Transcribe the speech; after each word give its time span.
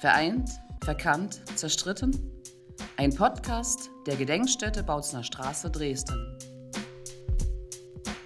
Vereint, 0.00 0.48
verkannt, 0.82 1.42
zerstritten? 1.56 2.32
Ein 2.96 3.14
Podcast 3.14 3.90
der 4.06 4.16
Gedenkstätte 4.16 4.82
Bautzner 4.82 5.22
Straße 5.22 5.70
Dresden. 5.70 6.38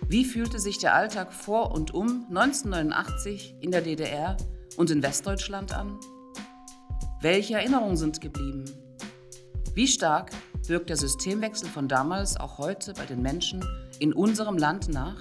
Wie 0.06 0.24
fühlte 0.24 0.60
sich 0.60 0.78
der 0.78 0.94
Alltag 0.94 1.32
vor 1.32 1.72
und 1.72 1.92
um 1.92 2.26
1989 2.28 3.56
in 3.60 3.72
der 3.72 3.80
DDR 3.80 4.36
und 4.76 4.90
in 4.90 5.02
Westdeutschland 5.02 5.74
an? 5.74 5.98
Welche 7.20 7.54
Erinnerungen 7.54 7.96
sind 7.96 8.20
geblieben? 8.20 8.66
Wie 9.74 9.88
stark 9.88 10.30
wirkt 10.68 10.90
der 10.90 10.96
Systemwechsel 10.96 11.68
von 11.68 11.88
damals 11.88 12.36
auch 12.36 12.58
heute 12.58 12.92
bei 12.92 13.04
den 13.04 13.20
Menschen 13.20 13.64
in 13.98 14.12
unserem 14.12 14.58
Land 14.58 14.90
nach? 14.90 15.20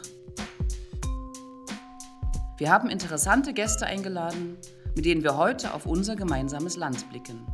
Wir 2.60 2.70
haben 2.70 2.92
interessante 2.92 3.54
Gäste 3.54 3.88
eingeladen, 3.88 4.60
mit 4.96 5.06
denen 5.06 5.24
wir 5.24 5.38
heute 5.38 5.74
auf 5.74 5.86
unser 5.86 6.16
gemeinsames 6.16 6.78
Land 6.78 7.10
blicken. 7.10 7.46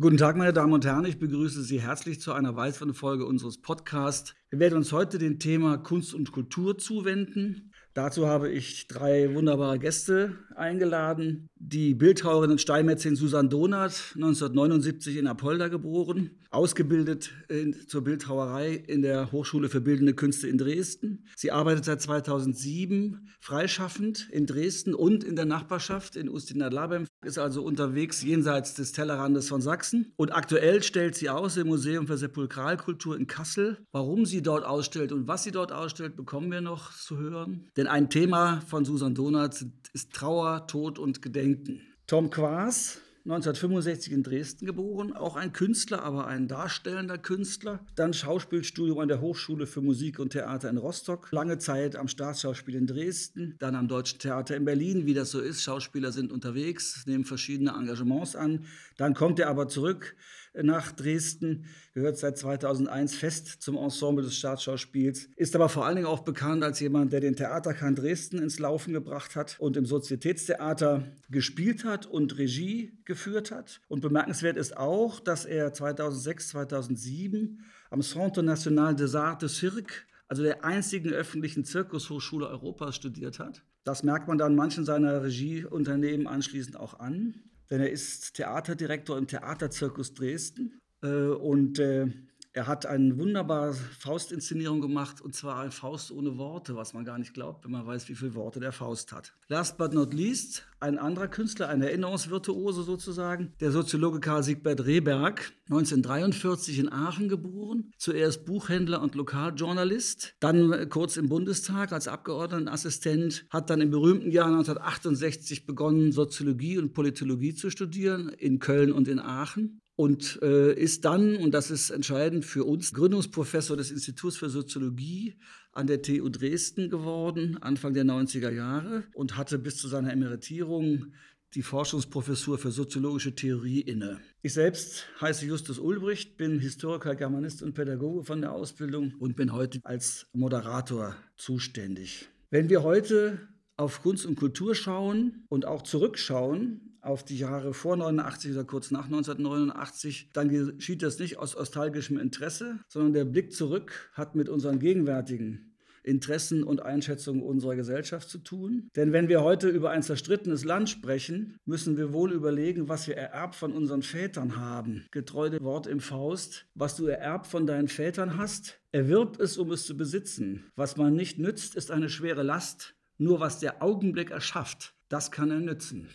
Guten 0.00 0.16
Tag, 0.16 0.36
meine 0.36 0.52
Damen 0.52 0.72
und 0.72 0.84
Herren. 0.84 1.04
Ich 1.04 1.18
begrüße 1.18 1.62
Sie 1.62 1.80
herzlich 1.80 2.20
zu 2.20 2.32
einer 2.32 2.56
weiteren 2.56 2.92
Folge 2.92 3.24
unseres 3.24 3.60
Podcasts. 3.60 4.34
Wir 4.50 4.58
werden 4.58 4.78
uns 4.78 4.92
heute 4.92 5.18
dem 5.18 5.38
Thema 5.38 5.78
Kunst 5.78 6.12
und 6.14 6.32
Kultur 6.32 6.76
zuwenden. 6.76 7.71
Dazu 7.94 8.26
habe 8.26 8.50
ich 8.50 8.86
drei 8.88 9.34
wunderbare 9.34 9.78
Gäste 9.78 10.38
eingeladen. 10.54 11.48
Die 11.56 11.94
Bildhauerin 11.94 12.50
und 12.50 12.60
Steinmetzin 12.60 13.16
Susanne 13.16 13.50
Donath, 13.50 14.12
1979 14.14 15.18
in 15.18 15.26
Apolda 15.26 15.68
geboren, 15.68 16.30
ausgebildet 16.50 17.30
in, 17.48 17.74
zur 17.86 18.02
Bildhauerei 18.02 18.72
in 18.72 19.02
der 19.02 19.30
Hochschule 19.30 19.68
für 19.68 19.82
Bildende 19.82 20.14
Künste 20.14 20.48
in 20.48 20.56
Dresden. 20.56 21.26
Sie 21.36 21.50
arbeitet 21.50 21.84
seit 21.84 22.00
2007 22.00 23.28
freischaffend 23.40 24.28
in 24.30 24.46
Dresden 24.46 24.94
und 24.94 25.22
in 25.22 25.36
der 25.36 25.44
Nachbarschaft 25.44 26.16
in 26.16 26.30
Ustinad-Labem, 26.30 27.06
ist 27.24 27.38
also 27.38 27.62
unterwegs 27.62 28.22
jenseits 28.22 28.74
des 28.74 28.92
Tellerrandes 28.92 29.48
von 29.48 29.60
Sachsen. 29.60 30.12
Und 30.16 30.34
aktuell 30.34 30.82
stellt 30.82 31.14
sie 31.14 31.30
aus 31.30 31.56
im 31.56 31.68
Museum 31.68 32.06
für 32.06 32.18
Sepulkralkultur 32.18 33.16
in 33.16 33.26
Kassel. 33.26 33.78
Warum 33.92 34.26
sie 34.26 34.42
dort 34.42 34.64
ausstellt 34.64 35.12
und 35.12 35.28
was 35.28 35.44
sie 35.44 35.52
dort 35.52 35.72
ausstellt, 35.72 36.16
bekommen 36.16 36.50
wir 36.50 36.60
noch 36.60 36.92
zu 36.92 37.18
hören. 37.18 37.68
Denn 37.76 37.86
ein 37.86 38.10
Thema 38.10 38.60
von 38.66 38.84
Susan 38.84 39.14
Donath 39.14 39.64
ist 39.92 40.12
Trauer, 40.12 40.66
Tod 40.66 40.98
und 40.98 41.22
Gedenken. 41.22 41.80
Tom 42.06 42.30
Quaas, 42.30 43.00
1965 43.24 44.12
in 44.12 44.24
Dresden 44.24 44.66
geboren, 44.66 45.12
auch 45.12 45.36
ein 45.36 45.52
Künstler, 45.52 46.02
aber 46.02 46.26
ein 46.26 46.48
darstellender 46.48 47.18
Künstler. 47.18 47.78
Dann 47.94 48.12
Schauspielstudium 48.12 48.98
an 48.98 49.06
der 49.06 49.20
Hochschule 49.20 49.68
für 49.68 49.80
Musik 49.80 50.18
und 50.18 50.30
Theater 50.30 50.68
in 50.68 50.76
Rostock. 50.76 51.28
Lange 51.30 51.58
Zeit 51.58 51.94
am 51.94 52.08
Staatsschauspiel 52.08 52.74
in 52.74 52.88
Dresden, 52.88 53.54
dann 53.60 53.76
am 53.76 53.86
Deutschen 53.86 54.18
Theater 54.18 54.56
in 54.56 54.64
Berlin, 54.64 55.06
wie 55.06 55.14
das 55.14 55.30
so 55.30 55.40
ist. 55.40 55.62
Schauspieler 55.62 56.10
sind 56.10 56.32
unterwegs, 56.32 57.04
nehmen 57.06 57.24
verschiedene 57.24 57.70
Engagements 57.70 58.34
an. 58.34 58.64
Dann 58.96 59.14
kommt 59.14 59.38
er 59.38 59.48
aber 59.48 59.68
zurück 59.68 60.16
nach 60.54 60.92
Dresden, 60.92 61.64
gehört 61.94 62.18
seit 62.18 62.36
2001 62.38 63.14
fest 63.14 63.62
zum 63.62 63.76
Ensemble 63.76 64.24
des 64.24 64.36
Staatsschauspiels, 64.36 65.28
ist 65.36 65.54
aber 65.54 65.68
vor 65.68 65.86
allen 65.86 65.96
Dingen 65.96 66.08
auch 66.08 66.20
bekannt 66.20 66.62
als 66.62 66.80
jemand, 66.80 67.12
der 67.12 67.20
den 67.20 67.36
Theaterkern 67.36 67.94
Dresden 67.94 68.38
ins 68.38 68.58
Laufen 68.58 68.92
gebracht 68.92 69.36
hat 69.36 69.56
und 69.58 69.76
im 69.76 69.86
Sozietätstheater 69.86 71.04
gespielt 71.30 71.84
hat 71.84 72.06
und 72.06 72.36
Regie 72.38 72.98
geführt 73.04 73.50
hat. 73.50 73.80
Und 73.88 74.00
bemerkenswert 74.00 74.56
ist 74.56 74.76
auch, 74.76 75.20
dass 75.20 75.44
er 75.44 75.72
2006, 75.72 76.48
2007 76.48 77.64
am 77.90 78.02
Centre 78.02 78.42
National 78.42 78.94
des 78.94 79.14
Arts 79.14 79.40
de 79.40 79.48
Cirque 79.48 80.06
also 80.32 80.42
der 80.42 80.64
einzigen 80.64 81.12
öffentlichen 81.12 81.62
Zirkushochschule 81.62 82.48
Europas 82.48 82.96
studiert 82.96 83.38
hat. 83.38 83.62
Das 83.84 84.02
merkt 84.02 84.28
man 84.28 84.38
dann 84.38 84.56
manchen 84.56 84.86
seiner 84.86 85.22
Regieunternehmen 85.22 86.26
anschließend 86.26 86.78
auch 86.78 87.00
an 87.00 87.34
denn 87.72 87.80
er 87.80 87.90
ist 87.90 88.34
Theaterdirektor 88.34 89.16
im 89.16 89.26
Theaterzirkus 89.26 90.12
Dresden 90.12 90.78
äh, 91.02 91.08
und 91.08 91.78
äh, 91.78 92.06
er 92.54 92.66
hat 92.66 92.84
eine 92.84 93.18
wunderbare 93.18 93.72
Faustinszenierung 93.72 94.80
gemacht, 94.80 95.22
und 95.22 95.34
zwar 95.34 95.60
ein 95.60 95.70
Faust 95.70 96.10
ohne 96.10 96.36
Worte, 96.36 96.76
was 96.76 96.92
man 96.92 97.04
gar 97.04 97.18
nicht 97.18 97.32
glaubt, 97.32 97.64
wenn 97.64 97.70
man 97.70 97.86
weiß, 97.86 98.08
wie 98.08 98.14
viele 98.14 98.34
Worte 98.34 98.60
der 98.60 98.72
Faust 98.72 99.12
hat. 99.12 99.32
Last 99.48 99.78
but 99.78 99.94
not 99.94 100.12
least, 100.12 100.66
ein 100.78 100.98
anderer 100.98 101.28
Künstler, 101.28 101.68
ein 101.68 101.80
Erinnerungsvirtuose 101.80 102.82
sozusagen, 102.82 103.54
der 103.60 103.72
Soziologe 103.72 104.20
Karl 104.20 104.42
Siegbert 104.42 104.84
Rehberg, 104.84 105.52
1943 105.70 106.78
in 106.78 106.92
Aachen 106.92 107.30
geboren, 107.30 107.92
zuerst 107.96 108.44
Buchhändler 108.44 109.00
und 109.00 109.14
Lokaljournalist, 109.14 110.34
dann 110.40 110.88
kurz 110.90 111.16
im 111.16 111.30
Bundestag 111.30 111.92
als 111.92 112.06
Abgeordnetenassistent, 112.06 113.46
hat 113.48 113.70
dann 113.70 113.80
im 113.80 113.90
berühmten 113.90 114.30
Jahr 114.30 114.48
1968 114.48 115.64
begonnen, 115.64 116.12
Soziologie 116.12 116.76
und 116.76 116.92
Politologie 116.92 117.54
zu 117.54 117.70
studieren 117.70 118.28
in 118.28 118.58
Köln 118.58 118.92
und 118.92 119.08
in 119.08 119.20
Aachen 119.20 119.81
und 119.96 120.40
äh, 120.42 120.72
ist 120.72 121.04
dann, 121.04 121.36
und 121.36 121.52
das 121.52 121.70
ist 121.70 121.90
entscheidend 121.90 122.44
für 122.44 122.64
uns, 122.64 122.92
Gründungsprofessor 122.92 123.76
des 123.76 123.90
Instituts 123.90 124.36
für 124.36 124.48
Soziologie 124.48 125.36
an 125.72 125.86
der 125.86 126.02
TU 126.02 126.28
Dresden 126.28 126.90
geworden, 126.90 127.58
Anfang 127.60 127.94
der 127.94 128.04
90er 128.04 128.50
Jahre, 128.50 129.04
und 129.14 129.36
hatte 129.36 129.58
bis 129.58 129.76
zu 129.76 129.88
seiner 129.88 130.12
Emeritierung 130.12 131.12
die 131.54 131.62
Forschungsprofessur 131.62 132.56
für 132.56 132.70
soziologische 132.70 133.34
Theorie 133.34 133.80
inne. 133.80 134.20
Ich 134.40 134.54
selbst 134.54 135.06
heiße 135.20 135.44
Justus 135.44 135.78
Ulbricht, 135.78 136.38
bin 136.38 136.58
Historiker, 136.58 137.14
Germanist 137.14 137.62
und 137.62 137.74
Pädagoge 137.74 138.24
von 138.24 138.40
der 138.40 138.52
Ausbildung 138.52 139.14
und 139.18 139.36
bin 139.36 139.52
heute 139.52 139.80
als 139.84 140.26
Moderator 140.32 141.14
zuständig. 141.36 142.28
Wenn 142.50 142.70
wir 142.70 142.82
heute 142.82 143.38
auf 143.76 144.02
Kunst 144.02 144.24
und 144.24 144.36
Kultur 144.36 144.74
schauen 144.74 145.44
und 145.48 145.66
auch 145.66 145.82
zurückschauen, 145.82 146.91
auf 147.02 147.24
die 147.24 147.36
Jahre 147.36 147.74
vor 147.74 147.96
89 147.96 148.52
oder 148.52 148.64
kurz 148.64 148.90
nach 148.90 149.06
1989, 149.06 150.30
dann 150.32 150.48
geschieht 150.48 151.02
das 151.02 151.18
nicht 151.18 151.38
aus 151.38 151.56
nostalgischem 151.56 152.18
Interesse, 152.18 152.78
sondern 152.88 153.12
der 153.12 153.24
Blick 153.24 153.52
zurück 153.52 154.10
hat 154.12 154.34
mit 154.34 154.48
unseren 154.48 154.78
gegenwärtigen 154.78 155.72
Interessen 156.04 156.64
und 156.64 156.82
Einschätzungen 156.82 157.42
unserer 157.42 157.76
Gesellschaft 157.76 158.28
zu 158.28 158.38
tun. 158.38 158.88
Denn 158.96 159.12
wenn 159.12 159.28
wir 159.28 159.42
heute 159.42 159.68
über 159.68 159.90
ein 159.90 160.02
zerstrittenes 160.02 160.64
Land 160.64 160.90
sprechen, 160.90 161.56
müssen 161.64 161.96
wir 161.96 162.12
wohl 162.12 162.32
überlegen, 162.32 162.88
was 162.88 163.06
wir 163.06 163.16
ererbt 163.16 163.54
von 163.54 163.72
unseren 163.72 164.02
Vätern 164.02 164.56
haben. 164.56 165.06
Getreu 165.10 165.48
dem 165.48 165.62
Wort 165.62 165.86
im 165.86 166.00
Faust, 166.00 166.66
was 166.74 166.96
du 166.96 167.06
ererbt 167.06 167.46
von 167.46 167.66
deinen 167.66 167.88
Vätern 167.88 168.36
hast, 168.36 168.80
erwirb 168.90 169.40
es, 169.40 169.58
um 169.58 169.70
es 169.70 169.86
zu 169.86 169.96
besitzen. 169.96 170.64
Was 170.74 170.96
man 170.96 171.14
nicht 171.14 171.38
nützt, 171.38 171.76
ist 171.76 171.90
eine 171.90 172.08
schwere 172.08 172.42
Last. 172.42 172.94
Nur 173.18 173.40
was 173.40 173.60
der 173.60 173.82
Augenblick 173.82 174.30
erschafft, 174.30 174.94
das 175.08 175.30
kann 175.30 175.50
er 175.50 175.60
nützen. 175.60 176.08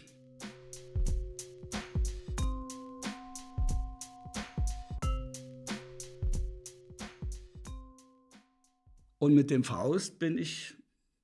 Und 9.19 9.33
mit 9.33 9.49
dem 9.49 9.63
Faust 9.63 10.19
bin 10.19 10.37
ich 10.37 10.75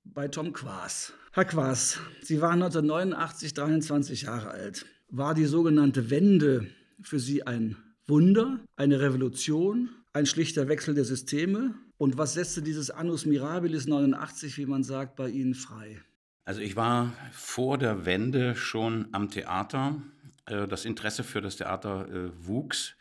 bei 0.04 0.28
Tom 0.28 0.54
Quaas. 0.54 1.14
Herr 1.31 1.46
Quaas, 1.46 2.00
Sie 2.22 2.42
waren 2.42 2.62
1989 2.64 3.54
23 3.54 4.22
Jahre 4.24 4.50
alt. 4.50 4.86
War 5.09 5.34
die 5.34 5.46
sogenannte 5.46 6.09
Wende 6.09 6.68
für 7.02 7.20
Sie 7.20 7.46
ein 7.46 7.78
Wunder, 8.08 8.59
eine 8.76 9.00
Revolution, 9.00 9.90
ein 10.12 10.26
schlichter 10.26 10.68
Wechsel 10.68 10.96
der 10.96 11.06
Systeme? 11.06 11.76
Und 11.98 12.18
was 12.18 12.34
setzte 12.34 12.62
dieses 12.62 12.90
Annus 12.90 13.26
Mirabilis 13.26 13.86
89, 13.86 14.58
wie 14.58 14.66
man 14.66 14.84
sagt, 14.84 15.16
bei 15.16 15.30
Ihnen 15.30 15.53
frei? 15.53 16.02
Also 16.46 16.62
ich 16.62 16.76
war 16.76 17.14
vor 17.32 17.78
der 17.78 18.06
Wende 18.06 18.56
schon 18.56 19.08
am 19.12 19.30
Theater. 19.30 20.02
Äh, 20.48 20.68
das 20.68 20.86
Interesse 20.86 21.24
für 21.24 21.42
das 21.42 21.58
Theater 21.58 22.09
äh, 22.09 22.32
wuchs 22.46 22.96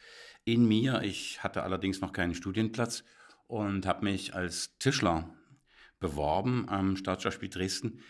in 0.45 0.67
mir. 0.67 1.03
Ich 1.03 1.43
hatte 1.43 1.63
allerdings 1.63 2.01
noch 2.01 2.13
keinen 2.13 2.35
Studienplatz 2.35 3.05
und 3.53 3.85
habe 3.85 4.05
mich 4.05 4.35
als 4.35 4.79
Tischler 4.79 5.29
beworben 6.01 6.71
am 6.71 6.97
Staatsschauspiel 6.97 7.51
Dresden. 7.51 8.01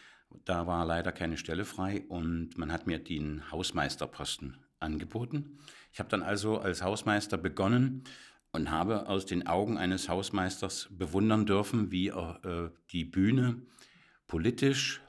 Da 0.44 0.68
war 0.68 0.86
leider 0.86 1.10
keine 1.10 1.36
Stelle 1.36 1.64
frei 1.64 2.04
und 2.08 2.56
man 2.56 2.70
hat 2.70 2.86
mir 2.86 3.00
den 3.00 3.50
Hausmeisterposten 3.50 4.64
angeboten. 4.78 5.58
Ich 5.92 5.98
habe 5.98 6.08
dann 6.08 6.22
also 6.22 6.58
als 6.58 6.82
Hausmeister 6.82 7.38
begonnen 7.38 8.04
und 8.52 8.70
habe 8.70 9.08
aus 9.08 9.26
den 9.26 9.48
Augen 9.48 9.78
eines 9.78 10.08
Hausmeisters 10.08 10.88
bewundern 10.92 11.44
dürfen, 11.44 11.90
wie 11.90 12.08
äh, 12.10 12.70
die 12.92 13.04
Bühne 13.04 13.62
politisch 14.28 15.00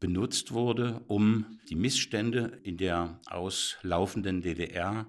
benutzt 0.00 0.50
wurde, 0.50 1.04
um 1.06 1.60
die 1.68 1.76
Missstände 1.76 2.58
in 2.64 2.78
der 2.78 3.20
auslaufenden 3.26 4.42
DDR 4.42 5.06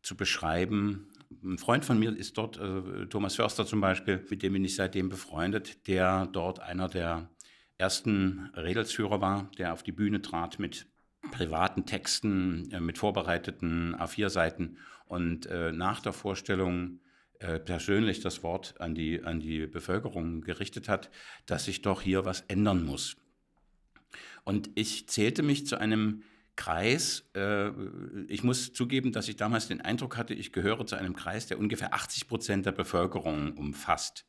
zu 0.00 0.16
beschreiben 0.16 1.08
ein 1.42 1.58
Freund 1.58 1.84
von 1.84 1.98
mir 1.98 2.16
ist 2.16 2.36
dort, 2.38 2.58
äh, 2.58 3.06
Thomas 3.06 3.36
Förster 3.36 3.66
zum 3.66 3.80
Beispiel, 3.80 4.24
mit 4.30 4.42
dem 4.42 4.52
bin 4.52 4.64
ich 4.64 4.76
seitdem 4.76 5.08
befreundet, 5.08 5.86
der 5.86 6.26
dort 6.26 6.60
einer 6.60 6.88
der 6.88 7.30
ersten 7.78 8.50
Redelsführer 8.54 9.20
war, 9.20 9.50
der 9.58 9.72
auf 9.72 9.82
die 9.82 9.92
Bühne 9.92 10.22
trat 10.22 10.58
mit 10.58 10.86
privaten 11.30 11.86
Texten, 11.86 12.70
äh, 12.70 12.80
mit 12.80 12.98
vorbereiteten 12.98 13.94
A4-Seiten 13.96 14.78
und 15.06 15.46
äh, 15.46 15.72
nach 15.72 16.00
der 16.00 16.12
Vorstellung 16.12 17.00
äh, 17.38 17.58
persönlich 17.58 18.20
das 18.20 18.42
Wort 18.42 18.80
an 18.80 18.94
die, 18.94 19.22
an 19.22 19.40
die 19.40 19.66
Bevölkerung 19.66 20.40
gerichtet 20.40 20.88
hat, 20.88 21.10
dass 21.44 21.66
sich 21.66 21.82
doch 21.82 22.00
hier 22.00 22.24
was 22.24 22.42
ändern 22.42 22.84
muss. 22.84 23.16
Und 24.44 24.70
ich 24.74 25.08
zählte 25.08 25.42
mich 25.42 25.66
zu 25.66 25.76
einem 25.76 26.22
Kreis, 26.56 27.28
äh, 27.34 27.70
ich 28.28 28.42
muss 28.42 28.72
zugeben, 28.72 29.12
dass 29.12 29.28
ich 29.28 29.36
damals 29.36 29.68
den 29.68 29.80
Eindruck 29.80 30.16
hatte, 30.16 30.34
ich 30.34 30.52
gehöre 30.52 30.86
zu 30.86 30.96
einem 30.96 31.14
Kreis, 31.14 31.46
der 31.46 31.58
ungefähr 31.58 31.94
80 31.94 32.28
Prozent 32.28 32.66
der 32.66 32.72
Bevölkerung 32.72 33.52
umfasst, 33.56 34.26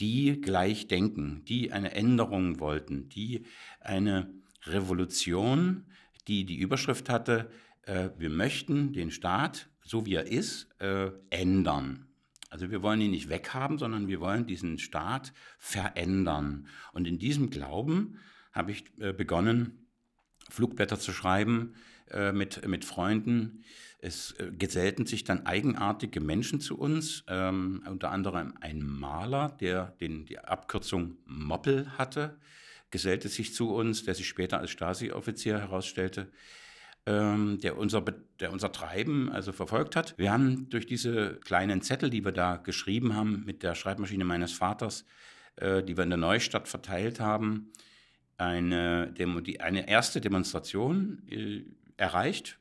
die 0.00 0.40
gleich 0.40 0.86
denken, 0.86 1.44
die 1.44 1.72
eine 1.72 1.92
Änderung 1.92 2.60
wollten, 2.60 3.08
die 3.08 3.44
eine 3.80 4.32
Revolution, 4.64 5.86
die 6.28 6.44
die 6.44 6.56
Überschrift 6.58 7.08
hatte, 7.08 7.50
äh, 7.82 8.10
wir 8.16 8.30
möchten 8.30 8.92
den 8.92 9.10
Staat, 9.10 9.68
so 9.82 10.06
wie 10.06 10.14
er 10.14 10.26
ist, 10.26 10.68
äh, 10.80 11.10
ändern. 11.30 12.06
Also 12.48 12.70
wir 12.70 12.82
wollen 12.82 13.00
ihn 13.00 13.10
nicht 13.10 13.28
weghaben, 13.28 13.78
sondern 13.78 14.08
wir 14.08 14.20
wollen 14.20 14.46
diesen 14.46 14.78
Staat 14.78 15.32
verändern. 15.58 16.68
Und 16.92 17.06
in 17.06 17.18
diesem 17.18 17.50
Glauben 17.50 18.18
habe 18.52 18.72
ich 18.72 18.84
äh, 18.98 19.12
begonnen, 19.12 19.85
Flugblätter 20.50 20.98
zu 20.98 21.12
schreiben 21.12 21.74
äh, 22.10 22.32
mit, 22.32 22.66
mit 22.66 22.84
Freunden. 22.84 23.64
Es 23.98 24.32
äh, 24.32 24.50
gesellten 24.52 25.06
sich 25.06 25.24
dann 25.24 25.46
eigenartige 25.46 26.20
Menschen 26.20 26.60
zu 26.60 26.78
uns, 26.78 27.24
ähm, 27.28 27.82
unter 27.88 28.10
anderem 28.10 28.54
ein 28.60 28.82
Maler, 28.82 29.56
der 29.60 29.96
den, 30.00 30.26
die 30.26 30.38
Abkürzung 30.38 31.16
Moppel 31.24 31.90
hatte, 31.98 32.38
gesellte 32.90 33.28
sich 33.28 33.54
zu 33.54 33.74
uns, 33.74 34.04
der 34.04 34.14
sich 34.14 34.28
später 34.28 34.58
als 34.58 34.70
Stasi-Offizier 34.70 35.58
herausstellte, 35.58 36.30
ähm, 37.06 37.58
der, 37.60 37.78
unser, 37.78 38.04
der 38.40 38.52
unser 38.52 38.72
Treiben 38.72 39.30
also 39.30 39.52
verfolgt 39.52 39.96
hat. 39.96 40.14
Wir 40.18 40.32
haben 40.32 40.68
durch 40.68 40.86
diese 40.86 41.40
kleinen 41.40 41.82
Zettel, 41.82 42.10
die 42.10 42.24
wir 42.24 42.32
da 42.32 42.56
geschrieben 42.56 43.14
haben 43.14 43.44
mit 43.44 43.62
der 43.62 43.74
Schreibmaschine 43.74 44.24
meines 44.24 44.52
Vaters, 44.52 45.04
äh, 45.56 45.82
die 45.82 45.96
wir 45.96 46.04
in 46.04 46.10
der 46.10 46.18
Neustadt 46.18 46.68
verteilt 46.68 47.20
haben, 47.20 47.72
eine, 48.38 49.12
Demo, 49.12 49.40
die, 49.40 49.60
eine 49.60 49.88
erste 49.88 50.20
Demonstration 50.20 51.22
äh, 51.28 51.64
erreicht. 51.96 52.58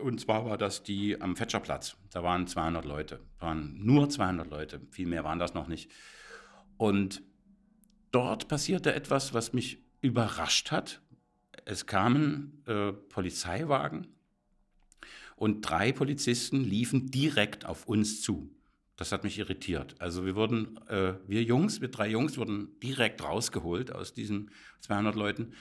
Und 0.00 0.20
zwar 0.20 0.46
war 0.46 0.56
das 0.56 0.82
die 0.82 1.20
am 1.20 1.36
Fetscherplatz. 1.36 1.96
Da 2.10 2.22
waren 2.22 2.46
200 2.46 2.84
Leute, 2.84 3.20
waren 3.38 3.78
nur 3.84 4.08
200 4.08 4.48
Leute, 4.48 4.80
viel 4.90 5.06
mehr 5.06 5.24
waren 5.24 5.38
das 5.38 5.54
noch 5.54 5.68
nicht. 5.68 5.90
Und 6.76 7.22
dort 8.10 8.48
passierte 8.48 8.94
etwas, 8.94 9.34
was 9.34 9.52
mich 9.52 9.84
überrascht 10.00 10.70
hat. 10.70 11.02
Es 11.66 11.86
kamen 11.86 12.62
äh, 12.66 12.92
Polizeiwagen 12.92 14.06
und 15.36 15.62
drei 15.62 15.92
Polizisten 15.92 16.64
liefen 16.64 17.10
direkt 17.10 17.66
auf 17.66 17.86
uns 17.86 18.22
zu. 18.22 18.50
Das 19.00 19.12
hat 19.12 19.24
mich 19.24 19.38
irritiert. 19.38 19.94
Also 19.98 20.26
wir 20.26 20.36
wurden, 20.36 20.76
äh, 20.88 21.14
wir 21.26 21.42
Jungs, 21.42 21.80
wir 21.80 21.88
drei 21.88 22.10
Jungs 22.10 22.36
wurden 22.36 22.78
direkt 22.82 23.24
rausgeholt 23.24 23.94
aus 23.94 24.12
diesen 24.12 24.50
200 24.80 25.14
Leuten, 25.14 25.54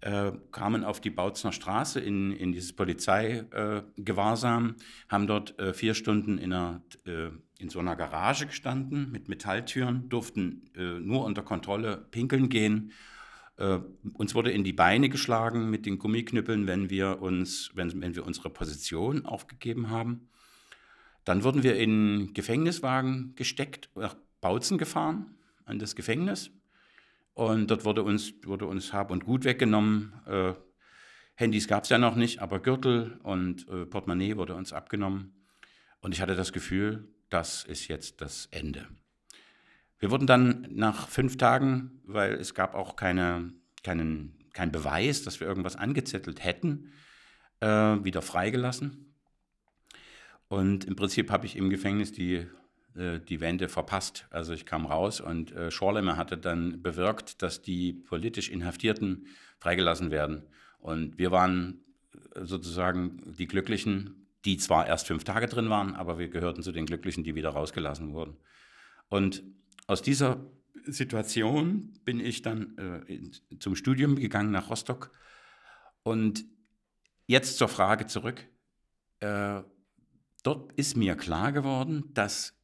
äh, 0.00 0.32
kamen 0.50 0.82
auf 0.82 1.00
die 1.00 1.10
Bautzner 1.10 1.52
Straße 1.52 2.00
in, 2.00 2.32
in 2.32 2.50
dieses 2.50 2.72
Polizeigewahrsam, 2.72 4.74
haben 5.08 5.26
dort 5.28 5.56
äh, 5.60 5.72
vier 5.72 5.94
Stunden 5.94 6.36
in, 6.36 6.52
einer, 6.52 6.82
äh, 7.06 7.28
in 7.60 7.68
so 7.68 7.78
einer 7.78 7.94
Garage 7.94 8.46
gestanden 8.46 9.12
mit 9.12 9.28
Metalltüren, 9.28 10.08
durften 10.08 10.68
äh, 10.74 10.98
nur 10.98 11.24
unter 11.24 11.42
Kontrolle 11.42 12.08
pinkeln 12.10 12.48
gehen. 12.48 12.90
uns 14.14 14.34
wurde 14.34 14.50
in 14.50 14.64
die 14.64 14.72
Beine 14.72 15.10
geschlagen 15.10 15.68
mit 15.68 15.84
den 15.84 15.98
Gummiknüppeln, 15.98 16.66
wenn 16.66 16.88
wir, 16.88 17.20
uns, 17.20 17.70
wenn, 17.74 18.00
wenn 18.00 18.16
wir 18.16 18.26
unsere 18.26 18.48
Position 18.48 19.26
aufgegeben 19.26 19.90
haben. 19.90 20.29
Dann 21.24 21.44
wurden 21.44 21.62
wir 21.62 21.76
in 21.76 22.32
Gefängniswagen 22.34 23.34
gesteckt, 23.36 23.90
nach 23.94 24.16
Bautzen 24.40 24.78
gefahren, 24.78 25.36
an 25.64 25.78
das 25.78 25.94
Gefängnis. 25.94 26.50
Und 27.34 27.70
dort 27.70 27.84
wurde 27.84 28.02
uns, 28.02 28.34
wurde 28.44 28.66
uns 28.66 28.92
Hab 28.92 29.10
und 29.10 29.24
Gut 29.24 29.44
weggenommen. 29.44 30.12
Äh, 30.26 30.54
Handys 31.34 31.68
gab 31.68 31.84
es 31.84 31.90
ja 31.90 31.98
noch 31.98 32.16
nicht, 32.16 32.40
aber 32.40 32.60
Gürtel 32.60 33.18
und 33.22 33.66
äh, 33.68 33.86
Portemonnaie 33.86 34.36
wurde 34.36 34.54
uns 34.54 34.72
abgenommen. 34.72 35.46
Und 36.00 36.12
ich 36.12 36.20
hatte 36.20 36.34
das 36.34 36.52
Gefühl, 36.52 37.08
das 37.28 37.64
ist 37.64 37.88
jetzt 37.88 38.20
das 38.20 38.46
Ende. 38.50 38.86
Wir 39.98 40.10
wurden 40.10 40.26
dann 40.26 40.66
nach 40.70 41.08
fünf 41.08 41.36
Tagen, 41.36 42.00
weil 42.04 42.34
es 42.34 42.54
gab 42.54 42.74
auch 42.74 42.96
keine, 42.96 43.52
keinen, 43.82 44.38
keinen 44.52 44.72
Beweis, 44.72 45.22
dass 45.22 45.40
wir 45.40 45.46
irgendwas 45.46 45.76
angezettelt 45.76 46.42
hätten, 46.42 46.92
äh, 47.60 47.66
wieder 47.66 48.22
freigelassen. 48.22 49.09
Und 50.50 50.84
im 50.84 50.96
Prinzip 50.96 51.30
habe 51.30 51.46
ich 51.46 51.54
im 51.54 51.70
Gefängnis 51.70 52.10
die, 52.10 52.44
äh, 52.96 53.20
die 53.20 53.40
Wende 53.40 53.68
verpasst. 53.68 54.26
Also 54.30 54.52
ich 54.52 54.66
kam 54.66 54.84
raus 54.84 55.20
und 55.20 55.52
äh, 55.52 55.70
Schorlemer 55.70 56.16
hatte 56.16 56.36
dann 56.36 56.82
bewirkt, 56.82 57.40
dass 57.40 57.62
die 57.62 57.92
politisch 57.92 58.48
Inhaftierten 58.48 59.26
freigelassen 59.60 60.10
werden. 60.10 60.42
Und 60.80 61.18
wir 61.18 61.30
waren 61.30 61.84
äh, 62.34 62.44
sozusagen 62.44 63.32
die 63.38 63.46
Glücklichen, 63.46 64.26
die 64.44 64.56
zwar 64.56 64.88
erst 64.88 65.06
fünf 65.06 65.22
Tage 65.22 65.46
drin 65.46 65.70
waren, 65.70 65.94
aber 65.94 66.18
wir 66.18 66.28
gehörten 66.28 66.64
zu 66.64 66.72
den 66.72 66.86
Glücklichen, 66.86 67.22
die 67.22 67.36
wieder 67.36 67.50
rausgelassen 67.50 68.12
wurden. 68.12 68.36
Und 69.08 69.44
aus 69.86 70.02
dieser 70.02 70.44
Situation 70.84 71.92
bin 72.04 72.18
ich 72.18 72.42
dann 72.42 72.76
äh, 73.06 73.58
zum 73.60 73.76
Studium 73.76 74.16
gegangen 74.16 74.50
nach 74.50 74.68
Rostock. 74.68 75.12
Und 76.02 76.44
jetzt 77.28 77.56
zur 77.56 77.68
Frage 77.68 78.08
zurück. 78.08 78.44
Äh, 79.20 79.62
Dort 80.42 80.72
ist 80.72 80.96
mir 80.96 81.16
klar 81.16 81.52
geworden, 81.52 82.04
dass 82.14 82.54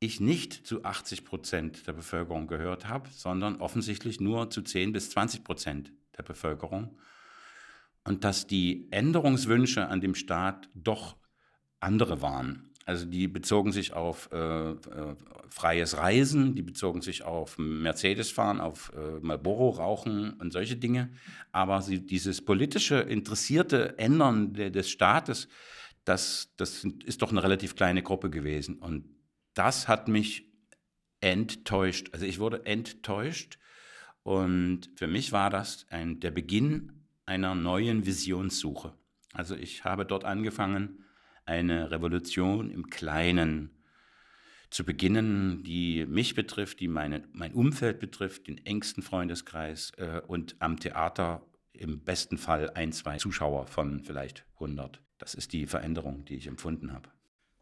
ich 0.00 0.20
nicht 0.20 0.66
zu 0.66 0.84
80 0.84 1.24
Prozent 1.24 1.86
der 1.86 1.92
Bevölkerung 1.92 2.46
gehört 2.46 2.88
habe, 2.88 3.08
sondern 3.10 3.60
offensichtlich 3.60 4.20
nur 4.20 4.50
zu 4.50 4.62
10 4.62 4.92
bis 4.92 5.10
20 5.10 5.44
Prozent 5.44 5.92
der 6.16 6.22
Bevölkerung. 6.22 6.96
Und 8.04 8.24
dass 8.24 8.46
die 8.46 8.88
Änderungswünsche 8.90 9.88
an 9.88 10.00
dem 10.00 10.14
Staat 10.14 10.70
doch 10.74 11.16
andere 11.80 12.22
waren. 12.22 12.68
Also 12.86 13.04
die 13.04 13.28
bezogen 13.28 13.70
sich 13.70 13.92
auf 13.92 14.30
äh, 14.32 14.70
äh, 14.70 14.76
freies 15.50 15.98
Reisen, 15.98 16.54
die 16.54 16.62
bezogen 16.62 17.02
sich 17.02 17.22
auf 17.22 17.58
Mercedes-Fahren, 17.58 18.60
auf 18.60 18.92
äh, 18.96 19.20
Marlboro-Rauchen 19.20 20.32
und 20.40 20.52
solche 20.54 20.76
Dinge. 20.76 21.10
Aber 21.52 21.82
sie, 21.82 22.06
dieses 22.06 22.42
politische, 22.42 23.00
interessierte 23.00 23.98
Ändern 23.98 24.54
de, 24.54 24.70
des 24.70 24.88
Staates, 24.88 25.48
das, 26.08 26.54
das 26.56 26.84
ist 27.04 27.22
doch 27.22 27.30
eine 27.30 27.42
relativ 27.42 27.76
kleine 27.76 28.02
Gruppe 28.02 28.30
gewesen. 28.30 28.78
Und 28.78 29.04
das 29.54 29.88
hat 29.88 30.08
mich 30.08 30.50
enttäuscht. 31.20 32.10
Also 32.12 32.24
ich 32.24 32.38
wurde 32.38 32.64
enttäuscht. 32.64 33.58
Und 34.22 34.90
für 34.96 35.06
mich 35.06 35.32
war 35.32 35.50
das 35.50 35.86
ein, 35.90 36.20
der 36.20 36.30
Beginn 36.30 37.04
einer 37.26 37.54
neuen 37.54 38.06
Visionssuche. 38.06 38.94
Also 39.32 39.54
ich 39.54 39.84
habe 39.84 40.06
dort 40.06 40.24
angefangen, 40.24 41.04
eine 41.44 41.90
Revolution 41.90 42.70
im 42.70 42.90
Kleinen 42.90 43.70
zu 44.70 44.84
beginnen, 44.84 45.62
die 45.62 46.04
mich 46.06 46.34
betrifft, 46.34 46.80
die 46.80 46.88
meine, 46.88 47.26
mein 47.32 47.54
Umfeld 47.54 48.00
betrifft, 48.00 48.48
den 48.48 48.64
engsten 48.66 49.02
Freundeskreis 49.02 49.92
äh, 49.96 50.20
und 50.26 50.56
am 50.58 50.78
Theater 50.78 51.42
im 51.78 52.02
besten 52.04 52.38
Fall 52.38 52.70
ein, 52.70 52.92
zwei 52.92 53.16
Zuschauer 53.16 53.66
von 53.66 54.00
vielleicht 54.00 54.44
100. 54.54 55.00
Das 55.18 55.34
ist 55.34 55.52
die 55.52 55.66
Veränderung, 55.66 56.24
die 56.24 56.36
ich 56.36 56.46
empfunden 56.46 56.92
habe. 56.92 57.08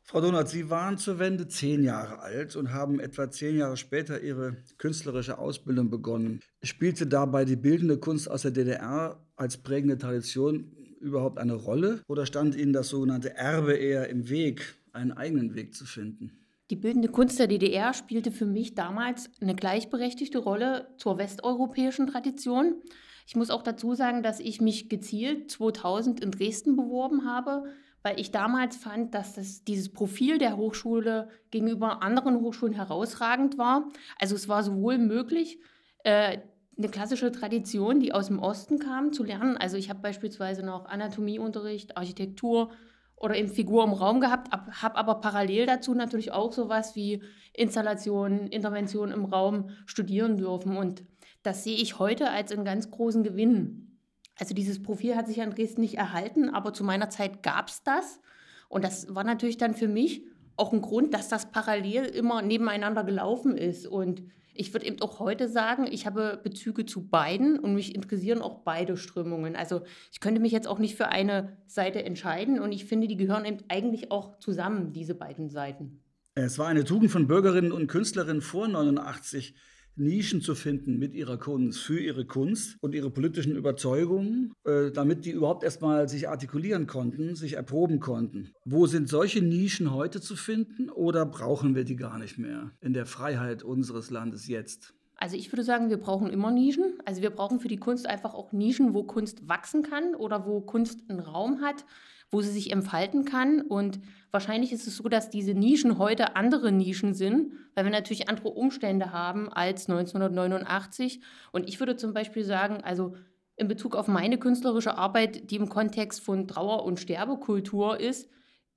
Frau 0.02 0.20
Donat, 0.20 0.48
Sie 0.48 0.70
waren 0.70 0.98
zur 0.98 1.18
Wende 1.18 1.48
zehn 1.48 1.82
Jahre 1.82 2.20
alt 2.20 2.54
und 2.54 2.72
haben 2.72 3.00
etwa 3.00 3.28
zehn 3.28 3.56
Jahre 3.56 3.76
später 3.76 4.22
Ihre 4.22 4.56
künstlerische 4.78 5.38
Ausbildung 5.38 5.90
begonnen. 5.90 6.40
Spielte 6.62 7.08
dabei 7.08 7.44
die 7.44 7.56
bildende 7.56 7.98
Kunst 7.98 8.30
aus 8.30 8.42
der 8.42 8.52
DDR 8.52 9.20
als 9.34 9.56
prägende 9.56 9.98
Tradition 9.98 10.70
überhaupt 11.00 11.38
eine 11.38 11.54
Rolle 11.54 12.02
oder 12.06 12.24
stand 12.24 12.54
Ihnen 12.54 12.72
das 12.72 12.88
sogenannte 12.88 13.34
Erbe 13.34 13.74
eher 13.74 14.08
im 14.08 14.28
Weg, 14.28 14.76
einen 14.92 15.10
eigenen 15.10 15.56
Weg 15.56 15.74
zu 15.74 15.84
finden? 15.84 16.38
Die 16.70 16.76
bildende 16.76 17.08
Kunst 17.08 17.38
der 17.38 17.46
DDR 17.46 17.92
spielte 17.92 18.32
für 18.32 18.46
mich 18.46 18.74
damals 18.74 19.30
eine 19.40 19.54
gleichberechtigte 19.54 20.38
Rolle 20.38 20.88
zur 20.98 21.16
westeuropäischen 21.18 22.08
Tradition. 22.08 22.82
Ich 23.26 23.34
muss 23.34 23.50
auch 23.50 23.62
dazu 23.62 23.94
sagen, 23.94 24.22
dass 24.22 24.38
ich 24.38 24.60
mich 24.60 24.88
gezielt 24.88 25.50
2000 25.50 26.20
in 26.20 26.30
Dresden 26.30 26.76
beworben 26.76 27.28
habe, 27.28 27.64
weil 28.02 28.20
ich 28.20 28.30
damals 28.30 28.76
fand, 28.76 29.14
dass 29.14 29.34
das, 29.34 29.64
dieses 29.64 29.92
Profil 29.92 30.38
der 30.38 30.56
Hochschule 30.56 31.28
gegenüber 31.50 32.04
anderen 32.04 32.40
Hochschulen 32.40 32.74
herausragend 32.74 33.58
war. 33.58 33.88
Also 34.18 34.36
es 34.36 34.48
war 34.48 34.62
sowohl 34.62 34.98
möglich, 34.98 35.58
äh, 36.04 36.38
eine 36.78 36.88
klassische 36.88 37.32
Tradition, 37.32 37.98
die 38.00 38.12
aus 38.12 38.28
dem 38.28 38.38
Osten 38.38 38.78
kam, 38.78 39.12
zu 39.12 39.24
lernen. 39.24 39.56
Also 39.56 39.76
ich 39.76 39.90
habe 39.90 40.00
beispielsweise 40.00 40.64
noch 40.64 40.86
Anatomieunterricht, 40.86 41.96
Architektur 41.96 42.70
oder 43.16 43.34
eben 43.34 43.48
Figur 43.48 43.82
im 43.82 43.92
Raum 43.92 44.20
gehabt, 44.20 44.52
habe 44.52 44.96
aber 44.96 45.16
parallel 45.16 45.66
dazu 45.66 45.94
natürlich 45.94 46.32
auch 46.32 46.52
sowas 46.52 46.94
wie 46.94 47.22
Installationen, 47.54 48.46
Interventionen 48.48 49.14
im 49.14 49.24
Raum 49.24 49.70
studieren 49.86 50.36
dürfen. 50.36 50.76
Und 50.76 51.02
das 51.46 51.64
sehe 51.64 51.76
ich 51.76 51.98
heute 51.98 52.30
als 52.30 52.52
einen 52.52 52.64
ganz 52.64 52.90
großen 52.90 53.22
Gewinn. 53.22 53.98
Also 54.38 54.54
dieses 54.54 54.82
Profil 54.82 55.16
hat 55.16 55.26
sich 55.26 55.40
an 55.40 55.50
Dresden 55.50 55.80
nicht 55.80 55.96
erhalten, 55.96 56.50
aber 56.50 56.74
zu 56.74 56.84
meiner 56.84 57.08
Zeit 57.08 57.42
gab 57.42 57.68
es 57.68 57.82
das. 57.82 58.20
Und 58.68 58.84
das 58.84 59.14
war 59.14 59.24
natürlich 59.24 59.56
dann 59.56 59.74
für 59.74 59.88
mich 59.88 60.24
auch 60.56 60.72
ein 60.72 60.82
Grund, 60.82 61.14
dass 61.14 61.28
das 61.28 61.50
parallel 61.50 62.04
immer 62.04 62.42
nebeneinander 62.42 63.04
gelaufen 63.04 63.56
ist. 63.56 63.86
Und 63.86 64.24
ich 64.54 64.72
würde 64.72 64.86
eben 64.86 65.00
auch 65.02 65.20
heute 65.20 65.48
sagen, 65.48 65.86
ich 65.90 66.06
habe 66.06 66.40
Bezüge 66.42 66.86
zu 66.86 67.08
beiden 67.08 67.58
und 67.58 67.74
mich 67.74 67.94
interessieren 67.94 68.42
auch 68.42 68.62
beide 68.64 68.96
Strömungen. 68.96 69.54
Also 69.54 69.82
ich 70.12 70.20
könnte 70.20 70.40
mich 70.40 70.52
jetzt 70.52 70.66
auch 70.66 70.78
nicht 70.78 70.96
für 70.96 71.08
eine 71.08 71.56
Seite 71.66 72.04
entscheiden 72.04 72.58
und 72.58 72.72
ich 72.72 72.86
finde, 72.86 73.06
die 73.06 73.16
gehören 73.16 73.44
eben 73.44 73.58
eigentlich 73.68 74.10
auch 74.10 74.38
zusammen, 74.38 74.92
diese 74.92 75.14
beiden 75.14 75.50
Seiten. 75.50 76.02
Es 76.34 76.58
war 76.58 76.66
eine 76.68 76.84
Tugend 76.84 77.10
von 77.10 77.26
Bürgerinnen 77.26 77.72
und 77.72 77.86
Künstlerinnen 77.86 78.42
vor 78.42 78.68
89, 78.68 79.54
Nischen 79.96 80.40
zu 80.40 80.54
finden 80.54 80.98
mit 80.98 81.14
ihrer 81.14 81.38
Kunst, 81.38 81.80
für 81.80 81.98
ihre 81.98 82.26
Kunst 82.26 82.76
und 82.80 82.94
ihre 82.94 83.10
politischen 83.10 83.56
Überzeugungen, 83.56 84.52
äh, 84.64 84.90
damit 84.90 85.24
die 85.24 85.30
überhaupt 85.30 85.64
erstmal 85.64 86.08
sich 86.08 86.28
artikulieren 86.28 86.86
konnten, 86.86 87.34
sich 87.34 87.54
erproben 87.54 87.98
konnten. 87.98 88.52
Wo 88.64 88.86
sind 88.86 89.08
solche 89.08 89.42
Nischen 89.42 89.92
heute 89.92 90.20
zu 90.20 90.36
finden 90.36 90.90
oder 90.90 91.24
brauchen 91.24 91.74
wir 91.74 91.84
die 91.84 91.96
gar 91.96 92.18
nicht 92.18 92.38
mehr 92.38 92.72
in 92.80 92.92
der 92.92 93.06
Freiheit 93.06 93.62
unseres 93.62 94.10
Landes 94.10 94.48
jetzt? 94.48 94.94
Also 95.18 95.36
ich 95.36 95.50
würde 95.50 95.64
sagen, 95.64 95.88
wir 95.88 95.96
brauchen 95.96 96.28
immer 96.28 96.50
Nischen. 96.50 96.98
Also 97.06 97.22
wir 97.22 97.30
brauchen 97.30 97.58
für 97.58 97.68
die 97.68 97.78
Kunst 97.78 98.06
einfach 98.06 98.34
auch 98.34 98.52
Nischen, 98.52 98.92
wo 98.92 99.02
Kunst 99.04 99.48
wachsen 99.48 99.82
kann 99.82 100.14
oder 100.14 100.46
wo 100.46 100.60
Kunst 100.60 101.08
einen 101.08 101.20
Raum 101.20 101.62
hat, 101.62 101.86
wo 102.30 102.40
sie 102.40 102.50
sich 102.50 102.72
entfalten 102.72 103.24
kann. 103.24 103.60
Und 103.60 104.00
wahrscheinlich 104.30 104.72
ist 104.72 104.86
es 104.86 104.96
so, 104.96 105.08
dass 105.08 105.30
diese 105.30 105.54
Nischen 105.54 105.98
heute 105.98 106.36
andere 106.36 106.72
Nischen 106.72 107.14
sind, 107.14 107.52
weil 107.74 107.84
wir 107.84 107.92
natürlich 107.92 108.28
andere 108.28 108.48
Umstände 108.48 109.12
haben 109.12 109.52
als 109.52 109.88
1989. 109.88 111.20
Und 111.52 111.68
ich 111.68 111.78
würde 111.80 111.96
zum 111.96 112.12
Beispiel 112.12 112.44
sagen, 112.44 112.82
also 112.82 113.14
in 113.56 113.68
Bezug 113.68 113.96
auf 113.96 114.06
meine 114.06 114.38
künstlerische 114.38 114.96
Arbeit, 114.98 115.50
die 115.50 115.56
im 115.56 115.68
Kontext 115.68 116.20
von 116.20 116.46
Trauer- 116.46 116.84
und 116.84 117.00
Sterbekultur 117.00 117.98
ist, 117.98 118.28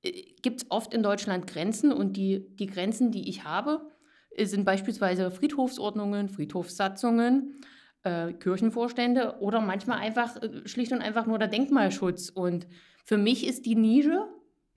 äh, 0.01 0.11
gibt 0.41 0.61
es 0.61 0.71
oft 0.71 0.93
in 0.93 1.03
Deutschland 1.03 1.47
Grenzen 1.47 1.91
und 1.91 2.15
die, 2.15 2.55
die 2.55 2.67
Grenzen, 2.67 3.11
die 3.11 3.29
ich 3.29 3.43
habe, 3.43 3.89
äh, 4.31 4.45
sind 4.45 4.65
beispielsweise 4.65 5.31
Friedhofsordnungen, 5.31 6.29
Friedhofssatzungen, 6.29 7.61
äh, 8.03 8.31
Kirchenvorstände 8.33 9.37
oder 9.41 9.59
manchmal 9.59 9.99
einfach 9.99 10.37
schlicht 10.65 10.93
und 10.93 11.01
einfach 11.01 11.25
nur 11.25 11.37
der 11.37 11.49
Denkmalschutz. 11.49 12.29
Und 12.29 12.65
für 13.09 13.17
mich 13.17 13.47
ist 13.47 13.65
die 13.65 13.73
Nische 13.73 14.27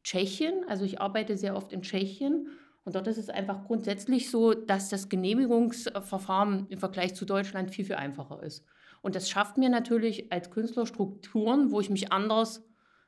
Tschechien, 0.05 0.65
also 0.67 0.87
ich 0.87 1.03
arbeite 1.03 1.37
sehr 1.37 1.55
oft 1.55 1.71
in 1.71 1.83
Tschechien 1.83 2.49
und 2.83 2.95
dort 2.95 3.07
ist 3.07 3.19
es 3.19 3.29
einfach 3.29 3.67
grundsätzlich 3.67 4.31
so, 4.31 4.55
dass 4.55 4.89
das 4.89 5.11
Genehmigungsverfahren 5.11 6.67
im 6.71 6.79
Vergleich 6.79 7.15
zu 7.15 7.27
Deutschland 7.27 7.71
viel, 7.71 7.85
viel 7.85 7.97
einfacher 7.97 8.43
ist. 8.43 8.65
Und 9.03 9.17
das 9.17 9.29
schafft 9.29 9.59
mir 9.59 9.69
natürlich 9.69 10.33
als 10.33 10.51
Künstler 10.51 10.87
Strukturen, 10.87 11.73
wo 11.73 11.81
ich 11.81 11.91
mich 11.91 12.11
anders 12.11 12.65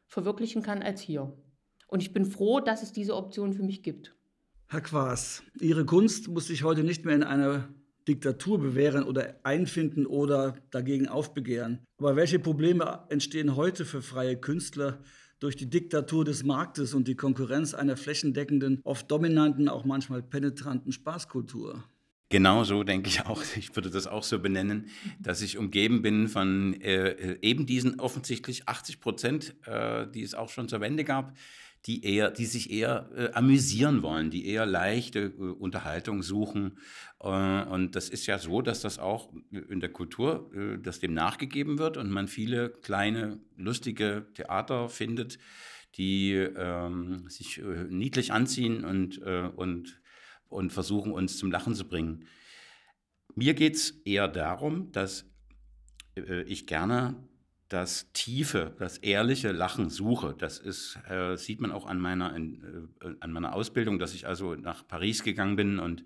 verwirklichen 0.09 0.61
kann 0.61 0.83
als 0.83 1.01
hier. 1.01 1.35
Und 1.87 2.03
ich 2.03 2.13
bin 2.13 2.27
froh, 2.27 2.61
dass 2.61 2.83
es 2.83 2.93
diese 2.93 3.17
Option 3.17 3.55
für 3.55 3.63
mich 3.63 3.83
gibt. 3.83 4.15
Herr 4.69 4.83
Quaas, 4.83 5.43
Ihre 5.59 5.87
Kunst 5.87 6.29
muss 6.29 6.49
sich 6.49 6.65
heute 6.65 6.85
nicht 6.85 7.07
mehr 7.07 7.15
in 7.15 7.23
einer 7.23 7.71
Diktatur 8.09 8.59
bewähren 8.61 9.05
oder 9.05 9.35
einfinden 9.43 10.07
oder 10.07 10.57
dagegen 10.71 11.09
aufbegehren. 11.09 11.81
Aber 11.99 12.17
welche 12.17 12.39
Probleme 12.39 13.05
entstehen 13.09 13.57
heute 13.57 13.85
für 13.85 14.03
freie 14.03 14.37
Künstler 14.37 14.99
durch 15.41 15.57
die 15.57 15.69
Diktatur 15.69 16.25
des 16.25 16.45
Marktes 16.45 16.95
und 16.95 17.09
die 17.09 17.17
Konkurrenz 17.17 17.75
einer 17.75 17.97
flächendeckenden, 17.97 18.81
oft 18.85 19.11
dominanten, 19.11 19.69
auch 19.69 19.85
manchmal 19.85 20.23
penetranten 20.23 20.93
Spaßkultur? 20.93 21.85
Genau 22.31 22.65
so 22.65 22.83
denke 22.83 23.09
ich 23.09 23.27
auch. 23.27 23.43
Ich 23.57 23.77
würde 23.77 23.91
das 23.91 24.07
auch 24.07 24.23
so 24.23 24.39
benennen, 24.39 24.89
dass 25.21 25.43
ich 25.43 25.59
umgeben 25.59 26.03
bin 26.03 26.29
von 26.29 26.81
äh, 26.81 27.39
eben 27.43 27.67
diesen 27.67 28.01
offensichtlich 28.01 28.69
80 28.69 29.01
Prozent, 29.01 29.55
äh, 29.67 30.07
die 30.11 30.23
es 30.23 30.35
auch 30.35 30.49
schon 30.49 30.69
zur 30.69 30.81
Wende 30.81 31.05
gab, 31.05 31.37
die, 31.87 32.05
eher, 32.05 32.31
die 32.31 32.47
sich 32.47 32.71
eher 32.71 33.11
äh, 33.15 33.33
amüsieren 33.33 34.03
wollen, 34.03 34.31
die 34.31 34.47
eher 34.47 34.65
leichte 34.65 35.21
äh, 35.21 35.41
Unterhaltung 35.41 36.23
suchen. 36.23 36.79
Äh, 37.21 37.65
und 37.65 37.95
das 37.95 38.09
ist 38.09 38.27
ja 38.27 38.39
so, 38.39 38.63
dass 38.63 38.81
das 38.81 38.99
auch 38.99 39.33
in 39.51 39.81
der 39.81 39.91
Kultur, 39.91 40.51
äh, 40.55 40.79
dass 40.79 41.01
dem 41.01 41.13
nachgegeben 41.13 41.79
wird 41.79 41.97
und 41.97 42.11
man 42.11 42.29
viele 42.29 42.71
kleine, 42.71 43.39
lustige 43.57 44.27
Theater 44.35 44.89
findet, 44.89 45.39
die 45.97 46.33
ähm, 46.33 47.29
sich 47.29 47.59
äh, 47.59 47.85
niedlich 47.89 48.33
anziehen 48.33 48.85
und, 48.85 49.21
äh, 49.23 49.51
und, 49.55 50.01
und 50.49 50.73
versuchen, 50.73 51.13
uns 51.13 51.37
zum 51.37 51.51
Lachen 51.51 51.75
zu 51.75 51.87
bringen. 51.87 52.27
Mir 53.35 53.55
geht 53.55 53.75
es 53.75 53.91
eher 54.05 54.29
darum, 54.29 54.93
dass 54.93 55.27
ich 56.47 56.69
gerne 56.69 57.17
das 57.69 58.13
tiefe, 58.13 58.75
das 58.79 58.99
ehrliche 58.99 59.53
Lachen 59.53 59.89
suche. 59.91 60.35
Das 60.37 60.59
ist, 60.59 60.99
äh, 61.09 61.37
sieht 61.37 61.61
man 61.61 61.73
auch 61.73 61.87
an 61.87 61.99
meiner, 61.99 62.35
in, 62.37 62.63
äh, 63.01 63.15
an 63.21 63.33
meiner 63.33 63.55
Ausbildung, 63.55 63.99
dass 63.99 64.15
ich 64.15 64.27
also 64.27 64.55
nach 64.55 64.87
Paris 64.87 65.23
gegangen 65.23 65.57
bin 65.57 65.79
und 65.79 66.05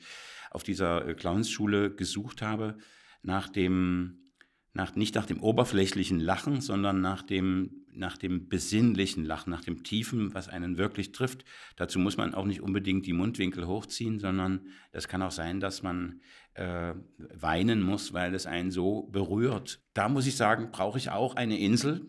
auf 0.50 0.62
dieser 0.62 1.06
äh, 1.06 1.14
Clownsschule 1.14 1.94
gesucht 1.94 2.42
habe 2.42 2.78
nach 3.22 3.48
dem, 3.48 4.32
nach, 4.72 4.94
nicht 4.94 5.14
nach 5.14 5.26
dem 5.26 5.40
oberflächlichen 5.40 6.20
Lachen, 6.20 6.60
sondern 6.60 7.00
nach 7.00 7.22
dem, 7.22 7.84
nach 7.92 8.16
dem 8.16 8.48
besinnlichen 8.48 9.24
Lachen, 9.24 9.50
nach 9.50 9.64
dem 9.64 9.82
tiefen, 9.82 10.34
was 10.34 10.48
einen 10.48 10.78
wirklich 10.78 11.10
trifft. 11.10 11.44
Dazu 11.76 11.98
muss 11.98 12.16
man 12.16 12.34
auch 12.34 12.46
nicht 12.46 12.60
unbedingt 12.60 13.06
die 13.06 13.12
Mundwinkel 13.12 13.66
hochziehen, 13.66 14.20
sondern 14.20 14.68
es 14.92 15.08
kann 15.08 15.22
auch 15.22 15.32
sein, 15.32 15.58
dass 15.58 15.82
man 15.82 16.20
äh, 16.58 16.94
weinen 17.16 17.82
muss, 17.82 18.12
weil 18.12 18.34
es 18.34 18.46
einen 18.46 18.70
so 18.70 19.02
berührt. 19.04 19.80
Da 19.94 20.08
muss 20.08 20.26
ich 20.26 20.36
sagen, 20.36 20.70
brauche 20.72 20.98
ich 20.98 21.10
auch 21.10 21.36
eine 21.36 21.58
Insel. 21.58 22.08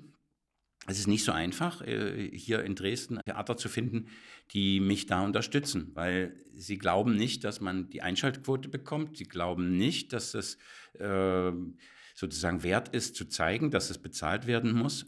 Es 0.87 0.97
ist 0.97 1.07
nicht 1.07 1.23
so 1.23 1.31
einfach, 1.31 1.81
äh, 1.81 2.31
hier 2.35 2.63
in 2.63 2.73
Dresden 2.73 3.19
Theater 3.23 3.57
zu 3.57 3.69
finden, 3.69 4.07
die 4.51 4.79
mich 4.79 5.05
da 5.05 5.23
unterstützen, 5.23 5.91
weil 5.93 6.35
sie 6.55 6.79
glauben 6.79 7.15
nicht, 7.15 7.43
dass 7.43 7.61
man 7.61 7.89
die 7.89 8.01
Einschaltquote 8.01 8.69
bekommt. 8.69 9.17
Sie 9.17 9.25
glauben 9.25 9.77
nicht, 9.77 10.13
dass 10.13 10.33
es 10.33 10.57
äh, 10.93 11.51
sozusagen 12.15 12.63
wert 12.63 12.89
ist, 12.89 13.15
zu 13.15 13.25
zeigen, 13.25 13.69
dass 13.69 13.91
es 13.91 13.99
bezahlt 13.99 14.47
werden 14.47 14.73
muss. 14.73 15.05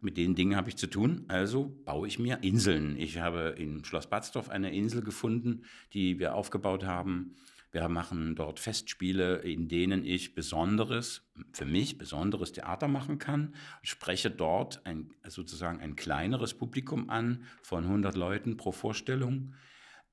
Mit 0.00 0.16
den 0.16 0.36
Dingen 0.36 0.54
habe 0.54 0.68
ich 0.68 0.76
zu 0.76 0.86
tun, 0.86 1.24
also 1.26 1.80
baue 1.84 2.06
ich 2.06 2.20
mir 2.20 2.38
Inseln. 2.42 2.96
Ich 2.98 3.18
habe 3.18 3.56
in 3.58 3.84
Schloss 3.84 4.06
Batzdorf 4.06 4.48
eine 4.48 4.72
Insel 4.72 5.02
gefunden, 5.02 5.64
die 5.92 6.20
wir 6.20 6.34
aufgebaut 6.34 6.84
haben 6.84 7.34
wir 7.74 7.88
machen 7.88 8.36
dort 8.36 8.60
Festspiele, 8.60 9.38
in 9.38 9.66
denen 9.66 10.04
ich 10.04 10.36
besonderes, 10.36 11.22
für 11.52 11.66
mich 11.66 11.98
besonderes 11.98 12.52
Theater 12.52 12.86
machen 12.86 13.18
kann. 13.18 13.56
Ich 13.82 13.90
spreche 13.90 14.30
dort 14.30 14.86
ein, 14.86 15.10
sozusagen 15.26 15.80
ein 15.80 15.96
kleineres 15.96 16.54
Publikum 16.54 17.10
an 17.10 17.42
von 17.62 17.82
100 17.82 18.14
Leuten 18.14 18.56
pro 18.56 18.70
Vorstellung, 18.70 19.54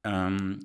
ähm, 0.04 0.60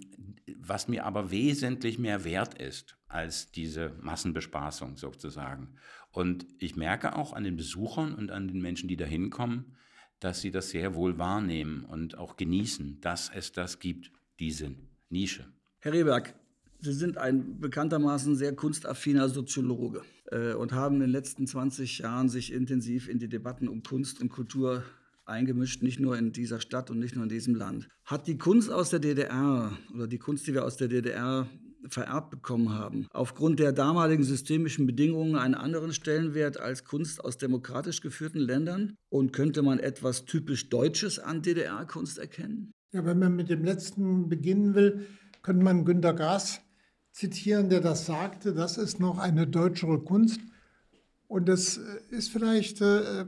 was 0.56 0.88
mir 0.88 1.04
aber 1.04 1.30
wesentlich 1.30 1.98
mehr 1.98 2.24
wert 2.24 2.54
ist 2.54 2.96
als 3.08 3.50
diese 3.50 3.90
Massenbespaßung 4.00 4.96
sozusagen. 4.96 5.74
Und 6.10 6.46
ich 6.58 6.76
merke 6.76 7.14
auch 7.14 7.34
an 7.34 7.44
den 7.44 7.56
Besuchern 7.56 8.14
und 8.14 8.30
an 8.30 8.48
den 8.48 8.62
Menschen, 8.62 8.88
die 8.88 8.96
da 8.96 9.04
hinkommen, 9.04 9.76
dass 10.18 10.40
sie 10.40 10.50
das 10.50 10.70
sehr 10.70 10.94
wohl 10.94 11.18
wahrnehmen 11.18 11.84
und 11.84 12.16
auch 12.16 12.38
genießen, 12.38 13.02
dass 13.02 13.30
es 13.34 13.52
das 13.52 13.80
gibt, 13.80 14.12
diese 14.40 14.74
Nische. 15.10 15.46
Herr 15.80 15.92
Rehberg, 15.92 16.34
Sie 16.80 16.92
sind 16.92 17.18
ein 17.18 17.60
bekanntermaßen 17.60 18.36
sehr 18.36 18.54
kunstaffiner 18.54 19.28
Soziologe 19.28 20.02
äh, 20.30 20.54
und 20.54 20.72
haben 20.72 20.96
in 20.96 21.00
den 21.02 21.10
letzten 21.10 21.46
20 21.46 21.98
Jahren 21.98 22.28
sich 22.28 22.52
intensiv 22.52 23.08
in 23.08 23.18
die 23.18 23.28
Debatten 23.28 23.68
um 23.68 23.82
Kunst 23.82 24.20
und 24.20 24.28
Kultur 24.28 24.82
eingemischt, 25.24 25.82
nicht 25.82 26.00
nur 26.00 26.16
in 26.16 26.32
dieser 26.32 26.60
Stadt 26.60 26.90
und 26.90 26.98
nicht 26.98 27.14
nur 27.14 27.24
in 27.24 27.28
diesem 27.28 27.54
Land. 27.54 27.88
Hat 28.04 28.26
die 28.26 28.38
Kunst 28.38 28.70
aus 28.70 28.90
der 28.90 29.00
DDR 29.00 29.76
oder 29.94 30.06
die 30.06 30.18
Kunst, 30.18 30.46
die 30.46 30.54
wir 30.54 30.64
aus 30.64 30.76
der 30.76 30.88
DDR 30.88 31.48
vererbt 31.88 32.30
bekommen 32.30 32.70
haben, 32.70 33.06
aufgrund 33.12 33.60
der 33.60 33.72
damaligen 33.72 34.24
systemischen 34.24 34.86
Bedingungen 34.86 35.36
einen 35.36 35.54
anderen 35.54 35.92
Stellenwert 35.92 36.58
als 36.58 36.84
Kunst 36.84 37.24
aus 37.24 37.38
demokratisch 37.38 38.00
geführten 38.00 38.40
Ländern? 38.40 38.96
Und 39.08 39.32
könnte 39.32 39.62
man 39.62 39.78
etwas 39.78 40.24
typisch 40.24 40.68
Deutsches 40.68 41.18
an 41.18 41.42
DDR-Kunst 41.42 42.18
erkennen? 42.18 42.72
Ja, 42.92 43.04
wenn 43.04 43.18
man 43.18 43.36
mit 43.36 43.50
dem 43.50 43.64
letzten 43.64 44.28
beginnen 44.28 44.74
will, 44.74 45.06
könnte 45.42 45.64
man 45.64 45.84
Günter 45.84 46.12
Grass 46.12 46.60
zitieren, 47.16 47.70
der 47.70 47.80
das 47.80 48.04
sagte, 48.04 48.52
das 48.52 48.76
ist 48.76 49.00
noch 49.00 49.16
eine 49.16 49.46
deutschere 49.46 49.98
Kunst. 49.98 50.38
Und 51.26 51.48
das 51.48 51.78
äh, 51.78 52.14
ist 52.14 52.30
vielleicht 52.30 52.82
äh, 52.82 53.24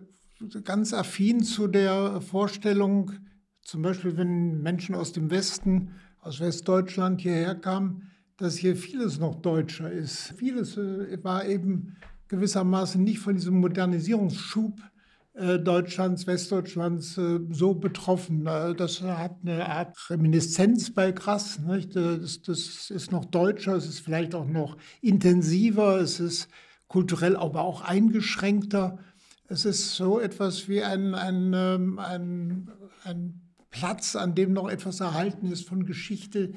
ganz 0.62 0.92
affin 0.92 1.42
zu 1.42 1.68
der 1.68 2.20
Vorstellung, 2.20 3.12
zum 3.62 3.80
Beispiel 3.80 4.16
wenn 4.18 4.60
Menschen 4.62 4.94
aus 4.94 5.12
dem 5.12 5.30
Westen, 5.30 5.94
aus 6.20 6.38
Westdeutschland 6.38 7.22
hierher 7.22 7.54
kamen, 7.54 8.10
dass 8.36 8.56
hier 8.56 8.76
vieles 8.76 9.18
noch 9.18 9.36
deutscher 9.36 9.90
ist. 9.90 10.34
Vieles 10.36 10.76
äh, 10.76 11.18
war 11.24 11.46
eben 11.46 11.96
gewissermaßen 12.28 13.02
nicht 13.02 13.20
von 13.20 13.36
diesem 13.36 13.58
Modernisierungsschub 13.58 14.80
äh, 14.80 14.97
Deutschlands, 15.58 16.26
Westdeutschlands 16.26 17.16
äh, 17.16 17.38
so 17.50 17.74
betroffen. 17.74 18.46
Äh, 18.46 18.74
das 18.74 19.02
hat 19.02 19.36
eine 19.42 19.68
Art 19.68 19.96
Reminiszenz 20.10 20.92
bei 20.92 21.12
Grass. 21.12 21.60
Das, 21.92 22.42
das, 22.42 22.90
ist 22.90 23.12
noch 23.12 23.24
deutscher, 23.24 23.76
es 23.76 23.86
ist 23.86 24.00
vielleicht 24.00 24.34
auch 24.34 24.46
noch 24.46 24.76
intensiver, 25.00 26.00
es 26.00 26.18
ist 26.18 26.48
kulturell 26.88 27.36
aber 27.36 27.62
auch 27.62 27.82
eingeschränkter. 27.82 28.98
Es 29.48 29.64
ist 29.64 29.94
so 29.94 30.18
etwas 30.18 30.68
wie 30.68 30.82
ein, 30.82 31.14
ein, 31.14 31.52
ähm, 31.54 31.98
ein, 31.98 32.70
ein 33.04 33.40
Platz, 33.70 34.16
an 34.16 34.34
dem 34.34 34.52
noch 34.52 34.68
etwas 34.68 35.00
erhalten 35.00 35.50
ist 35.52 35.68
von 35.68 35.84
Geschichte, 35.86 36.52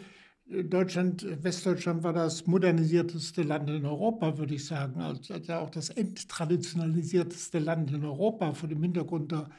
Deutschland, 0.63 1.25
Westdeutschland 1.43 2.03
war 2.03 2.13
das 2.13 2.46
modernisierteste 2.46 3.43
Land 3.43 3.70
in 3.70 3.86
Europa, 3.86 4.38
würde 4.38 4.55
ich 4.55 4.65
sagen. 4.65 5.00
Also 5.00 5.34
auch 5.53 5.70
das 5.70 5.89
enttraditionalisierteste 5.89 7.60
Land 7.60 7.91
in 7.91 8.03
Europa 8.03 8.53
vor 8.53 8.67
dem 8.67 8.81
Hintergrund 8.81 9.31
der 9.31 9.50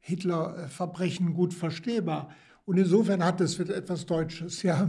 Hitler-Verbrechen 0.00 1.34
gut 1.34 1.52
verstehbar. 1.54 2.30
Und 2.64 2.78
insofern 2.78 3.24
hat 3.24 3.40
es 3.40 3.58
etwas 3.58 4.06
Deutsches, 4.06 4.62
ja. 4.62 4.88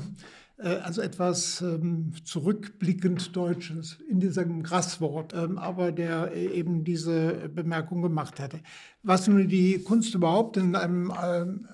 Äh, 0.60 0.78
also 0.84 1.02
etwas 1.02 1.62
ähm, 1.62 2.12
zurückblickend 2.24 3.36
Deutsches 3.36 3.98
in 4.10 4.20
diesem 4.20 4.64
Grasswort, 4.64 5.34
ähm, 5.34 5.58
aber 5.58 5.92
der 5.92 6.36
eben 6.36 6.84
diese 6.84 7.50
Bemerkung 7.50 8.02
gemacht 8.02 8.40
hatte. 8.40 8.60
Was 9.04 9.28
nun 9.28 9.48
die 9.48 9.80
Kunst 9.80 10.14
überhaupt 10.14 10.58
in 10.58 10.76
einem 10.76 11.14
ähm, 11.24 11.68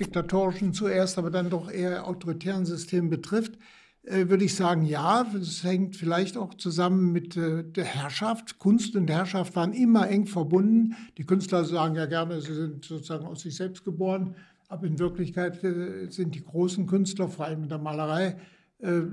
diktatorischen 0.00 0.72
zuerst, 0.72 1.18
aber 1.18 1.30
dann 1.30 1.50
doch 1.50 1.70
eher 1.70 2.06
autoritären 2.06 2.66
System 2.66 3.10
betrifft, 3.10 3.58
äh, 4.04 4.28
würde 4.28 4.44
ich 4.44 4.56
sagen, 4.56 4.84
ja, 4.84 5.24
es 5.40 5.62
hängt 5.62 5.96
vielleicht 5.96 6.36
auch 6.36 6.54
zusammen 6.54 7.12
mit 7.12 7.36
äh, 7.36 7.62
der 7.62 7.84
Herrschaft. 7.84 8.58
Kunst 8.58 8.96
und 8.96 9.08
Herrschaft 9.08 9.54
waren 9.54 9.72
immer 9.72 10.08
eng 10.08 10.26
verbunden. 10.26 10.96
Die 11.18 11.24
Künstler 11.24 11.64
sagen 11.64 11.94
ja 11.94 12.06
gerne, 12.06 12.40
sie 12.40 12.54
sind 12.54 12.84
sozusagen 12.84 13.26
aus 13.26 13.42
sich 13.42 13.54
selbst 13.54 13.84
geboren. 13.84 14.34
Aber 14.68 14.86
in 14.86 14.98
Wirklichkeit 14.98 15.62
äh, 15.62 16.08
sind 16.10 16.34
die 16.34 16.42
großen 16.42 16.86
Künstler, 16.86 17.28
vor 17.28 17.44
allem 17.44 17.64
in 17.64 17.68
der 17.68 17.78
Malerei, 17.78 18.36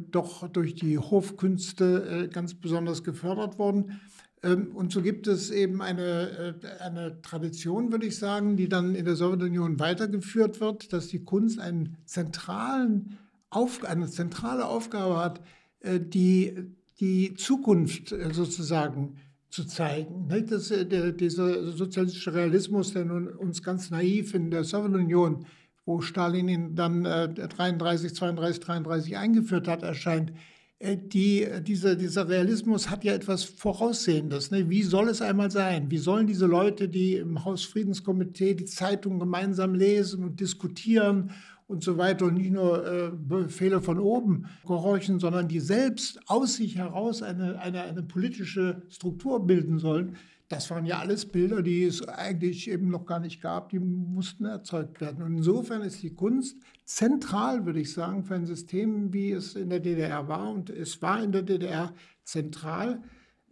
doch 0.10 0.48
durch 0.48 0.74
die 0.74 0.98
Hofkünste 0.98 2.28
ganz 2.34 2.56
besonders 2.56 3.04
gefördert 3.04 3.60
worden. 3.60 4.02
Ähm, 4.44 4.72
und 4.74 4.92
so 4.92 5.02
gibt 5.02 5.28
es 5.28 5.52
eben 5.52 5.82
eine, 5.82 6.56
eine 6.80 7.22
Tradition, 7.22 7.92
würde 7.92 8.06
ich 8.06 8.18
sagen, 8.18 8.58
die 8.58 8.70
dann 8.70 8.96
in 8.96 9.06
der 9.06 9.16
Sowjetunion 9.16 9.80
weitergeführt 9.80 10.62
wird, 10.62 10.94
dass 10.94 11.08
die 11.08 11.24
Kunst 11.24 11.60
einen 11.60 11.98
zentralen 12.06 13.18
Auf, 13.50 13.84
eine 13.84 14.08
zentrale 14.08 14.66
Aufgabe 14.66 15.18
hat, 15.18 15.42
die, 15.82 16.54
die 17.00 17.34
Zukunft 17.36 18.14
sozusagen 18.32 19.16
zu 19.50 19.66
zeigen. 19.66 20.28
Das, 20.48 20.72
äh, 20.72 20.86
der, 20.86 21.12
dieser 21.12 21.72
sozialistische 21.72 22.34
Realismus, 22.34 22.94
der 22.94 23.06
nun 23.06 23.28
uns 23.28 23.64
ganz 23.64 23.90
naiv 23.90 24.34
in 24.34 24.52
der 24.52 24.64
Sowjetunion, 24.64 25.46
wo 25.86 26.02
Stalin 26.02 26.48
ihn 26.48 26.76
dann 26.76 27.06
äh, 27.06 27.30
33, 27.30 28.14
32, 28.14 28.60
33 28.60 29.18
eingeführt 29.18 29.68
hat, 29.68 29.82
erscheint, 29.82 30.32
äh, 30.32 30.34
die, 30.82 31.46
dieser, 31.62 31.96
dieser 31.96 32.30
Realismus 32.30 32.90
hat 32.90 33.04
ja 33.04 33.14
etwas 33.14 33.44
Voraussehendes. 33.44 34.50
Ne? 34.50 34.70
Wie 34.70 34.84
soll 34.84 35.10
es 35.10 35.22
einmal 35.22 35.52
sein? 35.52 35.92
Wie 35.92 35.98
sollen 35.98 36.26
diese 36.26 36.46
Leute, 36.46 36.88
die 36.88 37.16
im 37.16 37.44
Hausfriedenskomitee 37.44 38.54
die 38.54 38.66
Zeitung 38.66 39.20
gemeinsam 39.20 39.76
lesen 39.76 40.24
und 40.24 40.40
diskutieren 40.40 41.32
und 41.68 41.84
so 41.84 41.98
weiter 41.98 42.26
und 42.26 42.36
nicht 42.36 42.52
nur 42.52 42.88
äh, 42.88 43.12
Befehle 43.12 43.82
von 43.82 44.00
oben 44.00 44.46
gehorchen, 44.66 45.20
sondern 45.20 45.50
die 45.50 45.60
selbst 45.60 46.20
aus 46.28 46.56
sich 46.56 46.78
heraus 46.78 47.22
eine, 47.22 47.60
eine, 47.60 47.84
eine 47.84 48.02
politische 48.02 48.82
Struktur 48.90 49.46
bilden 49.46 49.80
sollen. 49.80 50.16
Das 50.50 50.72
waren 50.72 50.88
ja 50.88 50.98
alles 50.98 51.28
Bilder, 51.28 51.62
die 51.62 51.84
es 51.84 52.08
eigentlich 52.08 52.70
eben 52.70 52.90
noch 52.90 53.06
gar 53.06 53.20
nicht 53.20 53.40
gab, 53.40 53.70
die 53.70 53.78
mussten 53.80 54.46
erzeugt 54.46 55.00
werden. 55.00 55.24
Und 55.24 55.38
insofern 55.38 55.84
ist 55.84 56.02
die 56.02 56.16
Kunst 56.16 56.58
zentral, 56.86 57.68
würde 57.68 57.80
ich 57.80 57.94
sagen, 57.94 58.24
für 58.24 58.34
ein 58.34 58.48
System, 58.48 59.14
wie 59.14 59.32
es 59.32 59.54
in 59.54 59.70
der 59.70 59.80
DDR 59.80 60.28
war. 60.28 60.52
Und 60.52 60.72
es 60.72 61.04
war 61.04 61.24
in 61.24 61.32
der 61.32 61.44
DDR 61.44 61.94
zentral. 62.24 63.04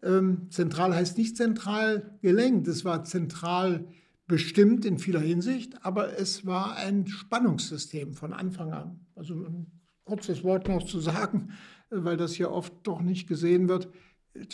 Ähm, 0.02 0.48
zentral 0.50 0.96
heißt 0.96 1.20
nicht 1.20 1.38
zentral 1.38 2.18
gelenkt, 2.22 2.68
es 2.68 2.84
war 2.84 3.04
zentral 3.04 3.88
bestimmt 4.26 4.84
in 4.84 4.98
vieler 4.98 5.22
Hinsicht, 5.22 5.86
aber 5.86 6.20
es 6.20 6.46
war 6.46 6.76
ein 6.76 7.08
Spannungssystem 7.08 8.14
von 8.14 8.34
Anfang 8.34 8.74
an. 8.74 9.06
Also 9.16 9.36
ein 9.36 9.72
kurzes 10.04 10.44
Wort 10.44 10.68
noch 10.68 10.84
zu 10.84 11.00
sagen, 11.00 11.52
weil 11.90 12.18
das 12.18 12.34
hier 12.34 12.52
oft 12.52 12.74
doch 12.84 13.02
nicht 13.02 13.28
gesehen 13.28 13.70
wird. 13.70 13.90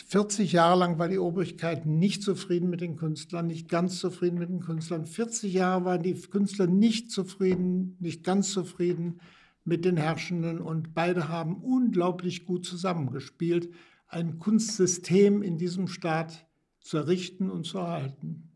40 0.06 0.52
Jahre 0.52 0.78
lang 0.78 0.98
war 0.98 1.08
die 1.08 1.18
Obrigkeit 1.18 1.86
nicht 1.86 2.22
zufrieden 2.22 2.70
mit 2.70 2.80
den 2.80 2.96
Künstlern, 2.96 3.46
nicht 3.46 3.68
ganz 3.68 3.98
zufrieden 3.98 4.38
mit 4.38 4.48
den 4.48 4.60
Künstlern. 4.60 5.06
40 5.06 5.52
Jahre 5.52 5.84
waren 5.84 6.02
die 6.02 6.14
Künstler 6.14 6.66
nicht 6.66 7.10
zufrieden, 7.10 7.96
nicht 8.00 8.24
ganz 8.24 8.52
zufrieden 8.52 9.20
mit 9.64 9.84
den 9.84 9.96
Herrschenden 9.96 10.60
und 10.60 10.94
beide 10.94 11.28
haben 11.28 11.56
unglaublich 11.56 12.44
gut 12.44 12.64
zusammengespielt, 12.64 13.70
ein 14.08 14.38
Kunstsystem 14.38 15.42
in 15.42 15.58
diesem 15.58 15.88
Staat 15.88 16.46
zu 16.80 16.98
errichten 16.98 17.50
und 17.50 17.64
zu 17.64 17.78
erhalten. 17.78 18.50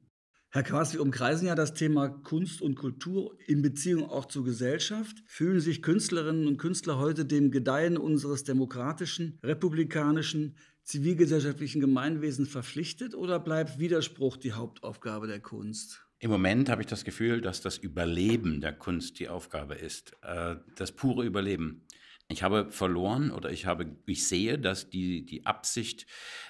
Herr 0.51 0.63
Quast, 0.63 0.93
Sie 0.93 0.99
umkreisen 0.99 1.47
ja 1.47 1.55
das 1.55 1.75
Thema 1.75 2.09
Kunst 2.09 2.63
und 2.63 2.75
Kultur 2.75 3.37
in 3.47 3.61
Beziehung 3.61 4.09
auch 4.09 4.25
zur 4.25 4.45
Gesellschaft. 4.45 5.23
Fühlen 5.27 5.61
sich 5.61 5.83
Künstlerinnen 5.83 6.47
und 6.47 6.57
Künstler 6.57 6.99
heute 6.99 7.27
dem 7.27 7.51
Gedeihen 7.51 7.99
unseres 7.99 8.45
demokratischen, 8.45 9.39
republikanischen, 9.43 10.57
zivilgesellschaftlichen 10.89 11.81
Gemeinwesens 11.81 12.49
verpflichtet 12.49 13.15
oder 13.15 13.39
bleibt 13.39 13.79
Widerspruch 13.79 14.39
die 14.39 14.53
Hauptaufgabe 14.53 15.27
der 15.27 15.41
Kunst? 15.41 16.03
Im 16.19 16.31
Moment 16.31 16.71
habe 16.71 16.81
ich 16.81 16.87
das 16.87 17.05
Gefühl, 17.05 17.43
dass 17.43 17.61
das 17.61 17.77
Überleben 17.77 18.63
der 18.63 18.73
Kunst 18.73 19.19
die 19.21 19.29
Aufgabe 19.29 19.75
ist, 19.75 20.17
äh, 20.23 20.57
das 20.77 20.93
pure 20.93 21.25
Überleben. 21.25 21.85
Ich 22.29 22.43
habe 22.43 22.71
verloren 22.71 23.31
oder 23.31 23.51
ich 23.51 23.67
habe, 23.67 23.97
ich 24.07 24.27
sehe, 24.27 24.59
dass 24.59 24.89
die, 24.89 25.27
die 25.27 25.45
Absicht, 25.45 26.07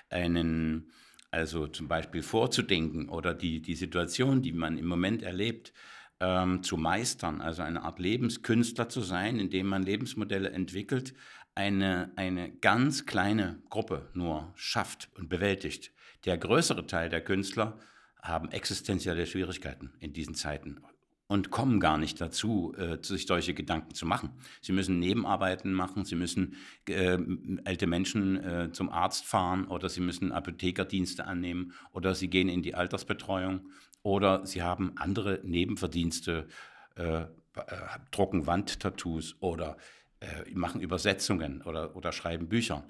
einen 0.08 0.92
also 1.30 1.66
zum 1.66 1.88
Beispiel 1.88 2.22
vorzudenken 2.22 3.08
oder 3.08 3.34
die, 3.34 3.60
die 3.60 3.74
Situation, 3.74 4.40
die 4.40 4.52
man 4.52 4.78
im 4.78 4.86
Moment 4.86 5.22
erlebt, 5.22 5.72
ähm, 6.20 6.62
zu 6.62 6.76
meistern, 6.76 7.40
also 7.40 7.62
eine 7.62 7.82
Art 7.82 7.98
Lebenskünstler 7.98 8.88
zu 8.88 9.02
sein, 9.02 9.38
indem 9.38 9.66
man 9.66 9.82
Lebensmodelle 9.82 10.50
entwickelt, 10.50 11.14
eine, 11.58 12.12
eine 12.14 12.52
ganz 12.52 13.04
kleine 13.04 13.60
Gruppe 13.68 14.08
nur 14.14 14.52
schafft 14.54 15.10
und 15.16 15.28
bewältigt. 15.28 15.92
Der 16.24 16.38
größere 16.38 16.86
Teil 16.86 17.08
der 17.08 17.20
Künstler 17.20 17.80
haben 18.22 18.52
existenzielle 18.52 19.26
Schwierigkeiten 19.26 19.92
in 19.98 20.12
diesen 20.12 20.36
Zeiten 20.36 20.80
und 21.26 21.50
kommen 21.50 21.80
gar 21.80 21.98
nicht 21.98 22.20
dazu, 22.20 22.74
äh, 22.78 22.98
sich 23.02 23.26
solche 23.26 23.54
Gedanken 23.54 23.92
zu 23.92 24.06
machen. 24.06 24.30
Sie 24.60 24.70
müssen 24.70 25.00
Nebenarbeiten 25.00 25.72
machen, 25.72 26.04
sie 26.04 26.14
müssen 26.14 26.54
äh, 26.88 27.18
alte 27.64 27.88
Menschen 27.88 28.36
äh, 28.36 28.70
zum 28.72 28.88
Arzt 28.88 29.24
fahren 29.24 29.66
oder 29.66 29.88
sie 29.88 30.00
müssen 30.00 30.30
Apothekerdienste 30.30 31.26
annehmen 31.26 31.72
oder 31.92 32.14
sie 32.14 32.30
gehen 32.30 32.48
in 32.48 32.62
die 32.62 32.76
Altersbetreuung 32.76 33.68
oder 34.02 34.46
sie 34.46 34.62
haben 34.62 34.92
andere 34.96 35.40
Nebenverdienste, 35.42 36.46
äh, 36.94 37.22
äh 37.22 37.26
drucken 38.12 38.46
Wandtattoos 38.46 39.36
oder 39.40 39.76
äh, 40.20 40.50
machen 40.52 40.80
Übersetzungen 40.80 41.62
oder, 41.62 41.94
oder 41.96 42.12
schreiben 42.12 42.48
Bücher. 42.48 42.84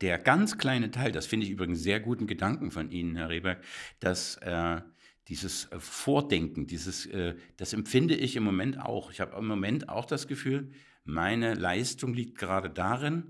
Der 0.00 0.18
ganz 0.18 0.58
kleine 0.58 0.90
Teil, 0.90 1.10
das 1.10 1.26
finde 1.26 1.46
ich 1.46 1.52
übrigens 1.52 1.82
sehr 1.82 1.98
guten 1.98 2.26
Gedanken 2.26 2.70
von 2.70 2.90
Ihnen, 2.90 3.16
Herr 3.16 3.30
Rehberg, 3.30 3.64
dass 3.98 4.36
äh, 4.36 4.80
dieses 5.28 5.66
äh, 5.66 5.80
Vordenken, 5.80 6.66
dieses, 6.66 7.06
äh, 7.06 7.34
das 7.56 7.72
empfinde 7.72 8.14
ich 8.14 8.36
im 8.36 8.44
Moment 8.44 8.80
auch. 8.80 9.10
Ich 9.10 9.20
habe 9.20 9.36
im 9.36 9.46
Moment 9.46 9.88
auch 9.88 10.06
das 10.06 10.28
Gefühl, 10.28 10.70
meine 11.04 11.54
Leistung 11.54 12.14
liegt 12.14 12.38
gerade 12.38 12.70
darin, 12.70 13.24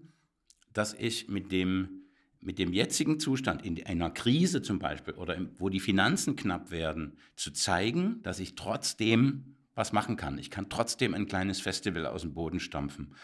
dass 0.72 0.94
ich 0.94 1.28
mit 1.28 1.50
dem, 1.52 2.02
mit 2.40 2.59
dem 2.59 2.72
jetzigen 2.72 3.18
Zustand 3.18 3.64
in 3.64 3.85
einer 3.87 4.11
Krise 4.11 4.62
zum 4.62 4.78
Beispiel 4.78 5.14
oder 5.14 5.38
wo 5.57 5.68
die 5.68 5.81
Finanzen 5.81 6.37
knapp 6.37 6.70
werden, 6.70 7.16
zu 7.35 7.50
zeigen, 7.50 8.22
dass 8.22 8.40
ich 8.40 8.54
trotzdem 8.54 9.57
was 9.78 9.92
machen 9.92 10.16
kann. 10.16 10.38
Ich 10.38 10.50
kann 10.50 10.68
trotzdem 10.68 11.14
ein 11.14 11.26
kleines 11.26 11.60
Festival 11.60 12.06
aus 12.06 12.22
dem 12.22 12.34
Boden 12.34 12.60
stampfen. 12.60 13.14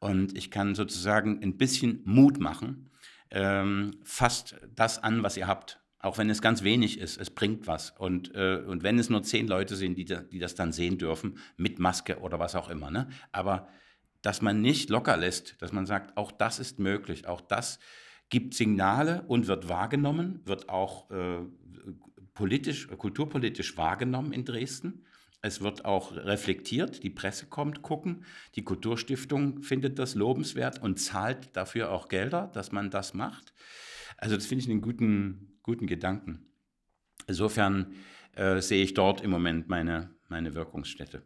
Und 0.00 0.36
ich 0.36 0.50
kann 0.50 0.74
sozusagen 0.74 1.42
ein 1.42 1.58
bisschen 1.58 2.00
Mut 2.04 2.40
machen. 2.40 2.90
Ähm, 3.30 3.96
fasst 4.04 4.56
das 4.74 5.02
an, 5.02 5.22
was 5.22 5.36
ihr 5.36 5.46
habt. 5.46 5.80
Auch 6.00 6.16
wenn 6.16 6.30
es 6.30 6.40
ganz 6.40 6.62
wenig 6.62 6.98
ist, 6.98 7.18
es 7.18 7.30
bringt 7.30 7.66
was. 7.66 7.90
Und, 7.90 8.34
äh, 8.34 8.62
und 8.66 8.82
wenn 8.82 8.98
es 8.98 9.10
nur 9.10 9.22
zehn 9.22 9.46
Leute 9.46 9.76
sind, 9.76 9.96
die, 9.96 10.04
die 10.04 10.38
das 10.38 10.54
dann 10.54 10.72
sehen 10.72 10.96
dürfen, 10.96 11.38
mit 11.56 11.78
Maske 11.78 12.20
oder 12.20 12.38
was 12.38 12.54
auch 12.54 12.70
immer. 12.70 12.90
Ne? 12.90 13.08
Aber 13.32 13.68
dass 14.22 14.40
man 14.40 14.60
nicht 14.60 14.88
locker 14.90 15.16
lässt, 15.16 15.60
dass 15.60 15.72
man 15.72 15.86
sagt, 15.86 16.16
auch 16.16 16.32
das 16.32 16.58
ist 16.58 16.78
möglich, 16.78 17.26
auch 17.26 17.40
das 17.40 17.80
gibt 18.30 18.54
Signale 18.54 19.24
und 19.26 19.46
wird 19.46 19.68
wahrgenommen, 19.68 20.40
wird 20.44 20.68
auch 20.68 21.10
äh, 21.10 21.40
politisch, 22.34 22.88
kulturpolitisch 22.88 23.76
wahrgenommen 23.76 24.32
in 24.32 24.44
Dresden. 24.44 25.04
Es 25.40 25.60
wird 25.60 25.84
auch 25.84 26.16
reflektiert, 26.16 27.02
die 27.04 27.10
Presse 27.10 27.46
kommt 27.46 27.82
gucken, 27.82 28.24
die 28.56 28.64
Kulturstiftung 28.64 29.62
findet 29.62 29.98
das 29.98 30.14
lobenswert 30.14 30.82
und 30.82 30.98
zahlt 30.98 31.56
dafür 31.56 31.92
auch 31.92 32.08
Gelder, 32.08 32.50
dass 32.54 32.72
man 32.72 32.90
das 32.90 33.14
macht. 33.14 33.54
Also 34.16 34.34
das 34.34 34.46
finde 34.46 34.64
ich 34.64 34.70
einen 34.70 34.82
guten, 34.82 35.60
guten 35.62 35.86
Gedanken. 35.86 36.48
Insofern 37.28 37.94
äh, 38.34 38.60
sehe 38.60 38.82
ich 38.82 38.94
dort 38.94 39.20
im 39.20 39.30
Moment 39.30 39.68
meine, 39.68 40.10
meine 40.28 40.54
Wirkungsstätte. 40.54 41.22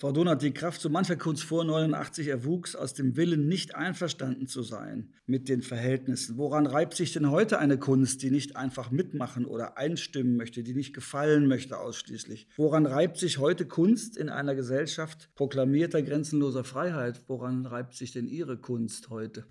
Frau 0.00 0.12
Donat, 0.12 0.40
die 0.40 0.54
Kraft 0.54 0.80
so 0.80 0.88
mancher 0.88 1.16
Kunst 1.16 1.44
vor 1.44 1.62
89 1.62 2.28
erwuchs 2.28 2.74
aus 2.74 2.94
dem 2.94 3.18
Willen, 3.18 3.48
nicht 3.48 3.74
einverstanden 3.74 4.46
zu 4.46 4.62
sein 4.62 5.12
mit 5.26 5.50
den 5.50 5.60
Verhältnissen. 5.60 6.38
Woran 6.38 6.66
reibt 6.66 6.94
sich 6.94 7.12
denn 7.12 7.30
heute 7.30 7.58
eine 7.58 7.76
Kunst, 7.76 8.22
die 8.22 8.30
nicht 8.30 8.56
einfach 8.56 8.90
mitmachen 8.90 9.44
oder 9.44 9.76
einstimmen 9.76 10.38
möchte, 10.38 10.62
die 10.62 10.72
nicht 10.72 10.94
gefallen 10.94 11.46
möchte 11.46 11.78
ausschließlich? 11.78 12.48
Woran 12.56 12.86
reibt 12.86 13.18
sich 13.18 13.36
heute 13.36 13.66
Kunst 13.66 14.16
in 14.16 14.30
einer 14.30 14.54
Gesellschaft 14.54 15.28
proklamierter 15.34 16.00
grenzenloser 16.00 16.64
Freiheit? 16.64 17.20
Woran 17.26 17.66
reibt 17.66 17.94
sich 17.94 18.12
denn 18.12 18.26
Ihre 18.26 18.56
Kunst 18.56 19.10
heute? 19.10 19.44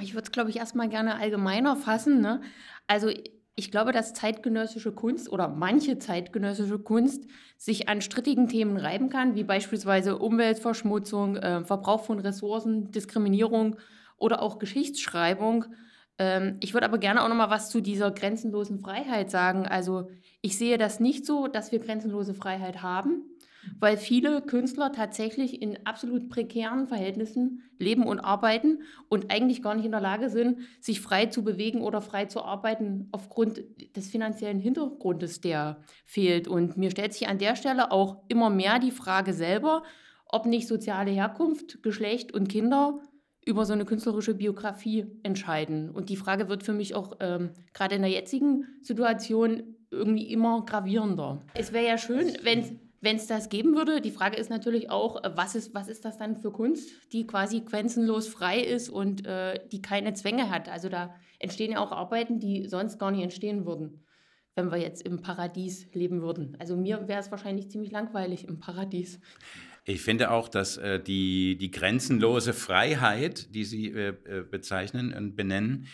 Ich 0.00 0.14
würde 0.14 0.26
es, 0.26 0.30
glaube 0.30 0.50
ich, 0.50 0.58
erstmal 0.58 0.88
gerne 0.88 1.16
allgemeiner 1.16 1.74
fassen. 1.74 2.20
Ne? 2.20 2.40
Also 2.86 3.10
ich 3.58 3.72
glaube, 3.72 3.90
dass 3.90 4.14
zeitgenössische 4.14 4.92
Kunst 4.92 5.32
oder 5.32 5.48
manche 5.48 5.98
zeitgenössische 5.98 6.78
Kunst 6.78 7.24
sich 7.56 7.88
an 7.88 8.00
strittigen 8.00 8.46
Themen 8.46 8.76
reiben 8.76 9.10
kann, 9.10 9.34
wie 9.34 9.42
beispielsweise 9.42 10.16
Umweltverschmutzung, 10.16 11.36
äh, 11.36 11.64
Verbrauch 11.64 12.04
von 12.04 12.20
Ressourcen, 12.20 12.92
Diskriminierung 12.92 13.76
oder 14.16 14.42
auch 14.42 14.60
Geschichtsschreibung. 14.60 15.64
Ähm, 16.18 16.58
ich 16.60 16.72
würde 16.72 16.86
aber 16.86 16.98
gerne 16.98 17.24
auch 17.24 17.28
noch 17.28 17.34
mal 17.34 17.50
was 17.50 17.68
zu 17.68 17.80
dieser 17.80 18.12
grenzenlosen 18.12 18.78
Freiheit 18.78 19.28
sagen. 19.28 19.66
Also 19.66 20.08
ich 20.40 20.56
sehe 20.56 20.78
das 20.78 21.00
nicht 21.00 21.26
so, 21.26 21.48
dass 21.48 21.72
wir 21.72 21.80
grenzenlose 21.80 22.34
Freiheit 22.34 22.82
haben 22.82 23.24
weil 23.78 23.96
viele 23.96 24.42
Künstler 24.42 24.92
tatsächlich 24.92 25.62
in 25.62 25.86
absolut 25.86 26.28
prekären 26.28 26.86
Verhältnissen 26.86 27.62
leben 27.78 28.04
und 28.04 28.20
arbeiten 28.20 28.82
und 29.08 29.30
eigentlich 29.30 29.62
gar 29.62 29.74
nicht 29.74 29.84
in 29.84 29.92
der 29.92 30.00
Lage 30.00 30.30
sind, 30.30 30.60
sich 30.80 31.00
frei 31.00 31.26
zu 31.26 31.42
bewegen 31.42 31.82
oder 31.82 32.00
frei 32.00 32.26
zu 32.26 32.42
arbeiten 32.42 33.08
aufgrund 33.12 33.62
des 33.96 34.08
finanziellen 34.08 34.58
Hintergrundes, 34.58 35.40
der 35.40 35.82
fehlt. 36.04 36.48
Und 36.48 36.76
mir 36.76 36.90
stellt 36.90 37.12
sich 37.12 37.28
an 37.28 37.38
der 37.38 37.56
Stelle 37.56 37.92
auch 37.92 38.22
immer 38.28 38.50
mehr 38.50 38.78
die 38.78 38.90
Frage 38.90 39.32
selber, 39.32 39.82
ob 40.26 40.46
nicht 40.46 40.68
soziale 40.68 41.10
Herkunft, 41.10 41.82
Geschlecht 41.82 42.32
und 42.32 42.48
Kinder 42.48 43.00
über 43.46 43.64
so 43.64 43.72
eine 43.72 43.86
künstlerische 43.86 44.34
Biografie 44.34 45.06
entscheiden. 45.22 45.90
Und 45.90 46.10
die 46.10 46.16
Frage 46.16 46.50
wird 46.50 46.62
für 46.62 46.74
mich 46.74 46.94
auch 46.94 47.16
ähm, 47.20 47.50
gerade 47.72 47.94
in 47.94 48.02
der 48.02 48.10
jetzigen 48.10 48.66
Situation 48.82 49.74
irgendwie 49.90 50.30
immer 50.30 50.66
gravierender. 50.66 51.42
Es 51.54 51.72
wäre 51.72 51.86
ja 51.86 51.96
schön, 51.96 52.36
wenn 52.42 52.78
wenn 53.00 53.16
es 53.16 53.26
das 53.26 53.48
geben 53.48 53.76
würde, 53.76 54.00
die 54.00 54.10
Frage 54.10 54.36
ist 54.36 54.50
natürlich 54.50 54.90
auch, 54.90 55.22
äh, 55.22 55.30
was 55.36 55.54
ist, 55.54 55.74
was 55.74 55.88
ist 55.88 56.04
das 56.04 56.18
dann 56.18 56.36
für 56.36 56.50
Kunst, 56.50 56.90
die 57.12 57.26
quasi 57.26 57.60
grenzenlos 57.60 58.28
frei 58.28 58.60
ist 58.60 58.88
und 58.88 59.26
äh, 59.26 59.60
die 59.70 59.82
keine 59.82 60.14
Zwänge 60.14 60.50
hat. 60.50 60.68
Also 60.68 60.88
da 60.88 61.14
entstehen 61.38 61.72
ja 61.72 61.80
auch 61.80 61.92
Arbeiten, 61.92 62.40
die 62.40 62.66
sonst 62.66 62.98
gar 62.98 63.10
nicht 63.10 63.22
entstehen 63.22 63.66
würden, 63.66 64.04
wenn 64.54 64.70
wir 64.70 64.78
jetzt 64.78 65.02
im 65.02 65.22
Paradies 65.22 65.86
leben 65.92 66.22
würden. 66.22 66.56
Also 66.58 66.76
mir 66.76 67.06
wäre 67.06 67.20
es 67.20 67.30
wahrscheinlich 67.30 67.70
ziemlich 67.70 67.92
langweilig 67.92 68.48
im 68.48 68.58
Paradies. 68.58 69.20
Ich 69.84 70.02
finde 70.02 70.30
auch, 70.32 70.48
dass 70.48 70.76
äh, 70.76 71.00
die, 71.00 71.56
die 71.56 71.70
grenzenlose 71.70 72.52
Freiheit, 72.52 73.54
die 73.54 73.64
Sie 73.64 73.90
äh, 73.90 74.08
äh 74.08 74.42
bezeichnen 74.42 75.14
und 75.14 75.34
benennen, 75.34 75.86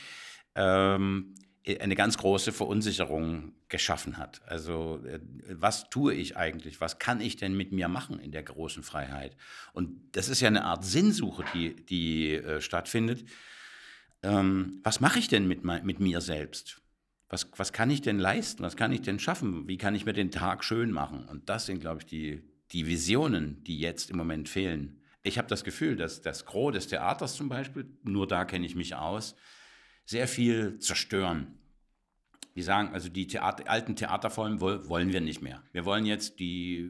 ähm, 0.56 1.34
eine 1.66 1.94
ganz 1.94 2.18
große 2.18 2.52
Verunsicherung 2.52 3.52
geschaffen 3.68 4.18
hat. 4.18 4.42
Also 4.46 5.00
äh, 5.06 5.18
was 5.48 5.88
tue 5.88 6.12
ich 6.14 6.36
eigentlich? 6.36 6.80
Was 6.80 6.98
kann 6.98 7.20
ich 7.20 7.36
denn 7.36 7.56
mit 7.56 7.72
mir 7.72 7.88
machen 7.88 8.18
in 8.18 8.32
der 8.32 8.42
großen 8.42 8.82
Freiheit? 8.82 9.36
Und 9.72 9.98
das 10.12 10.28
ist 10.28 10.40
ja 10.40 10.48
eine 10.48 10.64
Art 10.64 10.84
Sinnsuche, 10.84 11.44
die, 11.54 11.74
die 11.74 12.34
äh, 12.34 12.60
stattfindet. 12.60 13.24
Ähm, 14.22 14.80
was 14.82 15.00
mache 15.00 15.18
ich 15.18 15.28
denn 15.28 15.48
mit, 15.48 15.64
mit 15.64 16.00
mir 16.00 16.20
selbst? 16.20 16.82
Was, 17.30 17.48
was 17.56 17.72
kann 17.72 17.90
ich 17.90 18.02
denn 18.02 18.18
leisten? 18.18 18.62
Was 18.62 18.76
kann 18.76 18.92
ich 18.92 19.00
denn 19.00 19.18
schaffen? 19.18 19.66
Wie 19.66 19.78
kann 19.78 19.94
ich 19.94 20.04
mir 20.04 20.12
den 20.12 20.30
Tag 20.30 20.64
schön 20.64 20.90
machen? 20.90 21.24
Und 21.24 21.48
das 21.48 21.64
sind, 21.66 21.80
glaube 21.80 22.00
ich, 22.00 22.06
die, 22.06 22.42
die 22.72 22.86
Visionen, 22.86 23.64
die 23.64 23.78
jetzt 23.78 24.10
im 24.10 24.18
Moment 24.18 24.50
fehlen. 24.50 25.00
Ich 25.22 25.38
habe 25.38 25.48
das 25.48 25.64
Gefühl, 25.64 25.96
dass 25.96 26.20
das 26.20 26.44
Gros 26.44 26.74
des 26.74 26.88
Theaters 26.88 27.36
zum 27.36 27.48
Beispiel, 27.48 27.86
nur 28.02 28.28
da 28.28 28.44
kenne 28.44 28.66
ich 28.66 28.74
mich 28.74 28.94
aus, 28.94 29.34
sehr 30.04 30.28
viel 30.28 30.78
zerstören. 30.78 31.58
Die 32.56 32.62
sagen, 32.62 32.90
also 32.92 33.08
die 33.08 33.26
Theater, 33.26 33.68
alten 33.68 33.96
Theaterformen 33.96 34.60
wollen 34.60 35.12
wir 35.12 35.20
nicht 35.20 35.42
mehr. 35.42 35.64
Wir 35.72 35.84
wollen 35.84 36.06
jetzt 36.06 36.38
die, 36.38 36.88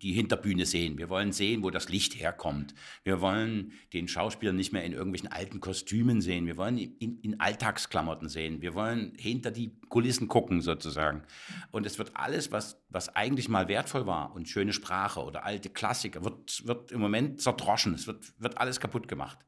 die 0.00 0.12
Hinterbühne 0.12 0.64
sehen. 0.64 0.96
Wir 0.96 1.08
wollen 1.08 1.32
sehen, 1.32 1.64
wo 1.64 1.70
das 1.70 1.88
Licht 1.88 2.20
herkommt. 2.20 2.72
Wir 3.02 3.20
wollen 3.20 3.72
den 3.92 4.06
Schauspieler 4.06 4.52
nicht 4.52 4.72
mehr 4.72 4.84
in 4.84 4.92
irgendwelchen 4.92 5.32
alten 5.32 5.58
Kostümen 5.58 6.20
sehen. 6.20 6.46
Wir 6.46 6.56
wollen 6.56 6.78
in, 6.78 7.18
in 7.18 7.40
Alltagsklamotten 7.40 8.28
sehen. 8.28 8.62
Wir 8.62 8.74
wollen 8.74 9.12
hinter 9.18 9.50
die 9.50 9.72
Kulissen 9.88 10.28
gucken 10.28 10.60
sozusagen. 10.60 11.24
Und 11.72 11.84
es 11.84 11.98
wird 11.98 12.12
alles, 12.14 12.52
was, 12.52 12.80
was 12.88 13.08
eigentlich 13.08 13.48
mal 13.48 13.66
wertvoll 13.66 14.06
war 14.06 14.32
und 14.36 14.48
schöne 14.48 14.72
Sprache 14.72 15.24
oder 15.24 15.44
alte 15.44 15.68
Klassiker, 15.68 16.22
wird, 16.22 16.64
wird 16.64 16.92
im 16.92 17.00
Moment 17.00 17.40
zerdroschen. 17.40 17.94
Es 17.94 18.06
wird, 18.06 18.40
wird 18.40 18.58
alles 18.58 18.78
kaputt 18.78 19.08
gemacht. 19.08 19.38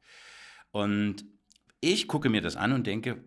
Und 0.71 1.23
ich 1.93 2.07
gucke 2.07 2.29
mir 2.29 2.41
das 2.41 2.55
an 2.55 2.73
und 2.73 2.87
denke, 2.87 3.23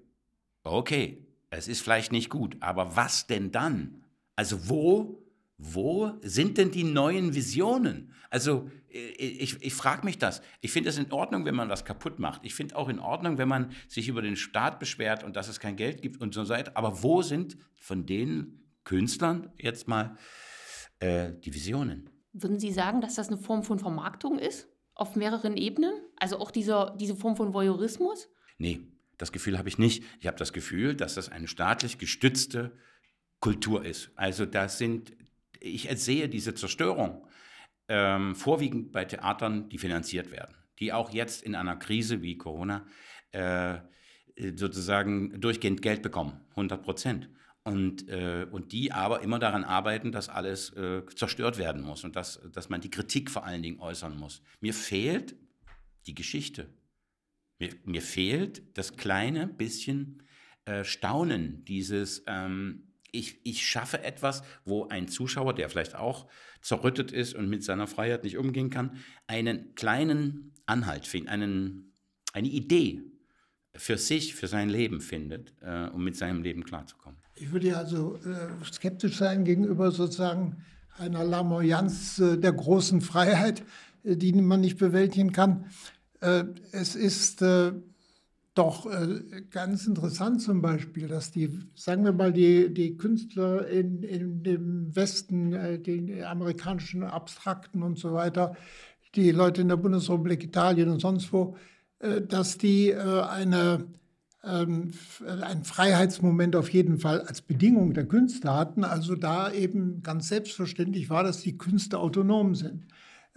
okay, 0.65 1.27
es 1.51 1.69
ist 1.69 1.81
vielleicht 1.81 2.13
nicht 2.13 2.29
gut, 2.29 2.57
aber 2.61 2.97
was 2.97 3.27
denn 3.27 3.53
dann? 3.53 4.05
Also 4.37 4.69
wo, 4.69 5.25
wo 5.57 6.13
sind 6.23 6.59
denn 6.59 6.71
die 6.71 6.85
neuen 6.85 7.35
Visionen? 7.35 8.13
Also 8.31 8.71
äh, 8.91 8.99
ich, 8.99 9.63
ich 9.63 9.75
frage 9.75 10.05
mich 10.05 10.19
das. 10.19 10.43
Ich 10.61 10.73
finde 10.73 10.91
es 10.91 10.99
in 10.99 11.11
Ordnung, 11.13 11.45
wenn 11.45 11.55
man 11.55 11.69
was 11.69 11.85
kaputt 11.85 12.19
macht. 12.19 12.45
Ich 12.45 12.55
finde 12.55 12.77
auch 12.77 12.89
in 12.89 12.99
Ordnung, 12.99 13.39
wenn 13.39 13.49
man 13.49 13.73
sich 13.89 14.09
über 14.09 14.23
den 14.23 14.37
Staat 14.37 14.79
beschwert 14.79 15.25
und 15.25 15.37
dass 15.37 15.49
es 15.49 15.61
kein 15.61 15.77
Geld 15.77 16.03
gibt 16.03 16.21
und 16.21 16.35
so 16.35 16.49
weiter. 16.49 16.73
Aber 16.75 17.03
wo 17.03 17.23
sind 17.23 17.57
von 17.77 18.07
den 18.07 18.63
Künstlern 18.85 19.53
jetzt 19.59 19.89
mal 19.89 20.17
äh, 21.01 21.33
die 21.45 21.55
Visionen? 21.55 22.11
Würden 22.33 22.59
Sie 22.59 22.73
sagen, 22.73 23.01
dass 23.01 23.15
das 23.15 23.29
eine 23.29 23.39
Form 23.39 23.63
von 23.63 23.79
Vermarktung 23.79 24.39
ist? 24.39 24.69
Auf 24.95 25.17
mehreren 25.17 25.57
Ebenen? 25.57 25.93
Also 26.17 26.39
auch 26.39 26.51
dieser, 26.51 26.95
diese 26.99 27.17
Form 27.17 27.37
von 27.37 27.55
Voyeurismus? 27.55 28.29
Nee, 28.59 28.81
das 29.17 29.33
Gefühl 29.33 29.59
habe 29.59 29.69
ich 29.69 29.79
nicht. 29.79 30.05
Ich 30.21 30.27
habe 30.27 30.37
das 30.37 30.53
Gefühl, 30.53 30.95
dass 30.95 31.15
das 31.15 31.29
eine 31.29 31.49
staatlich 31.49 31.99
gestützte 31.99 32.77
Kultur 33.41 33.85
ist. 33.85 34.11
Also 34.17 34.47
das 34.47 34.79
sind, 34.79 35.13
ich 35.61 35.89
sehe 35.97 36.29
diese 36.29 36.55
Zerstörung 36.55 37.27
ähm, 37.89 38.35
vorwiegend 38.35 38.93
bei 38.93 39.05
Theatern, 39.05 39.69
die 39.69 39.79
finanziert 39.79 40.31
werden, 40.31 40.55
die 40.79 40.93
auch 40.93 41.11
jetzt 41.11 41.43
in 41.43 41.55
einer 41.55 41.77
Krise 41.77 42.23
wie 42.23 42.37
Corona 42.37 42.87
äh, 43.33 43.79
sozusagen 44.55 45.41
durchgehend 45.41 45.83
Geld 45.83 46.03
bekommen, 46.03 46.41
100 46.51 46.83
Prozent. 46.83 47.31
Und, 47.65 48.09
äh, 48.09 48.47
und 48.51 48.73
die 48.73 48.93
aber 48.93 49.21
immer 49.21 49.39
daran 49.39 49.63
arbeiten, 49.63 50.11
dass 50.11 50.31
alles 50.31 50.73
äh, 50.75 51.03
zerstört 51.15 51.59
werden 51.59 51.83
muss 51.83 52.03
und 52.03 52.17
dass, 52.17 52.41
dass 52.53 52.71
man 52.71 52.81
die 52.81 52.91
Kritik 52.91 53.31
vor 53.31 53.45
allen 53.45 53.63
Dingen 53.63 53.79
äußern 53.79 54.17
muss. 54.17 54.41
Mir 54.61 54.73
fehlt 54.73 55.37
die 56.07 56.15
Geschichte. 56.15 56.71
Mir, 57.59 57.71
mir 57.85 58.03
fehlt 58.03 58.63
das 58.77 58.97
kleine 58.97 59.47
bisschen 59.47 60.23
äh, 60.65 60.85
Staunen, 60.85 61.65
dieses, 61.65 62.25
ähm, 62.27 62.93
ich, 63.11 63.41
ich 63.45 63.67
schaffe 63.67 64.03
etwas, 64.03 64.43
wo 64.65 64.87
ein 64.89 65.09
Zuschauer, 65.09 65.55
der 65.55 65.71
vielleicht 65.71 65.95
auch 65.95 66.29
zerrüttet 66.61 67.11
ist 67.11 67.35
und 67.35 67.49
mit 67.49 67.65
seiner 67.65 67.87
Freiheit 67.87 68.25
nicht 68.25 68.37
umgehen 68.37 68.71
kann, 68.71 68.97
einen 69.27 69.75
kleinen 69.75 70.53
Anhalt 70.67 71.07
findet, 71.07 71.31
einen, 71.31 71.93
eine 72.33 72.49
Idee 72.49 73.03
für 73.75 73.97
sich, 73.97 74.35
für 74.35 74.47
sein 74.47 74.69
Leben 74.69 75.01
findet, 75.01 75.55
äh, 75.63 75.89
um 75.89 76.05
mit 76.05 76.17
seinem 76.17 76.43
Leben 76.43 76.65
klarzukommen. 76.65 77.19
Ich 77.37 77.53
würde 77.53 77.69
ja 77.69 77.77
also 77.77 78.17
äh, 78.17 78.65
skeptisch 78.65 79.17
sein 79.17 79.45
gegenüber 79.45 79.91
sozusagen 79.91 80.65
einer 80.99 81.25
Lamoyanz 81.25 82.19
äh, 82.19 82.37
der 82.37 82.53
großen 82.53 83.01
Freiheit, 83.01 83.63
äh, 84.05 84.17
die 84.17 84.33
man 84.33 84.61
nicht 84.61 84.79
bewältigen 84.79 85.33
kann. 85.33 85.67
Äh, 86.21 86.45
es 86.73 86.97
ist 86.97 87.43
äh, 87.43 87.73
doch 88.55 88.87
äh, 88.87 89.43
ganz 89.51 89.87
interessant 89.87 90.43
zum 90.43 90.61
Beispiel, 90.61 91.07
dass 91.07 91.31
die, 91.31 91.61
sagen 91.75 92.05
wir 92.05 92.13
mal, 92.13 92.33
die, 92.33 92.73
die 92.73 92.97
Künstler 92.97 93.67
in, 93.69 94.03
in 94.03 94.43
dem 94.43 94.95
Westen, 94.97 95.83
die 95.83 96.25
amerikanischen 96.25 97.05
Abstrakten 97.05 97.83
und 97.83 97.99
so 97.99 98.13
weiter, 98.13 98.57
die 99.15 99.31
Leute 99.31 99.63
in 99.63 99.69
der 99.69 99.77
Bundesrepublik 99.77 100.43
Italien 100.45 100.91
und 100.91 101.01
sonst 101.01 101.33
wo, 101.33 101.57
dass 102.29 102.59
die 102.59 102.95
eine, 102.95 103.87
ähm, 104.45 104.93
ein 105.27 105.65
Freiheitsmoment 105.65 106.55
auf 106.57 106.69
jeden 106.71 106.99
Fall 106.99 107.23
als 107.23 107.41
Bedingung 107.41 107.95
der 107.95 108.07
Künste 108.07 108.53
hatten. 108.53 108.85
Also 108.85 109.15
da 109.15 109.51
eben 109.51 110.03
ganz 110.03 110.29
selbstverständlich 110.29 111.11
war, 111.11 111.25
dass 111.25 111.41
die 111.41 111.57
Künste 111.57 111.99
autonom 111.99 112.55
sind. 112.55 112.85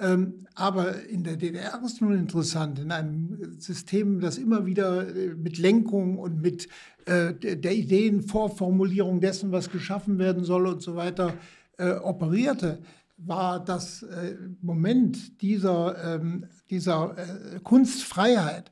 Ähm, 0.01 0.47
aber 0.55 1.05
in 1.05 1.23
der 1.23 1.37
DDR 1.37 1.79
ist 1.85 2.01
nun 2.01 2.15
interessant, 2.15 2.79
in 2.79 2.91
einem 2.91 3.59
System, 3.59 4.19
das 4.19 4.39
immer 4.39 4.65
wieder 4.65 5.07
äh, 5.07 5.35
mit 5.35 5.59
Lenkung 5.59 6.17
und 6.17 6.41
mit 6.41 6.67
äh, 7.05 7.33
der 7.35 7.75
Ideenvorformulierung 7.75 9.21
dessen, 9.21 9.51
was 9.51 9.69
geschaffen 9.69 10.17
werden 10.17 10.43
soll 10.43 10.65
und 10.65 10.81
so 10.81 10.95
weiter, 10.95 11.35
äh, 11.77 11.91
operierte, 11.91 12.79
war 13.23 13.63
das 13.63 14.03
Moment 14.63 15.43
dieser, 15.43 16.15
ähm, 16.15 16.47
dieser 16.71 17.15
Kunstfreiheit 17.61 18.71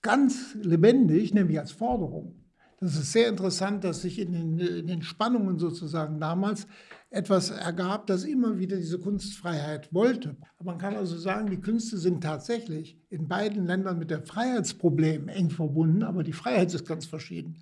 ganz 0.00 0.54
lebendig, 0.54 1.34
nämlich 1.34 1.60
als 1.60 1.72
Forderung. 1.72 2.34
Das 2.80 2.96
ist 2.96 3.12
sehr 3.12 3.28
interessant, 3.28 3.84
dass 3.84 4.00
sich 4.00 4.18
in 4.18 4.32
den, 4.32 4.58
in 4.58 4.86
den 4.86 5.02
Spannungen 5.02 5.58
sozusagen 5.58 6.18
damals 6.20 6.66
etwas 7.12 7.50
ergab, 7.50 8.06
das 8.06 8.24
immer 8.24 8.58
wieder 8.58 8.76
diese 8.76 8.98
Kunstfreiheit 8.98 9.92
wollte. 9.92 10.36
Man 10.62 10.78
kann 10.78 10.96
also 10.96 11.18
sagen, 11.18 11.50
die 11.50 11.60
Künste 11.60 11.98
sind 11.98 12.22
tatsächlich 12.22 12.98
in 13.10 13.28
beiden 13.28 13.66
Ländern 13.66 13.98
mit 13.98 14.10
dem 14.10 14.24
Freiheitsproblem 14.24 15.28
eng 15.28 15.50
verbunden, 15.50 16.02
aber 16.02 16.22
die 16.22 16.32
Freiheit 16.32 16.72
ist 16.72 16.86
ganz 16.86 17.04
verschieden. 17.04 17.58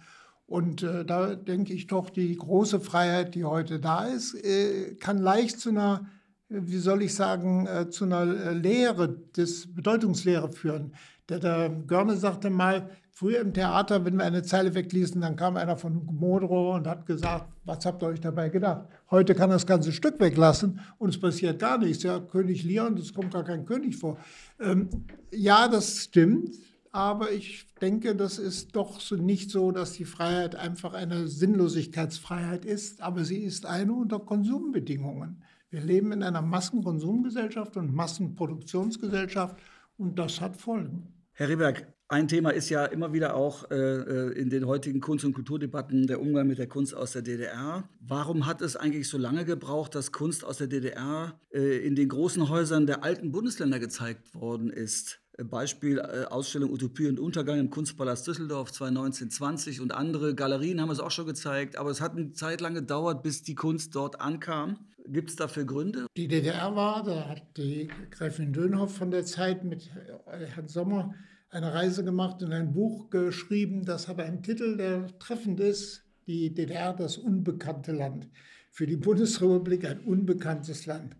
Und 0.46 0.82
äh, 0.82 1.04
da 1.04 1.34
denke 1.34 1.72
ich 1.72 1.88
doch, 1.88 2.10
die 2.10 2.34
große 2.36 2.80
Freiheit, 2.80 3.34
die 3.34 3.44
heute 3.44 3.80
da 3.80 4.04
ist, 4.04 4.34
äh, 4.34 4.94
kann 4.94 5.18
leicht 5.18 5.58
zu 5.58 5.70
einer, 5.70 6.06
wie 6.48 6.78
soll 6.78 7.02
ich 7.02 7.14
sagen, 7.14 7.66
äh, 7.66 7.90
zu 7.90 8.04
einer 8.04 8.22
äh, 8.22 8.52
Lehre, 8.54 9.08
des 9.36 9.74
Bedeutungslehre 9.74 10.52
führen. 10.52 10.94
Der, 11.28 11.40
der 11.40 11.70
Görne 11.70 12.16
sagte 12.16 12.50
mal, 12.50 12.90
früher 13.12 13.40
im 13.40 13.52
Theater, 13.52 14.04
wenn 14.04 14.16
wir 14.16 14.24
eine 14.24 14.42
Zeile 14.42 14.74
wegließen, 14.74 15.20
dann 15.20 15.36
kam 15.36 15.56
einer 15.56 15.76
von 15.76 16.04
Modro 16.06 16.74
und 16.74 16.86
hat 16.86 17.06
gesagt, 17.06 17.52
was 17.64 17.84
habt 17.84 18.02
ihr 18.02 18.08
euch 18.08 18.20
dabei 18.20 18.48
gedacht? 18.48 18.88
Heute 19.10 19.34
kann 19.34 19.50
er 19.50 19.54
das 19.54 19.66
ganze 19.66 19.92
Stück 19.92 20.20
weglassen 20.20 20.80
und 20.98 21.10
es 21.10 21.20
passiert 21.20 21.58
gar 21.58 21.78
nichts. 21.78 22.02
Ja, 22.02 22.20
König 22.20 22.64
Leon, 22.64 22.96
es 22.96 23.12
kommt 23.12 23.32
gar 23.32 23.44
kein 23.44 23.64
König 23.64 23.96
vor. 23.96 24.18
Ähm, 24.58 24.88
ja, 25.30 25.68
das 25.68 25.98
stimmt. 25.98 26.54
Aber 26.92 27.30
ich 27.30 27.66
denke, 27.80 28.16
das 28.16 28.38
ist 28.38 28.74
doch 28.74 29.00
so 29.00 29.14
nicht 29.14 29.50
so, 29.50 29.70
dass 29.70 29.92
die 29.92 30.04
Freiheit 30.04 30.56
einfach 30.56 30.92
eine 30.92 31.28
Sinnlosigkeitsfreiheit 31.28 32.64
ist, 32.64 33.00
aber 33.00 33.24
sie 33.24 33.44
ist 33.44 33.64
eine 33.64 33.92
unter 33.92 34.18
Konsumbedingungen. 34.18 35.44
Wir 35.70 35.82
leben 35.82 36.10
in 36.10 36.24
einer 36.24 36.42
Massenkonsumgesellschaft 36.42 37.76
und 37.76 37.94
Massenproduktionsgesellschaft 37.94 39.56
und 39.98 40.18
das 40.18 40.40
hat 40.40 40.56
Folgen. 40.56 41.14
Herr 41.32 41.48
Rieberg, 41.48 41.86
ein 42.10 42.26
Thema 42.26 42.50
ist 42.50 42.68
ja 42.70 42.86
immer 42.86 43.12
wieder 43.12 43.36
auch 43.36 43.70
äh, 43.70 43.76
äh, 43.76 44.32
in 44.32 44.50
den 44.50 44.66
heutigen 44.66 45.00
Kunst- 45.00 45.24
und 45.24 45.32
Kulturdebatten 45.32 46.08
der 46.08 46.20
Umgang 46.20 46.48
mit 46.48 46.58
der 46.58 46.66
Kunst 46.66 46.92
aus 46.92 47.12
der 47.12 47.22
DDR. 47.22 47.88
Warum 48.00 48.46
hat 48.46 48.62
es 48.62 48.74
eigentlich 48.74 49.08
so 49.08 49.16
lange 49.16 49.44
gebraucht, 49.44 49.94
dass 49.94 50.10
Kunst 50.10 50.44
aus 50.44 50.56
der 50.56 50.66
DDR 50.66 51.38
äh, 51.54 51.86
in 51.86 51.94
den 51.94 52.08
großen 52.08 52.48
Häusern 52.48 52.86
der 52.86 53.04
alten 53.04 53.30
Bundesländer 53.30 53.78
gezeigt 53.78 54.34
worden 54.34 54.70
ist? 54.70 55.20
Beispiel 55.38 55.98
äh, 55.98 56.24
Ausstellung 56.24 56.72
Utopie 56.72 57.06
und 57.06 57.20
Untergang 57.20 57.60
im 57.60 57.70
Kunstpalast 57.70 58.26
Düsseldorf 58.26 58.70
2019-20 58.72 59.80
und 59.80 59.92
andere 59.92 60.34
Galerien 60.34 60.80
haben 60.80 60.90
es 60.90 60.98
auch 60.98 61.12
schon 61.12 61.26
gezeigt, 61.26 61.76
aber 61.76 61.90
es 61.90 62.00
hat 62.00 62.16
eine 62.16 62.32
Zeit 62.32 62.60
lang 62.60 62.74
gedauert, 62.74 63.22
bis 63.22 63.44
die 63.44 63.54
Kunst 63.54 63.94
dort 63.94 64.20
ankam. 64.20 64.78
Gibt 65.06 65.30
es 65.30 65.36
dafür 65.36 65.64
Gründe? 65.64 66.06
Die 66.16 66.26
DDR 66.26 66.74
war, 66.74 67.04
da 67.04 67.28
hat 67.28 67.56
die 67.56 67.88
Gräfin 68.10 68.52
Dönhoff 68.52 68.96
von 68.96 69.12
der 69.12 69.24
Zeit 69.24 69.64
mit 69.64 69.90
äh, 70.26 70.46
Herrn 70.46 70.66
Sommer 70.66 71.14
eine 71.50 71.74
Reise 71.74 72.04
gemacht 72.04 72.42
und 72.42 72.52
ein 72.52 72.72
Buch 72.72 73.10
geschrieben, 73.10 73.84
das 73.84 74.08
hat 74.08 74.20
einen 74.20 74.42
Titel, 74.42 74.76
der 74.76 75.06
treffend 75.18 75.60
ist, 75.60 76.04
die 76.26 76.54
DDR, 76.54 76.92
das 76.92 77.16
unbekannte 77.18 77.92
Land. 77.92 78.28
Für 78.70 78.86
die 78.86 78.96
Bundesrepublik 78.96 79.84
ein 79.84 80.00
unbekanntes 80.00 80.86
Land. 80.86 81.16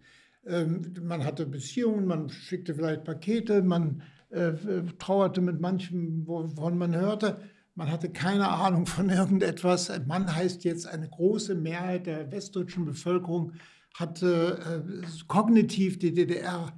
Ähm, 0.46 0.94
man 1.02 1.24
hatte 1.24 1.46
Beziehungen, 1.46 2.06
man 2.06 2.28
schickte 2.30 2.74
vielleicht 2.74 3.04
Pakete, 3.04 3.62
man 3.62 4.02
äh, 4.30 4.52
trauerte 4.98 5.40
mit 5.40 5.60
manchem, 5.60 6.26
wovon 6.26 6.78
man 6.78 6.94
hörte. 6.94 7.40
Man 7.74 7.90
hatte 7.90 8.10
keine 8.10 8.48
Ahnung 8.48 8.86
von 8.86 9.10
irgendetwas. 9.10 9.90
Ein 9.90 10.06
Mann 10.06 10.34
heißt 10.34 10.62
jetzt, 10.64 10.86
eine 10.86 11.08
große 11.08 11.56
Mehrheit 11.56 12.06
der 12.06 12.30
westdeutschen 12.30 12.84
Bevölkerung 12.84 13.52
hatte 13.94 14.84
äh, 14.86 15.06
kognitiv 15.26 15.98
die 15.98 16.14
DDR 16.14 16.72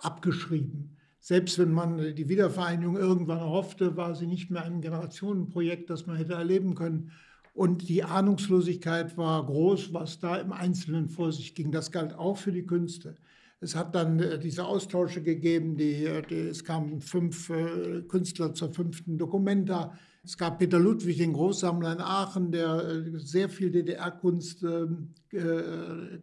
abgeschrieben. 0.00 0.97
Selbst 1.28 1.58
wenn 1.58 1.72
man 1.72 2.14
die 2.14 2.30
Wiedervereinigung 2.30 2.96
irgendwann 2.96 3.36
erhoffte, 3.36 3.98
war 3.98 4.14
sie 4.14 4.26
nicht 4.26 4.50
mehr 4.50 4.64
ein 4.64 4.80
Generationenprojekt, 4.80 5.90
das 5.90 6.06
man 6.06 6.16
hätte 6.16 6.32
erleben 6.32 6.74
können. 6.74 7.10
Und 7.52 7.86
die 7.86 8.02
Ahnungslosigkeit 8.02 9.18
war 9.18 9.44
groß, 9.44 9.92
was 9.92 10.20
da 10.20 10.36
im 10.36 10.52
Einzelnen 10.52 11.10
vor 11.10 11.30
sich 11.30 11.54
ging. 11.54 11.70
Das 11.70 11.92
galt 11.92 12.14
auch 12.14 12.38
für 12.38 12.50
die 12.50 12.64
Künste. 12.64 13.14
Es 13.60 13.76
hat 13.76 13.94
dann 13.94 14.20
äh, 14.20 14.38
diese 14.38 14.64
Austausche 14.64 15.22
gegeben, 15.22 15.76
die, 15.76 16.06
äh, 16.06 16.22
die, 16.22 16.48
es 16.48 16.64
kamen 16.64 17.02
fünf 17.02 17.50
äh, 17.50 18.00
Künstler 18.08 18.54
zur 18.54 18.72
fünften 18.72 19.18
Documenta. 19.18 19.98
Es 20.24 20.38
gab 20.38 20.58
Peter 20.58 20.78
Ludwig, 20.78 21.18
den 21.18 21.34
Großsammler 21.34 21.92
in 21.92 22.00
Aachen, 22.00 22.52
der 22.52 22.82
äh, 22.86 23.18
sehr 23.18 23.50
viel 23.50 23.70
DDR-Kunst 23.70 24.62
ähm, 24.62 25.12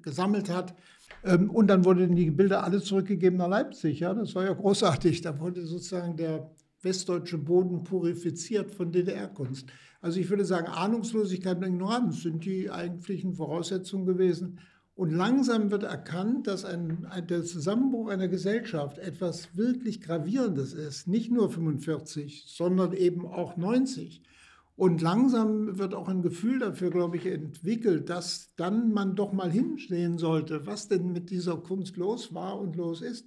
gesammelt 0.02 0.50
hat. 0.50 0.74
Ähm, 1.24 1.50
und 1.50 1.68
dann 1.68 1.86
wurden 1.86 2.16
die 2.16 2.32
Bilder 2.32 2.64
alle 2.64 2.82
zurückgegeben 2.82 3.38
nach 3.38 3.50
Leipzig. 3.50 4.00
Ja? 4.00 4.14
Das 4.14 4.36
war 4.36 4.46
ja 4.46 4.54
großartig. 4.54 5.22
Da 5.22 5.40
wurde 5.40 5.66
sozusagen 5.66 6.18
der 6.18 6.52
westdeutsche 6.82 7.38
Boden 7.38 7.84
purifiziert 7.84 8.72
von 8.72 8.92
DDR-Kunst. 8.92 9.68
Also 10.02 10.20
ich 10.20 10.30
würde 10.30 10.46
sagen, 10.46 10.68
Ahnungslosigkeit 10.68 11.58
und 11.58 11.64
Ignoranz 11.64 12.22
sind 12.22 12.46
die 12.46 12.70
eigentlichen 12.70 13.34
Voraussetzungen 13.34 14.06
gewesen. 14.06 14.60
Und 14.94 15.12
langsam 15.12 15.72
wird 15.72 15.84
erkannt, 15.84 16.48
dass 16.48 16.64
ein, 16.64 17.06
ein, 17.10 17.28
der 17.28 17.44
Zusammenbruch 17.44 18.08
einer 18.08 18.30
Gesellschaft 18.30 18.98
etwas 18.98 19.58
wirklich 19.58 20.00
Gravierendes 20.00 20.74
ist. 20.74 21.08
Nicht 21.08 21.32
nur 21.32 21.50
45, 21.50 22.46
sondern 22.48 22.94
eben 22.94 23.26
auch 23.28 23.58
90. 23.58 24.22
Und 24.76 25.02
langsam 25.02 25.78
wird 25.78 25.94
auch 25.94 26.10
ein 26.10 26.22
Gefühl 26.22 26.60
dafür, 26.60 26.90
glaube 26.90 27.16
ich, 27.18 27.26
entwickelt, 27.26 28.10
dass 28.10 28.54
dann 28.58 28.92
man 28.92 29.16
doch 29.16 29.32
mal 29.32 29.50
hinstehen 29.50 30.18
sollte, 30.18 30.66
was 30.66 30.90
denn 30.90 31.14
mit 31.14 31.30
dieser 31.30 31.58
Kunst 31.58 31.96
los 31.96 32.34
war 32.34 32.60
und 32.60 32.76
los 32.76 33.02
ist 33.02 33.26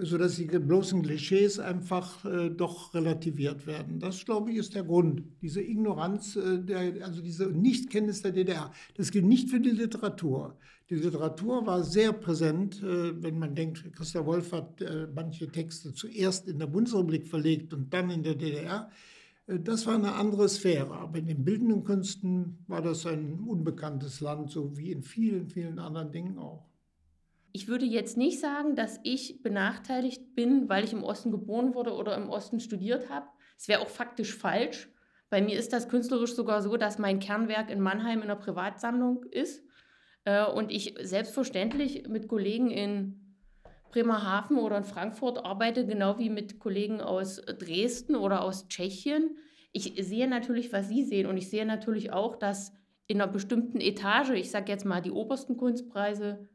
sodass 0.00 0.36
die 0.36 0.46
bloßen 0.46 1.02
Klischees 1.02 1.58
einfach 1.58 2.24
äh, 2.24 2.50
doch 2.50 2.94
relativiert 2.94 3.66
werden. 3.66 3.98
Das, 3.98 4.24
glaube 4.24 4.50
ich, 4.50 4.58
ist 4.58 4.74
der 4.74 4.84
Grund. 4.84 5.22
Diese 5.42 5.60
Ignoranz, 5.60 6.36
äh, 6.36 6.58
der, 6.58 7.04
also 7.04 7.22
diese 7.22 7.46
Nichtkenntnis 7.46 8.22
der 8.22 8.32
DDR. 8.32 8.72
Das 8.96 9.10
gilt 9.10 9.24
nicht 9.24 9.50
für 9.50 9.60
die 9.60 9.70
Literatur. 9.70 10.56
Die 10.90 10.94
Literatur 10.94 11.66
war 11.66 11.82
sehr 11.82 12.12
präsent, 12.12 12.82
äh, 12.82 13.22
wenn 13.22 13.38
man 13.38 13.54
denkt, 13.54 13.92
Christa 13.92 14.24
Wolf 14.24 14.52
hat 14.52 14.80
äh, 14.80 15.08
manche 15.14 15.48
Texte 15.48 15.92
zuerst 15.92 16.48
in 16.48 16.58
der 16.58 16.66
Bundesrepublik 16.66 17.26
verlegt 17.26 17.72
und 17.72 17.92
dann 17.92 18.10
in 18.10 18.22
der 18.22 18.34
DDR. 18.34 18.90
Äh, 19.48 19.58
das 19.60 19.86
war 19.86 19.94
eine 19.94 20.12
andere 20.12 20.48
Sphäre. 20.48 20.94
Aber 20.94 21.18
in 21.18 21.26
den 21.26 21.44
bildenden 21.44 21.84
Künsten 21.84 22.64
war 22.68 22.82
das 22.82 23.06
ein 23.06 23.40
unbekanntes 23.40 24.20
Land, 24.20 24.50
so 24.50 24.76
wie 24.76 24.92
in 24.92 25.02
vielen, 25.02 25.48
vielen 25.48 25.78
anderen 25.78 26.12
Dingen 26.12 26.38
auch. 26.38 26.68
Ich 27.52 27.66
würde 27.66 27.86
jetzt 27.86 28.16
nicht 28.16 28.40
sagen, 28.40 28.76
dass 28.76 29.00
ich 29.02 29.42
benachteiligt 29.42 30.34
bin, 30.34 30.68
weil 30.68 30.84
ich 30.84 30.92
im 30.92 31.02
Osten 31.02 31.30
geboren 31.30 31.74
wurde 31.74 31.94
oder 31.94 32.14
im 32.16 32.28
Osten 32.28 32.60
studiert 32.60 33.08
habe. 33.08 33.26
Es 33.56 33.68
wäre 33.68 33.80
auch 33.80 33.88
faktisch 33.88 34.36
falsch. 34.36 34.88
Bei 35.30 35.42
mir 35.42 35.58
ist 35.58 35.72
das 35.72 35.88
künstlerisch 35.88 36.34
sogar 36.34 36.62
so, 36.62 36.76
dass 36.76 36.98
mein 36.98 37.20
Kernwerk 37.20 37.70
in 37.70 37.80
Mannheim 37.80 38.22
in 38.22 38.28
der 38.28 38.36
Privatsammlung 38.36 39.24
ist 39.24 39.62
äh, 40.24 40.44
und 40.46 40.70
ich 40.70 40.94
selbstverständlich 41.02 42.08
mit 42.08 42.28
Kollegen 42.28 42.70
in 42.70 43.27
Bremerhaven 43.90 44.58
oder 44.58 44.78
in 44.78 44.84
Frankfurt 44.84 45.44
arbeite, 45.44 45.86
genau 45.86 46.18
wie 46.18 46.30
mit 46.30 46.58
Kollegen 46.58 47.00
aus 47.00 47.40
Dresden 47.58 48.16
oder 48.16 48.42
aus 48.42 48.68
Tschechien. 48.68 49.36
Ich 49.72 49.94
sehe 49.98 50.28
natürlich, 50.28 50.72
was 50.72 50.88
Sie 50.88 51.04
sehen 51.04 51.26
und 51.26 51.36
ich 51.36 51.50
sehe 51.50 51.66
natürlich 51.66 52.12
auch, 52.12 52.36
dass 52.36 52.72
in 53.06 53.20
einer 53.20 53.30
bestimmten 53.30 53.80
Etage, 53.80 54.30
ich 54.30 54.50
sage 54.50 54.70
jetzt 54.70 54.84
mal 54.84 55.00
die 55.00 55.10
obersten 55.10 55.56
Kunstpreise, 55.56 56.48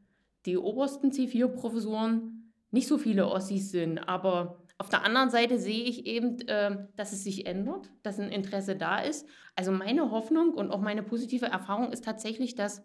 die 0.46 0.56
obersten 0.56 1.10
C4-Professoren 1.10 2.52
nicht 2.70 2.86
so 2.86 2.98
viele 2.98 3.28
Ossis 3.28 3.70
sind. 3.70 3.98
Aber 3.98 4.58
auf 4.78 4.88
der 4.88 5.04
anderen 5.04 5.30
Seite 5.30 5.58
sehe 5.58 5.84
ich 5.84 6.06
eben, 6.06 6.40
äh, 6.48 6.76
dass 6.96 7.12
es 7.12 7.24
sich 7.24 7.46
ändert, 7.46 7.90
dass 8.02 8.18
ein 8.18 8.30
Interesse 8.30 8.76
da 8.76 8.98
ist. 8.98 9.26
Also 9.56 9.72
meine 9.72 10.10
Hoffnung 10.10 10.52
und 10.54 10.70
auch 10.70 10.80
meine 10.80 11.02
positive 11.02 11.46
Erfahrung 11.46 11.92
ist 11.92 12.04
tatsächlich, 12.04 12.54
dass 12.54 12.82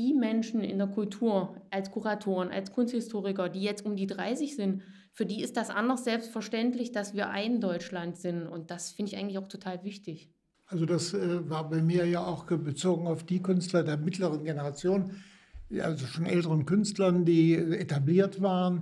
die 0.00 0.14
Menschen 0.14 0.62
in 0.62 0.78
der 0.78 0.86
Kultur 0.86 1.54
als 1.70 1.90
Kuratoren, 1.90 2.48
als 2.48 2.72
Kunsthistoriker, 2.72 3.50
die 3.50 3.60
jetzt 3.60 3.84
um 3.84 3.96
die 3.96 4.06
30 4.06 4.56
sind, 4.56 4.82
für 5.12 5.26
die 5.26 5.42
ist 5.42 5.58
das 5.58 5.68
anders 5.68 6.04
selbstverständlich, 6.04 6.92
dass 6.92 7.14
wir 7.14 7.28
ein 7.28 7.60
Deutschland 7.60 8.16
sind. 8.16 8.46
Und 8.46 8.70
das 8.70 8.92
finde 8.92 9.12
ich 9.12 9.18
eigentlich 9.18 9.36
auch 9.36 9.48
total 9.48 9.84
wichtig. 9.84 10.30
Also 10.64 10.86
das 10.86 11.12
äh, 11.12 11.50
war 11.50 11.68
bei 11.68 11.82
mir 11.82 12.06
ja 12.06 12.24
auch 12.24 12.44
bezogen 12.44 13.06
auf 13.06 13.24
die 13.24 13.42
Künstler 13.42 13.82
der 13.82 13.98
mittleren 13.98 14.42
Generation, 14.42 15.10
also 15.78 16.06
schon 16.06 16.24
älteren 16.24 16.64
Künstlern, 16.64 17.26
die 17.26 17.54
etabliert 17.54 18.40
waren, 18.40 18.80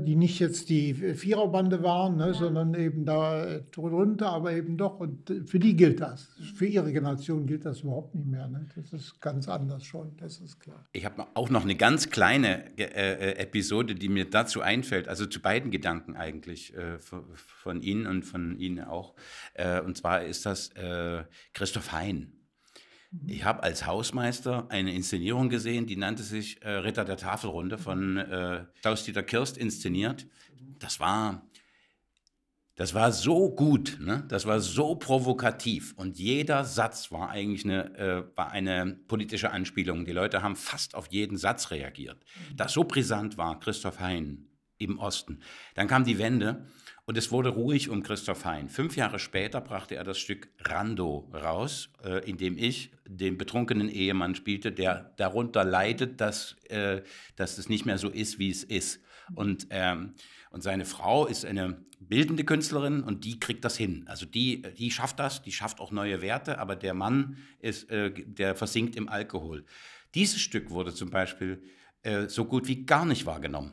die 0.00 0.16
nicht 0.16 0.38
jetzt 0.38 0.68
die 0.68 0.94
Viererbande 0.94 1.82
waren, 1.82 2.16
ne, 2.16 2.28
ja. 2.28 2.34
sondern 2.34 2.74
eben 2.74 3.04
da 3.04 3.60
drunter, 3.72 4.30
aber 4.30 4.52
eben 4.52 4.76
doch. 4.76 5.00
Und 5.00 5.32
für 5.46 5.58
die 5.58 5.76
gilt 5.76 6.00
das. 6.00 6.28
Für 6.54 6.66
ihre 6.66 6.92
Generation 6.92 7.46
gilt 7.46 7.64
das 7.64 7.80
überhaupt 7.80 8.14
nicht 8.14 8.26
mehr. 8.26 8.48
Ne? 8.48 8.66
Das 8.76 8.92
ist 8.92 9.20
ganz 9.20 9.48
anders 9.48 9.84
schon, 9.84 10.16
das 10.18 10.40
ist 10.40 10.60
klar. 10.60 10.84
Ich 10.92 11.04
habe 11.04 11.26
auch 11.34 11.50
noch 11.50 11.64
eine 11.64 11.74
ganz 11.74 12.10
kleine 12.10 12.64
äh, 12.78 12.84
äh, 12.84 13.36
Episode, 13.38 13.94
die 13.94 14.08
mir 14.08 14.28
dazu 14.28 14.60
einfällt, 14.60 15.08
also 15.08 15.26
zu 15.26 15.40
beiden 15.40 15.70
Gedanken 15.70 16.16
eigentlich, 16.16 16.74
äh, 16.76 16.98
von, 16.98 17.24
von, 17.34 17.82
Ihnen 17.82 18.06
und 18.06 18.22
von 18.24 18.58
Ihnen 18.58 18.84
auch. 18.84 19.14
Äh, 19.54 19.80
und 19.80 19.96
zwar 19.96 20.24
ist 20.24 20.46
das 20.46 20.70
äh, 20.70 21.24
Christoph 21.52 21.92
Hein. 21.92 22.33
Ich 23.26 23.44
habe 23.44 23.62
als 23.62 23.86
Hausmeister 23.86 24.66
eine 24.70 24.92
Inszenierung 24.92 25.48
gesehen, 25.48 25.86
die 25.86 25.96
nannte 25.96 26.22
sich 26.22 26.62
äh, 26.62 26.70
Ritter 26.70 27.04
der 27.04 27.16
Tafelrunde 27.16 27.78
von 27.78 28.16
äh, 28.16 28.64
Klaus-Dieter 28.82 29.22
Kirst 29.22 29.56
inszeniert. 29.56 30.26
Das 30.78 31.00
war 31.00 31.42
Das 32.76 32.92
war 32.92 33.12
so 33.12 33.50
gut, 33.54 33.98
ne? 34.00 34.24
das 34.28 34.46
war 34.46 34.58
so 34.58 34.96
provokativ 34.96 35.94
und 35.96 36.18
jeder 36.18 36.64
Satz 36.64 37.12
war 37.12 37.30
eigentlich 37.30 37.64
eine, 37.64 37.96
äh, 37.96 38.36
war 38.36 38.50
eine 38.50 38.98
politische 39.06 39.52
Anspielung. 39.52 40.04
Die 40.04 40.12
Leute 40.12 40.42
haben 40.42 40.56
fast 40.56 40.96
auf 40.96 41.06
jeden 41.10 41.36
Satz 41.36 41.70
reagiert. 41.70 42.18
Das 42.56 42.72
so 42.72 42.82
brisant 42.82 43.38
war 43.38 43.60
Christoph 43.60 44.00
Hein 44.00 44.48
im 44.78 44.98
Osten. 44.98 45.38
Dann 45.74 45.86
kam 45.86 46.04
die 46.04 46.18
Wende 46.18 46.66
und 47.06 47.18
es 47.18 47.30
wurde 47.30 47.50
ruhig 47.50 47.90
um 47.90 48.02
Christoph 48.02 48.44
Hein. 48.44 48.68
Fünf 48.68 48.96
Jahre 48.96 49.18
später 49.18 49.60
brachte 49.60 49.94
er 49.94 50.04
das 50.04 50.18
Stück 50.18 50.48
Rando 50.60 51.30
raus, 51.34 51.90
äh, 52.02 52.28
in 52.28 52.38
dem 52.38 52.56
ich 52.56 52.92
den 53.06 53.36
betrunkenen 53.36 53.88
Ehemann 53.88 54.34
spielte, 54.34 54.72
der 54.72 55.12
darunter 55.16 55.64
leidet, 55.64 56.20
dass, 56.20 56.56
äh, 56.68 57.02
dass 57.36 57.58
es 57.58 57.68
nicht 57.68 57.84
mehr 57.84 57.98
so 57.98 58.08
ist, 58.08 58.38
wie 58.38 58.50
es 58.50 58.64
ist. 58.64 59.00
Und, 59.34 59.66
ähm, 59.70 60.14
und 60.50 60.62
seine 60.62 60.84
Frau 60.84 61.26
ist 61.26 61.44
eine 61.44 61.84
bildende 62.00 62.44
Künstlerin 62.44 63.02
und 63.02 63.24
die 63.24 63.38
kriegt 63.38 63.64
das 63.64 63.76
hin. 63.76 64.04
Also 64.06 64.26
die, 64.26 64.62
die 64.78 64.90
schafft 64.90 65.18
das, 65.18 65.42
die 65.42 65.52
schafft 65.52 65.80
auch 65.80 65.90
neue 65.90 66.22
Werte, 66.22 66.58
aber 66.58 66.76
der 66.76 66.94
Mann 66.94 67.38
ist, 67.58 67.90
äh, 67.90 68.12
der 68.12 68.54
versinkt 68.54 68.96
im 68.96 69.08
Alkohol. 69.08 69.64
Dieses 70.14 70.40
Stück 70.40 70.70
wurde 70.70 70.94
zum 70.94 71.10
Beispiel 71.10 71.62
äh, 72.02 72.28
so 72.28 72.44
gut 72.44 72.68
wie 72.68 72.84
gar 72.86 73.04
nicht 73.04 73.26
wahrgenommen. 73.26 73.72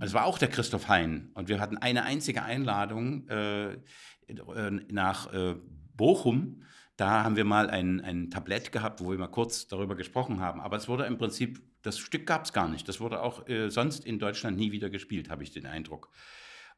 Es 0.00 0.14
war 0.14 0.24
auch 0.24 0.38
der 0.38 0.48
Christoph 0.48 0.88
Hein 0.88 1.30
und 1.34 1.48
wir 1.48 1.60
hatten 1.60 1.76
eine 1.76 2.04
einzige 2.04 2.42
Einladung 2.42 3.28
äh, 3.28 3.76
nach 4.88 5.32
äh, 5.32 5.56
Bochum. 5.94 6.62
Da 6.96 7.24
haben 7.24 7.36
wir 7.36 7.44
mal 7.44 7.68
ein, 7.68 8.00
ein 8.00 8.30
Tablett 8.30 8.72
gehabt, 8.72 9.00
wo 9.00 9.10
wir 9.10 9.18
mal 9.18 9.28
kurz 9.28 9.66
darüber 9.66 9.94
gesprochen 9.94 10.40
haben. 10.40 10.60
Aber 10.60 10.76
es 10.76 10.88
wurde 10.88 11.04
im 11.04 11.18
Prinzip, 11.18 11.60
das 11.82 11.98
Stück 11.98 12.26
gab 12.26 12.44
es 12.44 12.52
gar 12.52 12.68
nicht. 12.68 12.88
Das 12.88 13.00
wurde 13.00 13.20
auch 13.20 13.46
äh, 13.48 13.68
sonst 13.68 14.06
in 14.06 14.18
Deutschland 14.18 14.56
nie 14.56 14.72
wieder 14.72 14.90
gespielt, 14.90 15.28
habe 15.28 15.42
ich 15.42 15.50
den 15.50 15.66
Eindruck. 15.66 16.10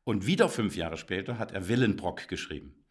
Und 0.05 0.27
wieder 0.27 0.49
fünf 0.49 0.77
Jahre 0.77 0.97
später 0.97 1.39
hat 1.39 1.53
er 1.53 1.69
Willenbrock 1.69 2.29
geschrieben, 2.29 2.85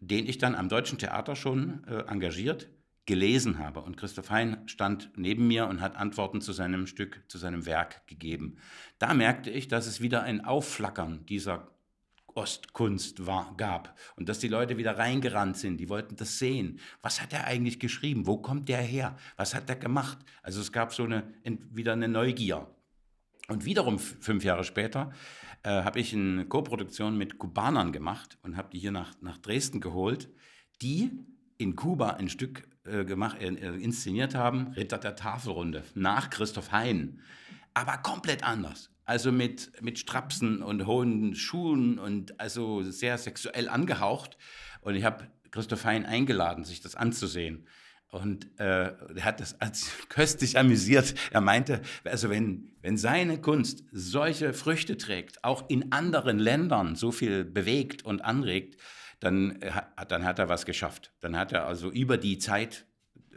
den 0.00 0.26
ich 0.26 0.38
dann 0.38 0.54
am 0.54 0.68
Deutschen 0.68 0.98
Theater 0.98 1.36
schon 1.36 1.84
äh, 1.84 2.04
engagiert 2.06 2.68
gelesen 3.06 3.58
habe. 3.58 3.80
Und 3.80 3.96
Christoph 3.96 4.30
Hein 4.30 4.58
stand 4.66 5.10
neben 5.16 5.46
mir 5.46 5.66
und 5.66 5.80
hat 5.80 5.96
Antworten 5.96 6.40
zu 6.40 6.52
seinem 6.52 6.86
Stück, 6.86 7.22
zu 7.28 7.38
seinem 7.38 7.66
Werk 7.66 8.06
gegeben. 8.06 8.56
Da 8.98 9.14
merkte 9.14 9.50
ich, 9.50 9.68
dass 9.68 9.86
es 9.86 10.00
wieder 10.00 10.22
ein 10.22 10.44
Aufflackern 10.44 11.26
dieser 11.26 11.68
Ostkunst 12.34 13.26
war, 13.26 13.54
gab 13.56 13.96
und 14.16 14.28
dass 14.28 14.40
die 14.40 14.48
Leute 14.48 14.76
wieder 14.76 14.98
reingerannt 14.98 15.56
sind, 15.56 15.78
die 15.78 15.88
wollten 15.88 16.16
das 16.16 16.38
sehen. 16.38 16.80
Was 17.00 17.22
hat 17.22 17.32
er 17.32 17.44
eigentlich 17.44 17.78
geschrieben? 17.78 18.26
Wo 18.26 18.38
kommt 18.38 18.68
der 18.68 18.82
her? 18.82 19.16
Was 19.36 19.54
hat 19.54 19.68
er 19.68 19.76
gemacht? 19.76 20.18
Also 20.42 20.60
es 20.60 20.72
gab 20.72 20.92
so 20.92 21.04
eine, 21.04 21.24
wieder 21.44 21.92
eine 21.92 22.08
Neugier. 22.08 22.66
Und 23.48 23.64
wiederum 23.64 23.98
fünf 23.98 24.42
Jahre 24.42 24.64
später 24.64 25.12
äh, 25.62 25.68
habe 25.68 26.00
ich 26.00 26.14
eine 26.14 26.46
Koproduktion 26.46 27.16
mit 27.16 27.38
Kubanern 27.38 27.92
gemacht 27.92 28.38
und 28.42 28.56
habe 28.56 28.70
die 28.72 28.78
hier 28.78 28.90
nach, 28.90 29.14
nach 29.20 29.38
Dresden 29.38 29.80
geholt, 29.80 30.30
die 30.80 31.10
in 31.58 31.76
Kuba 31.76 32.10
ein 32.10 32.28
Stück 32.28 32.66
äh, 32.84 33.04
gemacht, 33.04 33.38
äh, 33.40 33.48
äh, 33.48 33.82
inszeniert 33.82 34.34
haben, 34.34 34.68
Ritter 34.76 34.98
der 34.98 35.16
Tafelrunde, 35.16 35.84
nach 35.94 36.28
Christoph 36.28 36.70
Hein, 36.70 37.20
aber 37.72 37.96
komplett 37.98 38.44
anders. 38.44 38.90
Also 39.06 39.32
mit, 39.32 39.72
mit 39.82 39.98
Strapsen 39.98 40.62
und 40.62 40.86
hohen 40.86 41.34
Schuhen 41.34 41.98
und 41.98 42.38
also 42.40 42.82
sehr 42.82 43.18
sexuell 43.18 43.68
angehaucht. 43.68 44.36
Und 44.80 44.96
ich 44.96 45.04
habe 45.04 45.26
Christoph 45.50 45.84
Hein 45.84 46.04
eingeladen, 46.06 46.64
sich 46.64 46.80
das 46.80 46.94
anzusehen. 46.94 47.66
Und 48.10 48.48
äh, 48.60 48.92
er 48.92 49.24
hat 49.24 49.40
das 49.40 49.60
als 49.60 49.90
köstlich 50.08 50.58
amüsiert. 50.58 51.14
Er 51.30 51.40
meinte, 51.40 51.80
also 52.04 52.30
wenn, 52.30 52.70
wenn 52.80 52.96
seine 52.96 53.40
Kunst 53.40 53.84
solche 53.92 54.52
Früchte 54.52 54.96
trägt, 54.96 55.42
auch 55.42 55.68
in 55.68 55.90
anderen 55.90 56.38
Ländern 56.38 56.96
so 56.96 57.12
viel 57.12 57.44
bewegt 57.44 58.04
und 58.04 58.22
anregt, 58.22 58.76
dann, 59.20 59.60
äh, 59.62 59.72
dann 60.08 60.24
hat 60.24 60.38
er 60.38 60.48
was 60.48 60.66
geschafft. 60.66 61.12
Dann 61.20 61.36
hat 61.36 61.52
er 61.52 61.66
also 61.66 61.90
über 61.90 62.16
die 62.16 62.38
Zeit 62.38 62.86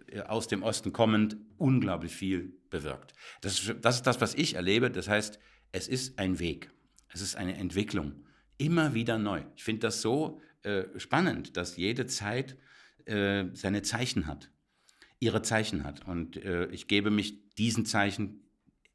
äh, 0.08 0.22
aus 0.22 0.48
dem 0.48 0.64
Osten 0.64 0.94
kommend 0.94 1.38
unglaublich 1.58 2.16
viel 2.16 2.54
bewirkt. 2.70 3.14
Das 3.42 3.60
ist, 3.60 3.76
das 3.82 3.96
ist 3.98 4.08
das, 4.08 4.22
was 4.22 4.34
ich 4.36 4.56
erlebe. 4.56 4.92
Das 4.92 5.08
heißt, 5.08 5.40
es 5.72 5.88
ist 5.88 6.20
ein 6.20 6.40
Weg. 6.40 6.72
Es 7.10 7.22
ist 7.22 7.36
eine 7.36 7.58
Entwicklung. 7.58 8.24
Immer 8.58 8.94
wieder 8.94 9.18
neu. 9.18 9.44
Ich 9.56 9.64
finde 9.64 9.82
das 9.82 10.02
so 10.02 10.42
äh, 10.64 10.84
spannend, 10.98 11.58
dass 11.58 11.78
jede 11.78 12.08
Zeit 12.08 12.58
äh, 13.06 13.46
seine 13.54 13.82
Zeichen 13.84 14.28
hat 14.28 14.50
ihre 15.20 15.42
Zeichen 15.42 15.84
hat. 15.84 16.08
Und 16.08 16.38
äh, 16.38 16.68
ich 16.68 16.88
gebe 16.88 17.10
mich 17.10 17.54
diesen 17.56 17.86
Zeichen 17.86 18.44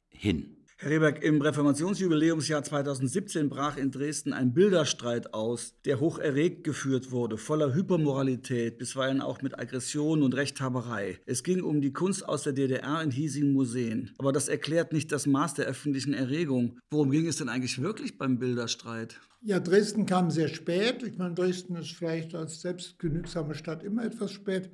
hin. 0.09 0.62
Herr 0.77 0.89
Rehberg, 0.89 1.23
im 1.23 1.41
Reformationsjubiläumsjahr 1.41 2.63
2017 2.63 3.47
brach 3.47 3.77
in 3.77 3.91
Dresden 3.91 4.33
ein 4.33 4.53
Bilderstreit 4.53 5.33
aus, 5.33 5.75
der 5.85 5.99
hoch 5.99 6.19
erregt 6.19 6.63
geführt 6.63 7.11
wurde, 7.11 7.37
voller 7.37 7.73
Hypermoralität, 7.73 8.79
bisweilen 8.79 9.21
auch 9.21 9.41
mit 9.41 9.57
Aggression 9.59 10.23
und 10.23 10.35
Rechthaberei. 10.35 11.19
Es 11.25 11.43
ging 11.43 11.61
um 11.61 11.79
die 11.79 11.93
Kunst 11.93 12.27
aus 12.27 12.43
der 12.43 12.53
DDR 12.53 13.01
in 13.01 13.11
hiesigen 13.11 13.53
Museen. 13.53 14.11
Aber 14.17 14.31
das 14.31 14.47
erklärt 14.47 14.93
nicht 14.93 15.11
das 15.11 15.27
Maß 15.27 15.53
der 15.53 15.67
öffentlichen 15.67 16.13
Erregung. 16.13 16.79
Worum 16.89 17.11
ging 17.11 17.27
es 17.27 17.37
denn 17.37 17.49
eigentlich 17.49 17.81
wirklich 17.81 18.17
beim 18.17 18.39
Bilderstreit? 18.39 19.19
Ja, 19.41 19.59
Dresden 19.59 20.05
kam 20.05 20.31
sehr 20.31 20.47
spät. 20.47 21.03
Ich 21.03 21.17
meine, 21.17 21.35
Dresden 21.35 21.75
ist 21.75 21.91
vielleicht 21.91 22.33
als 22.33 22.61
selbstgenügsame 22.61 23.55
Stadt 23.55 23.83
immer 23.83 24.03
etwas 24.03 24.31
spät. 24.31 24.69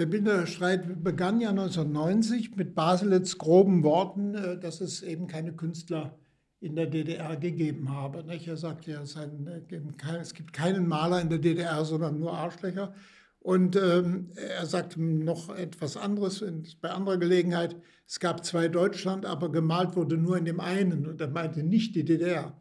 Der 0.00 0.06
Bilderstreit 0.06 1.04
begann 1.04 1.42
ja 1.42 1.50
1990 1.50 2.56
mit 2.56 2.74
Baselitz 2.74 3.36
groben 3.36 3.82
Worten, 3.82 4.34
äh, 4.34 4.58
dass 4.58 4.80
es 4.80 5.02
eben 5.02 5.26
keine 5.26 5.52
Künstler 5.52 6.18
in 6.58 6.74
der 6.74 6.86
DDR 6.86 7.36
gegeben 7.36 7.94
habe. 7.94 8.24
Er 8.26 8.56
sagt 8.56 8.86
ja, 8.86 9.02
äh, 9.02 10.18
es 10.18 10.32
gibt 10.32 10.54
keinen 10.54 10.88
Maler 10.88 11.20
in 11.20 11.28
der 11.28 11.38
DDR, 11.38 11.84
sondern 11.84 12.18
nur 12.18 12.32
Arschlöcher. 12.32 12.94
Und 13.40 13.76
ähm, 13.76 14.30
er 14.36 14.64
sagt 14.64 14.96
noch 14.96 15.54
etwas 15.54 15.98
anderes 15.98 16.42
bei 16.80 16.88
anderer 16.88 17.18
Gelegenheit. 17.18 17.76
Es 18.08 18.20
gab 18.20 18.42
zwei 18.42 18.68
Deutschland, 18.68 19.26
aber 19.26 19.52
gemalt 19.52 19.96
wurde 19.96 20.16
nur 20.16 20.38
in 20.38 20.46
dem 20.46 20.60
einen. 20.60 21.06
Und 21.06 21.20
er 21.20 21.28
meinte 21.28 21.62
nicht 21.62 21.94
die 21.94 22.06
DDR. 22.06 22.58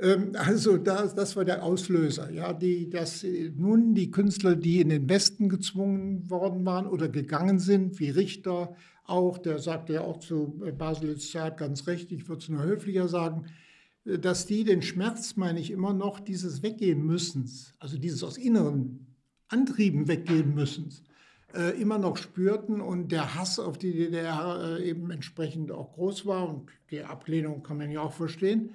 Ähm, 0.00 0.32
also 0.34 0.76
das, 0.76 1.14
das 1.14 1.36
war 1.36 1.44
der 1.44 1.62
Auslöser. 1.62 2.30
Ja, 2.30 2.52
die, 2.52 2.88
dass 2.88 3.24
nun 3.56 3.94
die 3.94 4.10
Künstler, 4.10 4.56
die 4.56 4.80
in 4.80 4.88
den 4.88 5.08
Westen 5.08 5.48
gezwungen 5.48 6.28
worden 6.30 6.64
waren 6.64 6.86
oder 6.86 7.08
gegangen 7.08 7.58
sind, 7.58 8.00
wie 8.00 8.10
Richter 8.10 8.74
auch, 9.04 9.38
der 9.38 9.58
sagte 9.58 9.94
ja 9.94 10.00
auch 10.02 10.18
zu 10.18 10.60
Baselitz 10.78 11.30
Zeit 11.30 11.58
ganz 11.58 11.86
recht, 11.86 12.12
ich 12.12 12.28
würde 12.28 12.42
es 12.42 12.48
nur 12.48 12.62
höflicher 12.62 13.08
sagen, 13.08 13.46
äh, 14.04 14.18
dass 14.18 14.46
die 14.46 14.64
den 14.64 14.82
Schmerz, 14.82 15.36
meine 15.36 15.60
ich 15.60 15.70
immer 15.70 15.92
noch, 15.92 16.20
dieses 16.20 16.62
Weggehen 16.62 17.04
müssen, 17.04 17.50
also 17.78 17.98
dieses 17.98 18.22
aus 18.22 18.38
inneren 18.38 19.06
Antrieben 19.48 20.06
weggehen 20.06 20.54
müssen, 20.54 20.90
äh, 21.54 21.80
immer 21.80 21.98
noch 21.98 22.16
spürten 22.16 22.80
und 22.80 23.10
der 23.10 23.34
Hass 23.34 23.58
auf 23.58 23.76
die 23.76 23.92
DDR 23.92 24.78
äh, 24.78 24.88
eben 24.88 25.10
entsprechend 25.10 25.72
auch 25.72 25.92
groß 25.92 26.24
war 26.24 26.48
und 26.48 26.70
die 26.90 27.02
Ablehnung 27.02 27.62
kann 27.64 27.78
man 27.78 27.90
ja 27.90 28.00
auch 28.00 28.12
verstehen. 28.12 28.70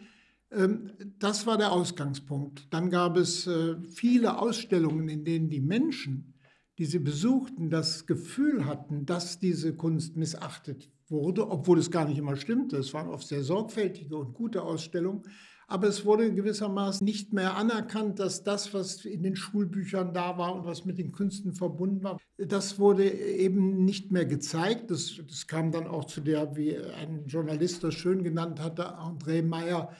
Ähm, 0.51 0.91
das 1.19 1.45
war 1.45 1.57
der 1.57 1.71
Ausgangspunkt. 1.71 2.67
Dann 2.73 2.89
gab 2.89 3.17
es 3.17 3.47
äh, 3.47 3.75
viele 3.83 4.39
Ausstellungen, 4.39 5.09
in 5.09 5.23
denen 5.23 5.49
die 5.49 5.61
Menschen, 5.61 6.33
die 6.77 6.85
sie 6.85 6.99
besuchten, 6.99 7.69
das 7.69 8.05
Gefühl 8.05 8.65
hatten, 8.65 9.05
dass 9.05 9.39
diese 9.39 9.75
Kunst 9.75 10.17
missachtet 10.17 10.89
wurde, 11.07 11.49
obwohl 11.49 11.79
es 11.79 11.91
gar 11.91 12.07
nicht 12.07 12.17
immer 12.17 12.35
stimmte. 12.35 12.77
Es 12.77 12.93
waren 12.93 13.07
oft 13.07 13.27
sehr 13.27 13.43
sorgfältige 13.43 14.17
und 14.17 14.33
gute 14.33 14.61
Ausstellungen. 14.61 15.23
Aber 15.67 15.87
es 15.87 16.05
wurde 16.05 16.31
gewissermaßen 16.31 17.03
nicht 17.03 17.33
mehr 17.33 17.55
anerkannt, 17.57 18.19
dass 18.19 18.43
das, 18.43 18.73
was 18.73 19.03
in 19.03 19.23
den 19.23 19.35
Schulbüchern 19.35 20.13
da 20.13 20.37
war 20.37 20.53
und 20.55 20.65
was 20.65 20.85
mit 20.85 20.99
den 20.99 21.11
Künsten 21.11 21.53
verbunden 21.53 22.03
war, 22.03 22.19
das 22.37 22.77
wurde 22.77 23.09
eben 23.09 23.83
nicht 23.83 24.11
mehr 24.11 24.25
gezeigt. 24.25 24.91
Das, 24.91 25.19
das 25.27 25.47
kam 25.47 25.71
dann 25.71 25.87
auch 25.87 26.05
zu 26.05 26.21
der, 26.21 26.55
wie 26.55 26.77
ein 26.77 27.25
Journalist 27.25 27.83
das 27.83 27.95
schön 27.95 28.23
genannt 28.23 28.59
hatte, 28.59 28.99
André 28.99 29.41
Meyer, 29.41 29.91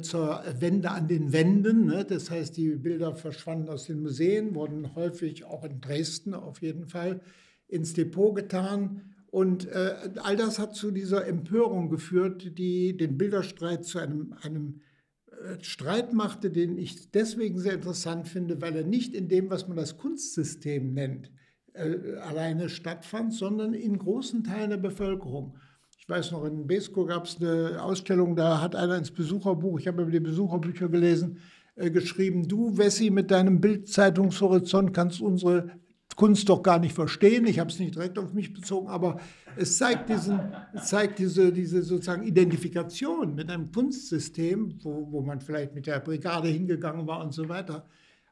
zur 0.00 0.42
Wende 0.60 0.90
an 0.90 1.08
den 1.08 1.32
Wänden. 1.32 1.86
Ne? 1.86 2.04
Das 2.04 2.30
heißt, 2.30 2.56
die 2.56 2.76
Bilder 2.76 3.16
verschwanden 3.16 3.68
aus 3.68 3.84
den 3.84 4.02
Museen, 4.02 4.54
wurden 4.54 4.94
häufig 4.94 5.44
auch 5.44 5.64
in 5.64 5.80
Dresden 5.80 6.34
auf 6.34 6.62
jeden 6.62 6.86
Fall 6.86 7.20
ins 7.68 7.92
Depot 7.92 8.34
getan. 8.34 9.14
Und 9.34 9.66
äh, 9.66 9.94
all 10.22 10.36
das 10.36 10.58
hat 10.58 10.76
zu 10.76 10.92
dieser 10.92 11.26
Empörung 11.26 11.90
geführt, 11.90 12.56
die 12.56 12.96
den 12.96 13.18
Bilderstreit 13.18 13.84
zu 13.84 13.98
einem, 13.98 14.34
einem 14.42 14.80
äh, 15.26 15.62
Streit 15.62 16.12
machte, 16.12 16.50
den 16.50 16.78
ich 16.78 17.10
deswegen 17.10 17.58
sehr 17.58 17.74
interessant 17.74 18.28
finde, 18.28 18.62
weil 18.62 18.76
er 18.76 18.84
nicht 18.84 19.12
in 19.12 19.28
dem, 19.28 19.50
was 19.50 19.66
man 19.66 19.76
das 19.76 19.96
Kunstsystem 19.96 20.94
nennt, 20.94 21.32
äh, 21.72 22.14
alleine 22.20 22.68
stattfand, 22.68 23.34
sondern 23.34 23.74
in 23.74 23.98
großen 23.98 24.44
Teilen 24.44 24.70
der 24.70 24.76
Bevölkerung. 24.76 25.56
Ich 26.06 26.10
weiß 26.10 26.32
noch, 26.32 26.44
in 26.44 26.66
Besko 26.66 27.06
gab 27.06 27.24
es 27.24 27.40
eine 27.40 27.82
Ausstellung, 27.82 28.36
da 28.36 28.60
hat 28.60 28.76
einer 28.76 28.98
ins 28.98 29.10
Besucherbuch, 29.10 29.80
ich 29.80 29.88
habe 29.88 30.02
über 30.02 30.10
die 30.10 30.20
Besucherbücher 30.20 30.90
gelesen, 30.90 31.38
äh, 31.76 31.90
geschrieben, 31.90 32.46
du 32.46 32.76
Wessi 32.76 33.08
mit 33.08 33.30
deinem 33.30 33.58
Bildzeitungshorizont 33.58 34.92
kannst 34.92 35.22
unsere 35.22 35.70
Kunst 36.14 36.50
doch 36.50 36.62
gar 36.62 36.78
nicht 36.78 36.94
verstehen. 36.94 37.46
Ich 37.46 37.58
habe 37.58 37.70
es 37.70 37.78
nicht 37.78 37.94
direkt 37.94 38.18
auf 38.18 38.34
mich 38.34 38.52
bezogen, 38.52 38.88
aber 38.88 39.18
es 39.56 39.78
zeigt, 39.78 40.10
diesen, 40.10 40.40
es 40.74 40.88
zeigt 40.88 41.18
diese, 41.18 41.50
diese 41.50 41.82
sozusagen 41.82 42.24
Identifikation 42.24 43.34
mit 43.34 43.50
einem 43.50 43.72
Kunstsystem, 43.72 44.78
wo, 44.82 45.10
wo 45.10 45.22
man 45.22 45.40
vielleicht 45.40 45.74
mit 45.74 45.86
der 45.86 46.00
Brigade 46.00 46.48
hingegangen 46.48 47.06
war 47.06 47.24
und 47.24 47.32
so 47.32 47.48
weiter. 47.48 47.86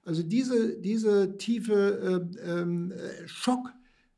Also 0.05 0.23
diese, 0.23 0.79
diese 0.79 1.39
tiefe 1.39 2.29
äh, 2.39 2.61
äh, 2.61 3.27
Schock 3.27 3.73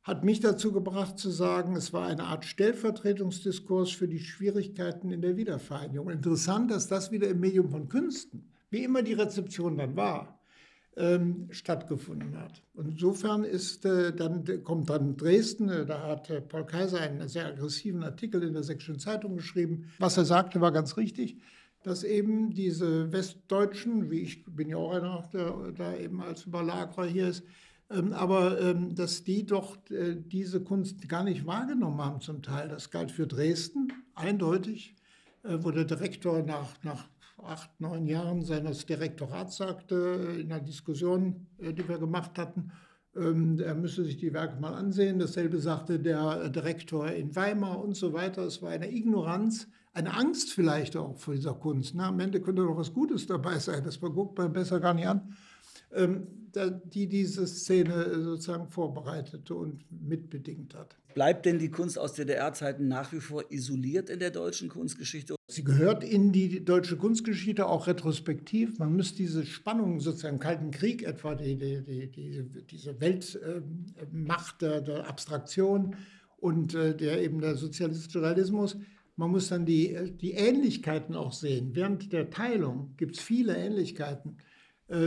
hat 0.05 0.23
mich 0.23 0.41
dazu 0.41 0.71
gebracht 0.71 1.19
zu 1.19 1.31
sagen, 1.31 1.77
es 1.77 1.95
war 1.95 2.07
eine 2.07 2.25
Art 2.25 2.45
Stellvertretungsdiskurs 2.45 3.91
für 3.91 4.07
die 4.07 4.21
Schwierigkeiten 4.21 5.11
in 5.11 5.23
der 5.23 5.39
Wiedervereinigung. 5.39 6.11
Interessant, 6.11 6.71
dass 6.71 6.89
das 6.89 7.11
wieder 7.11 7.29
im 7.29 7.41
Medium 7.41 7.71
von 7.71 7.89
Künsten, 7.89 8.51
wie 8.71 8.85
immer 8.85 9.03
die 9.03 9.15
Rezeption 9.15 9.79
dann 9.79 9.97
war, 9.97 10.39
ähm, 10.97 11.49
stattgefunden 11.51 12.39
hat. 12.39 12.63
Und 12.75 12.89
insofern 12.89 13.45
ist 13.45 13.87
äh, 13.87 14.15
dann 14.15 14.63
kommt 14.63 14.91
dann 14.91 15.17
Dresden, 15.17 15.71
äh, 15.71 15.87
da 15.87 16.03
hat 16.07 16.29
äh, 16.29 16.43
Paul 16.43 16.67
Kaiser 16.67 17.01
einen 17.01 17.27
sehr 17.27 17.47
aggressiven 17.47 18.05
Artikel 18.05 18.43
in 18.43 18.53
der 18.53 18.63
Sächsischen 18.63 18.99
Zeitung 18.99 19.37
geschrieben. 19.37 19.91
Was 19.99 20.19
er 20.19 20.27
sagte, 20.27 20.61
war 20.61 20.71
ganz 20.71 20.99
richtig, 20.99 21.39
dass 21.83 22.05
eben 22.05 22.51
diese 22.53 23.11
Westdeutschen, 23.11 24.11
wie 24.11 24.21
ich 24.21 24.45
bin 24.45 24.69
ja 24.69 24.77
auch 24.77 24.93
einer, 24.93 25.29
der 25.33 25.73
da 25.73 25.97
eben 25.97 26.21
als 26.21 26.45
Überlagerer 26.45 27.07
hier 27.07 27.29
ist, 27.29 27.43
aber 27.89 28.61
ähm, 28.61 28.95
dass 28.95 29.25
die 29.25 29.45
doch 29.45 29.77
äh, 29.91 30.17
diese 30.17 30.63
Kunst 30.63 31.09
gar 31.09 31.25
nicht 31.25 31.47
wahrgenommen 31.47 32.01
haben 32.01 32.21
zum 32.21 32.43
Teil. 32.43 32.69
Das 32.69 32.91
galt 32.91 33.11
für 33.11 33.27
Dresden 33.27 33.93
eindeutig, 34.15 34.97
äh, 35.43 35.59
wo 35.61 35.71
der 35.71 35.85
Direktor 35.85 36.43
nach, 36.43 36.83
nach 36.83 37.09
acht, 37.39 37.79
neun 37.81 38.07
Jahren 38.07 38.43
seines 38.43 38.87
Direktorats 38.87 39.57
sagte, 39.57 40.37
äh, 40.37 40.41
in 40.41 40.53
einer 40.53 40.65
Diskussion, 40.65 41.47
die 41.59 41.89
wir 41.89 41.99
gemacht 41.99 42.39
hatten, 42.39 42.73
ähm, 43.17 43.61
er 43.61 43.75
müsse 43.75 44.05
sich 44.05 44.17
die 44.17 44.33
Werke 44.33 44.61
mal 44.61 44.75
ansehen. 44.75 45.19
Dasselbe 45.19 45.59
sagte 45.59 45.99
der 45.99 46.49
Direktor 46.49 47.09
in 47.09 47.35
Weimar 47.37 47.83
und 47.83 47.97
so 47.97 48.13
weiter. 48.13 48.43
Es 48.43 48.63
war 48.63 48.71
eine 48.71 48.91
Ignoranz, 48.91 49.69
eine 49.93 50.15
Angst 50.15 50.53
vielleicht 50.53 50.97
auch 50.97 51.17
vor 51.17 51.35
dieser 51.35 51.55
Kunst. 51.55 51.95
Na, 51.95 52.09
am 52.09 52.19
Ende 52.19 52.41
könnte 52.41 52.63
doch 52.63 52.77
was 52.77 52.93
Gutes 52.93 53.27
dabei 53.27 53.59
sein. 53.59 53.85
Das 53.85 54.01
guckt 54.01 54.37
man 54.37 54.53
besser 54.53 54.81
gar 54.81 54.95
nicht 54.95 55.07
an. 55.07 55.35
Ähm, 55.95 56.27
die 56.85 57.09
diese 57.09 57.47
Szene 57.47 58.23
sozusagen 58.23 58.69
vorbereitete 58.69 59.55
und 59.55 59.85
mitbedingt 59.91 60.75
hat. 60.75 60.97
Bleibt 61.15 61.47
denn 61.47 61.59
die 61.59 61.71
Kunst 61.71 61.99
aus 61.99 62.15
DDR-Zeiten 62.15 62.89
nach 62.89 63.13
wie 63.13 63.21
vor 63.21 63.51
isoliert 63.51 64.11
in 64.11 64.21
der 64.21 64.31
deutschen 64.31 64.69
Kunstgeschichte? 64.69 65.35
Sie 65.49 65.65
gehört 65.65 66.03
in 66.03 66.33
die 66.33 66.65
deutsche 66.65 66.97
Kunstgeschichte 66.97 67.67
auch 67.67 67.87
retrospektiv. 67.87 68.79
Man 68.79 68.97
muss 68.97 69.15
diese 69.15 69.45
Spannung 69.45 70.01
sozusagen 70.01 70.37
im 70.37 70.41
Kalten 70.41 70.71
Krieg 70.71 71.03
etwa, 71.03 71.35
die, 71.35 71.57
die, 71.57 72.11
die, 72.11 72.45
diese 72.71 73.01
Weltmacht 73.01 74.63
der, 74.63 74.81
der, 74.81 75.09
Abstraktion 75.09 75.97
und 76.37 76.75
äh, 76.75 76.97
der 76.97 77.23
eben 77.23 77.41
der 77.41 77.57
sozialistische 77.57 78.23
Realismus, 78.23 78.77
man 79.17 79.31
muss 79.31 79.49
dann 79.49 79.65
die, 79.65 80.13
die 80.21 80.33
Ähnlichkeiten 80.33 81.15
auch 81.15 81.33
sehen. 81.33 81.71
Während 81.75 82.13
der 82.13 82.31
Teilung 82.31 82.95
gibt 82.97 83.17
es 83.17 83.23
viele 83.23 83.57
Ähnlichkeiten 83.57 84.39
äh, 84.39 84.43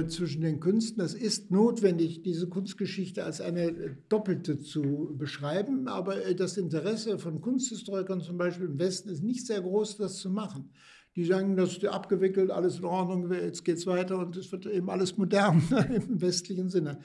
zwischen 0.07 0.41
den 0.41 0.59
Künsten. 0.59 1.03
Es 1.03 1.13
ist 1.13 1.51
notwendig, 1.51 2.23
diese 2.23 2.49
Kunstgeschichte 2.49 3.23
als 3.23 3.41
eine 3.41 3.65
äh, 3.65 3.95
doppelte 4.09 4.59
zu 4.59 5.13
beschreiben, 5.15 5.87
aber 5.87 6.25
äh, 6.25 6.33
das 6.33 6.57
Interesse 6.57 7.19
von 7.19 7.41
Kunsthistorikern 7.41 8.21
zum 8.21 8.37
Beispiel 8.37 8.65
im 8.65 8.79
Westen 8.79 9.09
ist 9.09 9.23
nicht 9.23 9.45
sehr 9.45 9.61
groß, 9.61 9.97
das 9.97 10.17
zu 10.17 10.31
machen. 10.31 10.71
Die 11.15 11.25
sagen, 11.25 11.55
das 11.55 11.73
ist 11.73 11.85
abgewickelt, 11.85 12.49
alles 12.49 12.79
in 12.79 12.85
Ordnung, 12.85 13.31
jetzt 13.31 13.65
geht 13.65 13.77
es 13.77 13.85
weiter 13.85 14.17
und 14.17 14.35
es 14.35 14.51
wird 14.51 14.65
eben 14.65 14.89
alles 14.89 15.15
modern 15.15 15.61
im 15.93 16.21
westlichen 16.21 16.69
Sinne. 16.69 16.99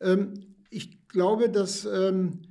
Ähm, 0.00 0.34
ich 0.70 1.08
glaube, 1.08 1.50
dass 1.50 1.84
ähm, 1.84 2.42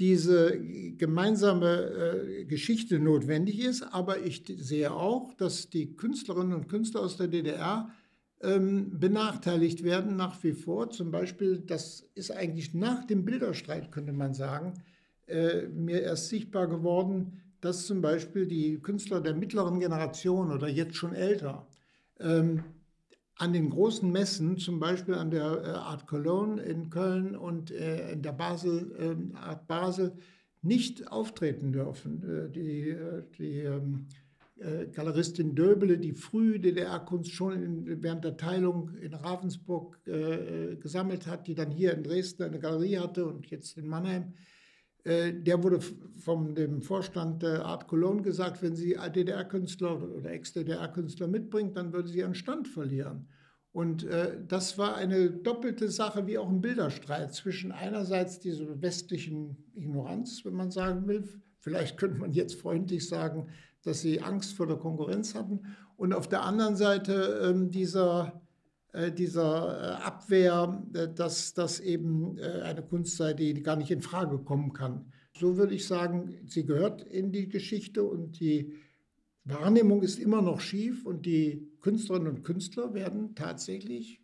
diese 0.00 0.58
gemeinsame 0.96 2.46
Geschichte 2.48 2.98
notwendig 2.98 3.60
ist, 3.60 3.82
aber 3.82 4.24
ich 4.24 4.42
sehe 4.58 4.92
auch, 4.92 5.34
dass 5.34 5.70
die 5.70 5.94
Künstlerinnen 5.94 6.52
und 6.52 6.68
Künstler 6.68 7.02
aus 7.02 7.16
der 7.16 7.28
DDR 7.28 7.88
ähm, 8.44 8.98
benachteiligt 8.98 9.82
werden 9.82 10.16
nach 10.16 10.42
wie 10.42 10.52
vor. 10.52 10.90
Zum 10.90 11.10
Beispiel, 11.10 11.58
das 11.58 12.08
ist 12.14 12.30
eigentlich 12.30 12.74
nach 12.74 13.04
dem 13.04 13.24
Bilderstreit, 13.24 13.90
könnte 13.90 14.12
man 14.12 14.34
sagen, 14.34 14.74
äh, 15.26 15.66
mir 15.68 16.02
erst 16.02 16.28
sichtbar 16.28 16.66
geworden, 16.66 17.40
dass 17.60 17.86
zum 17.86 18.02
Beispiel 18.02 18.46
die 18.46 18.78
Künstler 18.80 19.20
der 19.20 19.34
mittleren 19.34 19.80
Generation 19.80 20.52
oder 20.52 20.68
jetzt 20.68 20.96
schon 20.96 21.14
älter 21.14 21.66
ähm, 22.20 22.62
an 23.36 23.52
den 23.52 23.70
großen 23.70 24.10
Messen, 24.12 24.58
zum 24.58 24.78
Beispiel 24.78 25.14
an 25.14 25.30
der 25.30 25.62
äh, 25.64 25.68
Art 25.70 26.06
Cologne 26.06 26.62
in 26.62 26.90
Köln 26.90 27.34
und 27.34 27.70
äh, 27.70 28.12
in 28.12 28.22
der 28.22 28.32
Basel, 28.32 28.92
äh, 28.98 29.36
Art 29.36 29.66
Basel, 29.66 30.12
nicht 30.62 31.10
auftreten 31.10 31.72
dürfen. 31.72 32.22
Äh, 32.22 32.50
die, 32.50 32.90
äh, 32.90 33.22
die 33.38 33.60
ähm, 33.60 34.06
äh, 34.08 34.23
Galeristin 34.92 35.54
Döbele, 35.54 35.98
die 35.98 36.12
früh 36.12 36.60
DDR-Kunst 36.60 37.32
schon 37.32 37.60
in, 37.60 38.02
während 38.02 38.24
der 38.24 38.36
Teilung 38.36 38.94
in 38.98 39.12
Ravensburg 39.12 39.98
äh, 40.06 40.76
gesammelt 40.76 41.26
hat, 41.26 41.48
die 41.48 41.54
dann 41.54 41.70
hier 41.70 41.92
in 41.92 42.04
Dresden 42.04 42.44
eine 42.44 42.60
Galerie 42.60 42.98
hatte 42.98 43.26
und 43.26 43.46
jetzt 43.46 43.76
in 43.76 43.88
Mannheim. 43.88 44.34
Äh, 45.04 45.32
der 45.34 45.62
wurde 45.62 45.80
vom 45.80 46.54
dem 46.54 46.82
Vorstand 46.82 47.42
der 47.42 47.64
Art 47.64 47.88
Cologne 47.88 48.22
gesagt, 48.22 48.62
wenn 48.62 48.76
sie 48.76 48.96
DDR-Künstler 48.96 50.02
oder 50.02 50.30
Ex-DDR-Künstler 50.30 51.26
mitbringt, 51.26 51.76
dann 51.76 51.92
würde 51.92 52.08
sie 52.08 52.18
ihren 52.18 52.34
Stand 52.34 52.68
verlieren. 52.68 53.28
Und 53.72 54.04
äh, 54.04 54.38
das 54.46 54.78
war 54.78 54.94
eine 54.94 55.30
doppelte 55.30 55.90
Sache, 55.90 56.28
wie 56.28 56.38
auch 56.38 56.48
ein 56.48 56.60
Bilderstreit 56.60 57.34
zwischen 57.34 57.72
einerseits 57.72 58.38
dieser 58.38 58.80
westlichen 58.80 59.56
Ignoranz, 59.74 60.44
wenn 60.44 60.54
man 60.54 60.70
sagen 60.70 61.08
will, 61.08 61.24
vielleicht 61.58 61.96
könnte 61.98 62.20
man 62.20 62.30
jetzt 62.30 62.54
freundlich 62.54 63.08
sagen, 63.08 63.48
dass 63.84 64.00
sie 64.00 64.20
Angst 64.20 64.54
vor 64.54 64.66
der 64.66 64.76
Konkurrenz 64.76 65.34
hatten. 65.34 65.60
Und 65.96 66.12
auf 66.12 66.28
der 66.28 66.42
anderen 66.42 66.76
Seite 66.76 67.40
ähm, 67.44 67.70
dieser, 67.70 68.42
äh, 68.92 69.12
dieser 69.12 70.00
äh, 70.00 70.02
Abwehr, 70.02 70.82
äh, 70.94 71.08
dass 71.08 71.54
das 71.54 71.80
eben 71.80 72.38
eine 72.38 72.82
Kunst 72.82 73.16
sei, 73.16 73.34
die 73.34 73.62
gar 73.62 73.76
nicht 73.76 73.90
in 73.90 74.02
Frage 74.02 74.38
kommen 74.38 74.72
kann. 74.72 75.12
So 75.36 75.56
würde 75.56 75.74
ich 75.74 75.86
sagen, 75.86 76.34
sie 76.46 76.64
gehört 76.64 77.02
in 77.02 77.32
die 77.32 77.48
Geschichte 77.48 78.04
und 78.04 78.40
die 78.40 78.74
Wahrnehmung 79.44 80.02
ist 80.02 80.18
immer 80.18 80.40
noch 80.40 80.60
schief 80.60 81.04
und 81.04 81.26
die 81.26 81.68
Künstlerinnen 81.80 82.28
und 82.28 82.44
Künstler 82.44 82.94
werden 82.94 83.34
tatsächlich 83.34 84.22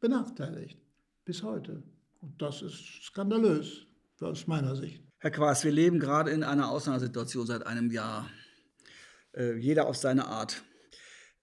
benachteiligt 0.00 0.78
bis 1.24 1.42
heute. 1.42 1.82
Und 2.20 2.40
das 2.40 2.62
ist 2.62 3.02
skandalös 3.02 3.86
aus 4.20 4.46
meiner 4.46 4.76
Sicht. 4.76 5.02
Herr 5.18 5.30
Quaas, 5.30 5.64
wir 5.64 5.72
leben 5.72 5.98
gerade 5.98 6.30
in 6.30 6.42
einer 6.42 6.70
Ausnahmesituation 6.70 7.46
seit 7.46 7.66
einem 7.66 7.90
Jahr 7.90 8.28
äh, 9.34 9.56
jeder 9.56 9.86
auf 9.86 9.96
seine 9.96 10.26
Art. 10.26 10.62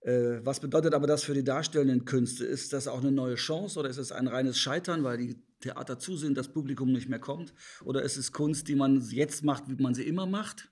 Äh, 0.02 0.46
was 0.46 0.60
bedeutet 0.60 0.94
aber 0.94 1.08
das 1.08 1.24
für 1.24 1.34
die 1.34 1.44
darstellenden 1.44 2.06
Künste? 2.06 2.46
Ist 2.46 2.74
das 2.74 2.88
auch 2.88 3.02
eine 3.02 3.12
neue 3.12 3.36
Chance 3.36 3.80
oder 3.80 3.90
ist 3.90 3.98
es 3.98 4.12
ein 4.12 4.28
reines 4.28 4.60
Scheitern, 4.60 5.04
weil 5.04 5.18
die 5.18 5.36
Theater 5.60 6.00
zu 6.00 6.16
sind, 6.16 6.38
das 6.38 6.52
Publikum 6.52 6.92
nicht 6.92 7.10
mehr 7.10 7.20
kommt? 7.20 7.54
Oder 7.84 8.04
ist 8.04 8.18
es 8.18 8.32
Kunst, 8.32 8.68
die 8.68 8.76
man 8.76 9.02
jetzt 9.10 9.44
macht, 9.44 9.64
wie 9.68 9.82
man 9.82 9.94
sie 9.94 10.04
immer 10.04 10.26
macht? 10.26 10.70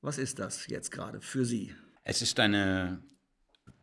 Was 0.00 0.18
ist 0.18 0.38
das 0.38 0.68
jetzt 0.68 0.92
gerade 0.92 1.20
für 1.20 1.44
Sie? 1.44 1.74
Es 2.04 2.22
ist 2.22 2.38
eine 2.38 3.02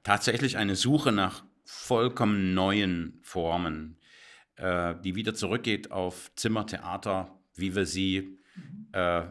tatsächlich 0.04 0.58
eine 0.58 0.76
Suche 0.76 1.12
nach 1.12 1.44
vollkommen 1.66 2.54
neuen 2.54 3.20
Formen, 3.22 4.00
äh, 4.56 4.96
die 5.04 5.16
wieder 5.16 5.34
zurückgeht 5.34 5.92
auf 5.92 6.32
Zimmertheater, 6.36 7.38
wie 7.56 7.76
wir 7.76 7.86
sie 7.86 8.40
äh, 8.94 9.26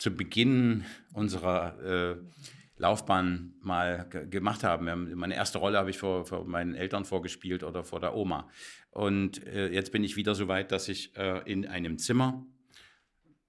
zu 0.00 0.10
Beginn 0.16 0.84
unserer 1.12 1.78
äh, 1.84 2.16
Laufbahn 2.78 3.52
mal 3.60 4.08
gemacht 4.08 4.64
haben. 4.64 4.88
haben. 4.88 5.14
Meine 5.14 5.34
erste 5.34 5.58
Rolle 5.58 5.76
habe 5.76 5.90
ich 5.90 5.98
vor, 5.98 6.24
vor, 6.24 6.46
meinen 6.46 6.74
Eltern 6.74 7.04
vorgespielt 7.04 7.62
oder 7.62 7.84
vor 7.84 8.00
der 8.00 8.16
Oma. 8.16 8.48
Und 8.90 9.46
äh, 9.46 9.68
jetzt 9.68 9.92
bin 9.92 10.02
ich 10.02 10.16
wieder 10.16 10.34
so 10.34 10.48
weit, 10.48 10.72
dass 10.72 10.88
ich 10.88 11.14
äh, 11.16 11.42
in 11.44 11.66
einem 11.66 11.98
Zimmer 11.98 12.46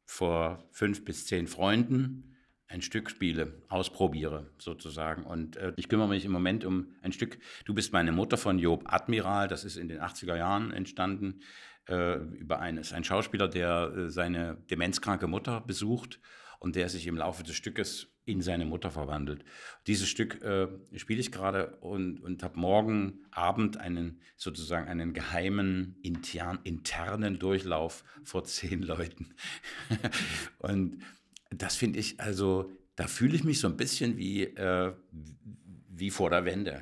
vor 0.06 0.68
fünf 0.72 1.06
bis 1.06 1.26
zehn 1.26 1.48
Freunden 1.48 2.36
ein 2.68 2.82
Stück 2.82 3.10
spiele, 3.10 3.62
ausprobiere 3.70 4.52
sozusagen. 4.58 5.24
Und 5.24 5.56
äh, 5.56 5.72
ich 5.78 5.88
kümmere 5.88 6.10
mich 6.10 6.26
im 6.26 6.34
Moment 6.34 6.66
um 6.66 6.90
ein 7.02 7.14
Stück 7.14 7.40
Du 7.64 7.74
bist 7.74 7.94
meine 7.94 8.12
Mutter 8.12 8.36
von 8.36 8.60
Job 8.60 8.84
Admiral. 8.88 9.48
Das 9.48 9.64
ist 9.64 9.78
in 9.78 9.88
den 9.88 10.02
80er 10.02 10.36
Jahren 10.36 10.72
entstanden. 10.72 11.40
Äh, 11.88 12.16
über 12.16 12.60
einen, 12.60 12.78
ist 12.80 12.92
ein 12.92 13.06
Schauspieler, 13.06 13.48
der 13.48 13.94
äh, 13.96 14.10
seine 14.10 14.58
demenzkranke 14.70 15.28
Mutter 15.28 15.62
besucht 15.62 16.20
und 16.62 16.76
der 16.76 16.90
sich 16.90 17.08
im 17.08 17.18
Laufe 17.18 17.44
des 17.44 17.56
Stückes 17.56 18.08
in 18.24 18.44
seine 18.44 18.66
Mutter 18.66 18.92
verwandelt. 18.92 19.44
Dieses 19.88 20.08
Stück 20.08 20.44
äh, 20.44 20.68
spiele 20.96 21.20
ich 21.20 21.32
gerade 21.32 21.76
und, 21.78 22.22
und 22.22 22.44
habe 22.44 22.60
morgen 22.60 23.26
Abend 23.32 23.78
einen 23.78 24.22
sozusagen 24.38 24.88
einen 24.88 25.14
geheimen 25.14 25.98
intern, 26.04 26.60
internen 26.64 27.40
Durchlauf 27.40 28.04
vor 28.24 28.44
zehn 28.44 28.84
Leuten. 28.84 29.34
und 30.60 31.00
das 31.50 31.76
finde 31.76 31.98
ich 31.98 32.20
also, 32.20 32.72
da 32.96 33.08
fühle 33.08 33.36
ich 33.36 33.44
mich 33.44 33.60
so 33.60 33.68
ein 33.68 33.76
bisschen 33.76 34.18
wie, 34.18 34.44
äh, 34.44 34.94
wie 35.90 36.12
vor 36.12 36.30
der 36.30 36.46
Wende. 36.46 36.80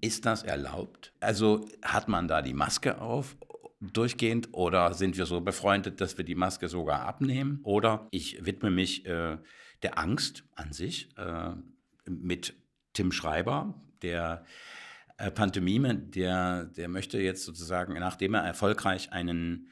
Ist 0.00 0.26
das 0.26 0.42
erlaubt? 0.42 1.12
Also 1.20 1.68
hat 1.80 2.08
man 2.08 2.26
da 2.26 2.42
die 2.42 2.54
Maske 2.54 3.00
auf 3.00 3.36
durchgehend 3.92 4.48
oder 4.52 4.94
sind 4.94 5.16
wir 5.16 5.26
so 5.26 5.40
befreundet, 5.40 6.00
dass 6.00 6.16
wir 6.16 6.24
die 6.24 6.34
Maske 6.34 6.68
sogar 6.68 7.02
abnehmen? 7.02 7.60
Oder 7.62 8.08
ich 8.10 8.44
widme 8.44 8.70
mich 8.70 9.06
äh, 9.06 9.38
der 9.82 9.98
Angst 9.98 10.44
an 10.54 10.72
sich 10.72 11.10
äh, 11.16 11.52
mit 12.06 12.54
Tim 12.92 13.12
Schreiber, 13.12 13.74
der 14.02 14.44
äh, 15.18 15.30
Pantomime, 15.30 15.94
der, 15.94 16.64
der 16.64 16.88
möchte 16.88 17.18
jetzt 17.18 17.44
sozusagen, 17.44 17.94
nachdem 17.94 18.34
er 18.34 18.42
erfolgreich 18.42 19.12
einen, 19.12 19.70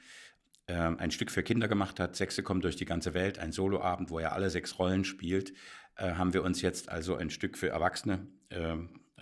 äh, 0.66 0.74
ein 0.74 1.10
Stück 1.10 1.30
für 1.30 1.42
Kinder 1.42 1.68
gemacht 1.68 2.00
hat, 2.00 2.16
Sechse 2.16 2.42
kommen 2.42 2.60
durch 2.60 2.76
die 2.76 2.84
ganze 2.84 3.14
Welt, 3.14 3.38
ein 3.38 3.52
Soloabend, 3.52 4.10
wo 4.10 4.18
er 4.18 4.32
alle 4.32 4.50
sechs 4.50 4.78
Rollen 4.78 5.04
spielt, 5.04 5.52
äh, 5.96 6.14
haben 6.14 6.34
wir 6.34 6.42
uns 6.42 6.62
jetzt 6.62 6.88
also 6.88 7.16
ein 7.16 7.30
Stück 7.30 7.58
für 7.58 7.68
Erwachsene 7.68 8.26
äh, 8.50 8.76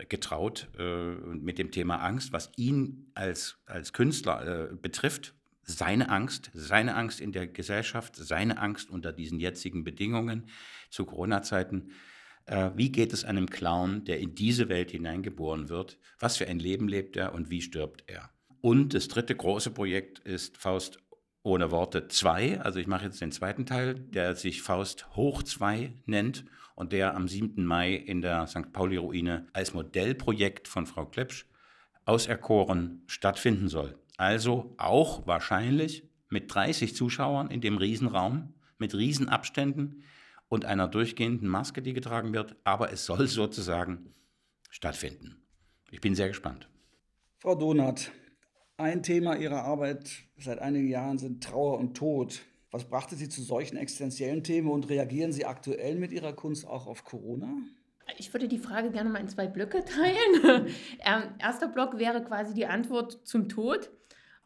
getraut 0.09 0.69
äh, 0.79 1.15
mit 1.15 1.59
dem 1.59 1.71
Thema 1.71 1.97
Angst, 1.97 2.33
was 2.33 2.51
ihn 2.57 3.11
als, 3.15 3.59
als 3.67 3.93
Künstler 3.93 4.71
äh, 4.71 4.75
betrifft. 4.75 5.35
Seine 5.63 6.09
Angst, 6.09 6.51
seine 6.53 6.97
Angst 6.97 7.21
in 7.21 7.33
der 7.33 7.47
Gesellschaft, 7.47 8.17
seine 8.17 8.59
Angst 8.59 8.91
unter 8.91 9.13
diesen 9.13 9.39
jetzigen 9.39 9.85
Bedingungen 9.85 10.47
zu 10.91 11.05
Corona-Zeiten. 11.05 11.91
Äh, 12.47 12.71
wie 12.75 12.91
geht 12.91 13.13
es 13.13 13.25
einem 13.25 13.49
Clown, 13.49 14.05
der 14.05 14.19
in 14.19 14.35
diese 14.35 14.69
Welt 14.69 14.91
hineingeboren 14.91 15.69
wird? 15.69 15.99
Was 16.19 16.37
für 16.37 16.49
ein 16.49 16.59
Leben 16.59 16.89
lebt 16.89 17.17
er 17.17 17.35
und 17.35 17.51
wie 17.51 17.63
stirbt 17.63 18.05
er? 18.07 18.31
Und 18.61 18.95
das 18.95 19.09
dritte 19.09 19.35
große 19.35 19.71
Projekt 19.71 20.19
ist 20.21 20.57
Faust 20.57 20.99
ohne 21.43 21.71
Worte 21.71 22.09
2. 22.09 22.61
Also 22.61 22.79
ich 22.79 22.87
mache 22.87 23.07
jetzt 23.07 23.21
den 23.21 23.33
zweiten 23.33 23.67
Teil, 23.67 23.95
der 23.95 24.37
sich 24.37 24.63
Faust 24.63 25.15
hoch 25.17 25.43
2 25.43 25.93
nennt 26.07 26.45
und 26.81 26.93
der 26.93 27.15
am 27.15 27.29
7. 27.29 27.63
Mai 27.63 27.93
in 27.93 28.23
der 28.23 28.47
St. 28.47 28.73
Pauli-Ruine 28.73 29.47
als 29.53 29.75
Modellprojekt 29.75 30.67
von 30.67 30.87
Frau 30.87 31.05
Klepsch 31.05 31.45
auserkoren 32.07 33.03
stattfinden 33.07 33.69
soll. 33.69 33.99
Also 34.17 34.75
auch 34.79 35.27
wahrscheinlich 35.27 36.09
mit 36.31 36.55
30 36.55 36.97
Zuschauern 36.97 37.51
in 37.51 37.61
dem 37.61 37.77
Riesenraum, 37.77 38.55
mit 38.79 38.95
Riesenabständen 38.95 40.05
und 40.49 40.65
einer 40.65 40.89
durchgehenden 40.89 41.51
Maske, 41.51 41.83
die 41.83 41.93
getragen 41.93 42.33
wird, 42.33 42.57
aber 42.65 42.91
es 42.91 43.05
soll 43.05 43.27
sozusagen 43.29 44.15
stattfinden. 44.71 45.37
Ich 45.91 46.01
bin 46.01 46.15
sehr 46.15 46.29
gespannt. 46.29 46.71
Frau 47.41 47.57
Donath, 47.57 48.11
ein 48.79 49.03
Thema 49.03 49.37
Ihrer 49.37 49.65
Arbeit 49.65 50.11
seit 50.39 50.61
einigen 50.61 50.89
Jahren 50.89 51.19
sind 51.19 51.45
Trauer 51.45 51.79
und 51.79 51.95
Tod. 51.95 52.41
Was 52.71 52.85
brachte 52.85 53.17
Sie 53.17 53.29
zu 53.29 53.43
solchen 53.43 53.77
existenziellen 53.77 54.45
Themen 54.45 54.71
und 54.71 54.89
reagieren 54.89 55.33
Sie 55.33 55.45
aktuell 55.45 55.97
mit 55.97 56.13
Ihrer 56.13 56.33
Kunst 56.33 56.67
auch 56.67 56.87
auf 56.87 57.05
Corona? 57.05 57.49
Ich 58.17 58.33
würde 58.33 58.49
die 58.49 58.59
Frage 58.59 58.91
gerne 58.91 59.11
mal 59.11 59.21
in 59.21 59.29
zwei 59.29 59.49
Blöcke 59.49 59.85
teilen. 59.85 60.67
ähm, 61.01 61.23
erster 61.39 61.69
Block 61.69 61.99
wäre 61.99 62.23
quasi 62.23 62.55
die 62.55 62.67
Antwort 62.67 63.27
zum 63.27 63.49
Tod. 63.49 63.91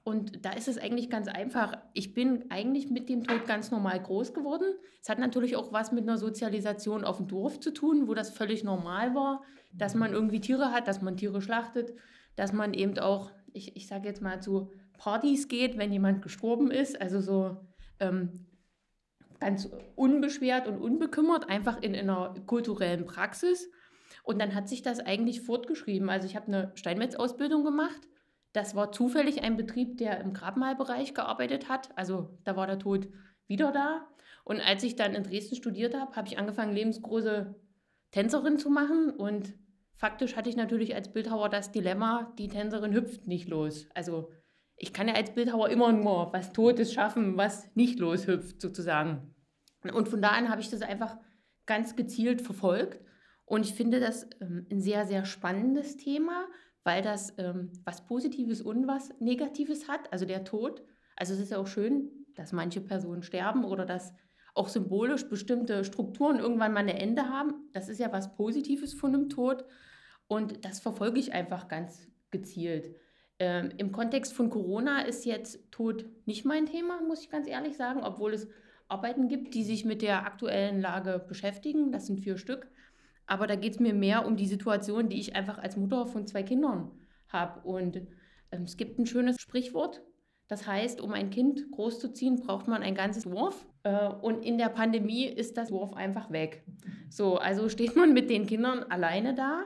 Und 0.04 0.44
da 0.44 0.52
ist 0.52 0.68
es 0.68 0.76
eigentlich 0.78 1.08
ganz 1.08 1.28
einfach. 1.28 1.78
Ich 1.94 2.12
bin 2.12 2.44
eigentlich 2.50 2.90
mit 2.90 3.08
dem 3.08 3.24
Tod 3.24 3.46
ganz 3.46 3.70
normal 3.70 4.02
groß 4.02 4.34
geworden. 4.34 4.74
Es 5.02 5.08
hat 5.08 5.18
natürlich 5.18 5.56
auch 5.56 5.72
was 5.72 5.92
mit 5.92 6.02
einer 6.02 6.18
Sozialisation 6.18 7.04
auf 7.04 7.16
dem 7.18 7.26
Dorf 7.26 7.60
zu 7.60 7.72
tun, 7.72 8.06
wo 8.06 8.14
das 8.14 8.30
völlig 8.30 8.64
normal 8.64 9.14
war, 9.14 9.42
dass 9.72 9.94
man 9.94 10.12
irgendwie 10.12 10.40
Tiere 10.40 10.72
hat, 10.72 10.88
dass 10.88 11.00
man 11.00 11.16
Tiere 11.16 11.40
schlachtet, 11.40 11.94
dass 12.36 12.52
man 12.52 12.74
eben 12.74 12.98
auch, 12.98 13.30
ich, 13.54 13.76
ich 13.76 13.86
sage 13.86 14.08
jetzt 14.08 14.20
mal, 14.20 14.42
zu 14.42 14.70
Partys 14.98 15.48
geht, 15.48 15.78
wenn 15.78 15.92
jemand 15.92 16.20
gestorben 16.20 16.70
ist. 16.70 17.00
Also 17.00 17.20
so 17.20 17.56
ähm, 18.00 18.46
ganz 19.40 19.68
unbeschwert 19.96 20.68
und 20.68 20.78
unbekümmert, 20.78 21.48
einfach 21.48 21.82
in, 21.82 21.94
in 21.94 22.08
einer 22.10 22.34
kulturellen 22.46 23.04
Praxis. 23.04 23.70
Und 24.22 24.40
dann 24.40 24.54
hat 24.54 24.68
sich 24.68 24.82
das 24.82 25.00
eigentlich 25.00 25.42
fortgeschrieben. 25.42 26.08
Also 26.08 26.26
ich 26.26 26.36
habe 26.36 26.46
eine 26.46 26.72
Steinmetz-Ausbildung 26.74 27.64
gemacht 27.64 28.08
das 28.54 28.76
war 28.76 28.92
zufällig 28.92 29.42
ein 29.42 29.56
Betrieb, 29.56 29.98
der 29.98 30.20
im 30.20 30.32
Grabmalbereich 30.32 31.12
gearbeitet 31.12 31.68
hat. 31.68 31.90
Also 31.98 32.38
da 32.44 32.56
war 32.56 32.68
der 32.68 32.78
Tod 32.78 33.08
wieder 33.48 33.72
da. 33.72 34.06
Und 34.44 34.60
als 34.60 34.84
ich 34.84 34.94
dann 34.94 35.14
in 35.14 35.24
Dresden 35.24 35.56
studiert 35.56 35.94
habe, 35.94 36.14
habe 36.14 36.28
ich 36.28 36.38
angefangen, 36.38 36.72
lebensgroße 36.72 37.56
Tänzerin 38.12 38.56
zu 38.56 38.70
machen. 38.70 39.10
Und 39.10 39.54
faktisch 39.96 40.36
hatte 40.36 40.48
ich 40.48 40.56
natürlich 40.56 40.94
als 40.94 41.12
Bildhauer 41.12 41.48
das 41.48 41.72
Dilemma, 41.72 42.32
die 42.38 42.46
Tänzerin 42.46 42.94
hüpft 42.94 43.26
nicht 43.26 43.48
los. 43.48 43.88
Also 43.92 44.30
ich 44.76 44.92
kann 44.92 45.08
ja 45.08 45.14
als 45.14 45.32
Bildhauer 45.32 45.68
immer 45.68 45.92
nur 45.92 46.32
was 46.32 46.52
Totes 46.52 46.92
schaffen, 46.92 47.36
was 47.36 47.74
nicht 47.74 47.98
loshüpft 47.98 48.60
sozusagen. 48.60 49.34
Und 49.82 50.08
von 50.08 50.22
da 50.22 50.30
an 50.30 50.48
habe 50.48 50.60
ich 50.60 50.70
das 50.70 50.82
einfach 50.82 51.16
ganz 51.66 51.96
gezielt 51.96 52.42
verfolgt. 52.42 53.00
Und 53.44 53.64
ich 53.64 53.74
finde 53.74 54.00
das 54.00 54.28
ähm, 54.40 54.66
ein 54.70 54.80
sehr, 54.80 55.06
sehr 55.06 55.24
spannendes 55.24 55.96
Thema, 55.96 56.46
weil 56.82 57.02
das 57.02 57.34
ähm, 57.38 57.72
was 57.84 58.06
Positives 58.06 58.62
und 58.62 58.86
was 58.86 59.12
Negatives 59.20 59.88
hat, 59.88 60.12
also 60.12 60.24
der 60.24 60.44
Tod. 60.44 60.82
Also 61.16 61.34
es 61.34 61.40
ist 61.40 61.50
ja 61.50 61.58
auch 61.58 61.66
schön, 61.66 62.10
dass 62.34 62.52
manche 62.52 62.80
Personen 62.80 63.22
sterben 63.22 63.64
oder 63.64 63.84
dass 63.84 64.14
auch 64.54 64.68
symbolisch 64.68 65.28
bestimmte 65.28 65.84
Strukturen 65.84 66.38
irgendwann 66.38 66.72
mal 66.72 66.80
ein 66.80 66.88
Ende 66.88 67.28
haben. 67.28 67.68
Das 67.72 67.88
ist 67.88 67.98
ja 67.98 68.12
was 68.12 68.34
Positives 68.34 68.94
von 68.94 69.14
einem 69.14 69.28
Tod 69.28 69.64
und 70.26 70.64
das 70.64 70.80
verfolge 70.80 71.20
ich 71.20 71.32
einfach 71.32 71.68
ganz 71.68 72.08
gezielt. 72.30 72.94
Ähm, 73.38 73.72
Im 73.78 73.90
Kontext 73.92 74.32
von 74.32 74.50
Corona 74.50 75.02
ist 75.02 75.24
jetzt 75.24 75.70
Tod 75.72 76.04
nicht 76.24 76.44
mein 76.44 76.66
Thema, 76.66 77.00
muss 77.02 77.22
ich 77.22 77.30
ganz 77.30 77.48
ehrlich 77.48 77.76
sagen, 77.76 78.00
obwohl 78.02 78.32
es 78.32 78.48
Arbeiten 78.88 79.28
gibt, 79.28 79.54
die 79.54 79.64
sich 79.64 79.84
mit 79.84 80.02
der 80.02 80.24
aktuellen 80.24 80.80
Lage 80.80 81.24
beschäftigen. 81.26 81.90
Das 81.90 82.06
sind 82.06 82.20
vier 82.20 82.36
Stück. 82.36 82.68
Aber 83.26 83.46
da 83.46 83.56
geht 83.56 83.74
es 83.74 83.80
mir 83.80 83.94
mehr 83.94 84.26
um 84.26 84.36
die 84.36 84.46
Situation, 84.46 85.08
die 85.08 85.18
ich 85.18 85.34
einfach 85.34 85.58
als 85.58 85.76
Mutter 85.76 86.06
von 86.06 86.26
zwei 86.26 86.42
Kindern 86.42 86.90
habe. 87.28 87.66
Und 87.66 87.96
ähm, 88.52 88.62
es 88.64 88.76
gibt 88.76 88.98
ein 88.98 89.06
schönes 89.06 89.40
Sprichwort. 89.40 90.02
Das 90.46 90.66
heißt, 90.66 91.00
um 91.00 91.12
ein 91.12 91.30
Kind 91.30 91.70
großzuziehen, 91.72 92.36
braucht 92.36 92.68
man 92.68 92.82
ein 92.82 92.94
ganzes 92.94 93.24
Dorf. 93.24 93.66
Äh, 93.82 94.08
und 94.08 94.44
in 94.44 94.58
der 94.58 94.68
Pandemie 94.68 95.24
ist 95.24 95.56
das 95.56 95.70
Dorf 95.70 95.94
einfach 95.94 96.30
weg. 96.30 96.64
So, 97.08 97.38
also 97.38 97.68
steht 97.70 97.96
man 97.96 98.12
mit 98.12 98.28
den 98.28 98.46
Kindern 98.46 98.84
alleine 98.84 99.34
da. 99.34 99.64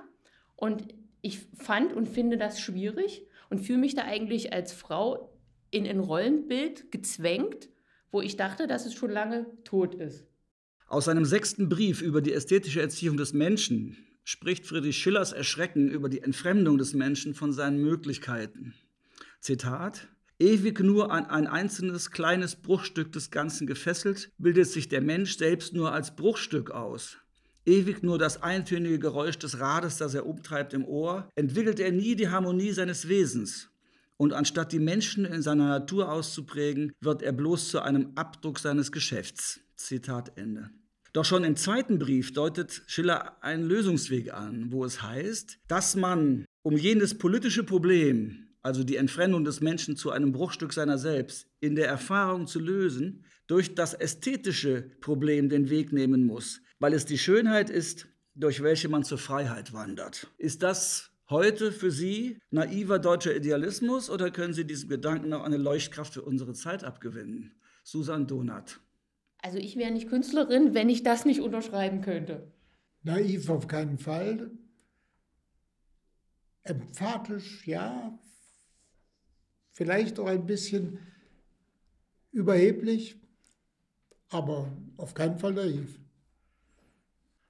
Und 0.54 0.94
ich 1.20 1.40
fand 1.56 1.92
und 1.92 2.08
finde 2.08 2.38
das 2.38 2.60
schwierig 2.60 3.27
und 3.50 3.60
fühle 3.60 3.78
mich 3.78 3.94
da 3.94 4.02
eigentlich 4.02 4.52
als 4.52 4.72
Frau 4.72 5.32
in 5.70 5.86
ein 5.86 6.00
Rollenbild 6.00 6.90
gezwängt, 6.90 7.68
wo 8.10 8.20
ich 8.20 8.36
dachte, 8.36 8.66
dass 8.66 8.86
es 8.86 8.94
schon 8.94 9.10
lange 9.10 9.46
tot 9.64 9.94
ist. 9.94 10.26
Aus 10.86 11.04
seinem 11.04 11.24
sechsten 11.24 11.68
Brief 11.68 12.00
über 12.00 12.22
die 12.22 12.32
ästhetische 12.32 12.80
Erziehung 12.80 13.16
des 13.16 13.34
Menschen 13.34 13.98
spricht 14.24 14.66
Friedrich 14.66 14.96
Schillers 14.96 15.32
Erschrecken 15.32 15.88
über 15.88 16.08
die 16.08 16.22
Entfremdung 16.22 16.78
des 16.78 16.94
Menschen 16.94 17.34
von 17.34 17.52
seinen 17.52 17.82
Möglichkeiten. 17.82 18.74
Zitat 19.40 20.08
Ewig 20.40 20.80
nur 20.80 21.10
an 21.10 21.26
ein 21.26 21.48
einzelnes 21.48 22.12
kleines 22.12 22.54
Bruchstück 22.54 23.10
des 23.12 23.32
Ganzen 23.32 23.66
gefesselt, 23.66 24.30
bildet 24.38 24.68
sich 24.68 24.88
der 24.88 25.00
Mensch 25.00 25.36
selbst 25.36 25.74
nur 25.74 25.92
als 25.92 26.14
Bruchstück 26.14 26.70
aus. 26.70 27.18
Ewig 27.66 28.02
nur 28.02 28.18
das 28.18 28.42
eintönige 28.42 28.98
Geräusch 28.98 29.38
des 29.38 29.60
Rades, 29.60 29.98
das 29.98 30.14
er 30.14 30.26
umtreibt 30.26 30.72
im 30.72 30.84
Ohr, 30.84 31.28
entwickelt 31.34 31.80
er 31.80 31.92
nie 31.92 32.16
die 32.16 32.28
Harmonie 32.28 32.72
seines 32.72 33.08
Wesens. 33.08 33.70
Und 34.16 34.32
anstatt 34.32 34.72
die 34.72 34.80
Menschen 34.80 35.24
in 35.24 35.42
seiner 35.42 35.68
Natur 35.68 36.10
auszuprägen, 36.10 36.92
wird 37.00 37.22
er 37.22 37.32
bloß 37.32 37.70
zu 37.70 37.80
einem 37.80 38.12
Abdruck 38.16 38.58
seines 38.58 38.90
Geschäfts. 38.90 39.60
Zitat 39.76 40.36
Ende. 40.36 40.70
Doch 41.12 41.24
schon 41.24 41.44
im 41.44 41.56
zweiten 41.56 41.98
Brief 41.98 42.32
deutet 42.32 42.82
Schiller 42.86 43.42
einen 43.42 43.64
Lösungsweg 43.64 44.32
an, 44.34 44.72
wo 44.72 44.84
es 44.84 45.02
heißt, 45.02 45.58
dass 45.68 45.96
man, 45.96 46.44
um 46.62 46.76
jenes 46.76 47.16
politische 47.16 47.64
Problem, 47.64 48.48
also 48.62 48.84
die 48.84 48.96
Entfremdung 48.96 49.44
des 49.44 49.60
Menschen 49.60 49.96
zu 49.96 50.10
einem 50.10 50.32
Bruchstück 50.32 50.72
seiner 50.72 50.98
selbst, 50.98 51.46
in 51.60 51.76
der 51.76 51.88
Erfahrung 51.88 52.46
zu 52.46 52.60
lösen, 52.60 53.24
durch 53.46 53.74
das 53.74 53.94
ästhetische 53.94 54.90
Problem 55.00 55.48
den 55.48 55.70
Weg 55.70 55.92
nehmen 55.92 56.26
muss, 56.26 56.60
weil 56.78 56.92
es 56.92 57.04
die 57.04 57.18
Schönheit 57.18 57.70
ist, 57.70 58.06
durch 58.34 58.62
welche 58.62 58.88
man 58.88 59.04
zur 59.04 59.18
Freiheit 59.18 59.72
wandert. 59.72 60.28
Ist 60.38 60.62
das 60.62 61.10
heute 61.28 61.72
für 61.72 61.90
Sie 61.90 62.38
naiver 62.50 62.98
deutscher 62.98 63.34
Idealismus 63.34 64.10
oder 64.10 64.30
können 64.30 64.54
Sie 64.54 64.64
diesem 64.64 64.88
Gedanken 64.88 65.28
noch 65.28 65.42
eine 65.42 65.56
Leuchtkraft 65.56 66.14
für 66.14 66.22
unsere 66.22 66.54
Zeit 66.54 66.84
abgewinnen? 66.84 67.52
Susan 67.82 68.26
Donath. 68.26 68.80
Also 69.40 69.58
ich 69.58 69.76
wäre 69.76 69.90
nicht 69.90 70.08
Künstlerin, 70.08 70.74
wenn 70.74 70.88
ich 70.88 71.02
das 71.02 71.24
nicht 71.24 71.40
unterschreiben 71.40 72.00
könnte. 72.00 72.52
Naiv 73.02 73.48
auf 73.48 73.66
keinen 73.66 73.98
Fall. 73.98 74.50
Emphatisch, 76.62 77.66
ja. 77.66 78.18
Vielleicht 79.72 80.18
auch 80.18 80.26
ein 80.26 80.44
bisschen 80.46 80.98
überheblich, 82.32 83.20
aber 84.28 84.70
auf 84.96 85.14
keinen 85.14 85.38
Fall 85.38 85.54
naiv. 85.54 85.98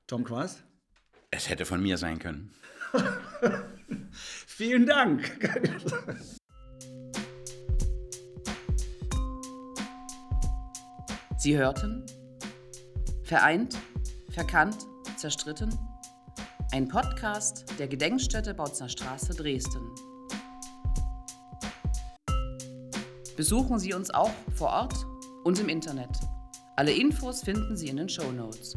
Tom 0.09 0.25
Quast? 0.25 0.65
Es 1.31 1.51
hätte 1.51 1.67
von 1.67 1.83
mir 1.83 1.99
sein 1.99 2.19
können. 2.19 2.55
Vielen 4.47 4.87
Dank. 4.87 5.23
Sie 11.37 11.59
hörten 11.59 12.07
Vereint, 13.23 13.77
Verkannt, 14.31 14.87
Zerstritten. 15.19 15.79
Ein 16.73 16.89
Podcast 16.89 17.67
der 17.79 17.87
Gedenkstätte 17.87 18.55
Bautzner 18.55 18.89
Straße 18.89 19.35
Dresden. 19.35 19.95
Besuchen 23.37 23.79
Sie 23.79 23.93
uns 23.93 24.09
auch 24.09 24.33
vor 24.55 24.71
Ort 24.71 25.07
und 25.45 25.61
im 25.61 25.69
Internet. 25.69 26.09
Alle 26.77 26.93
Infos 26.93 27.43
finden 27.43 27.77
Sie 27.77 27.89
in 27.89 27.99
den 27.99 28.09
Show 28.09 28.33
Notes. 28.33 28.75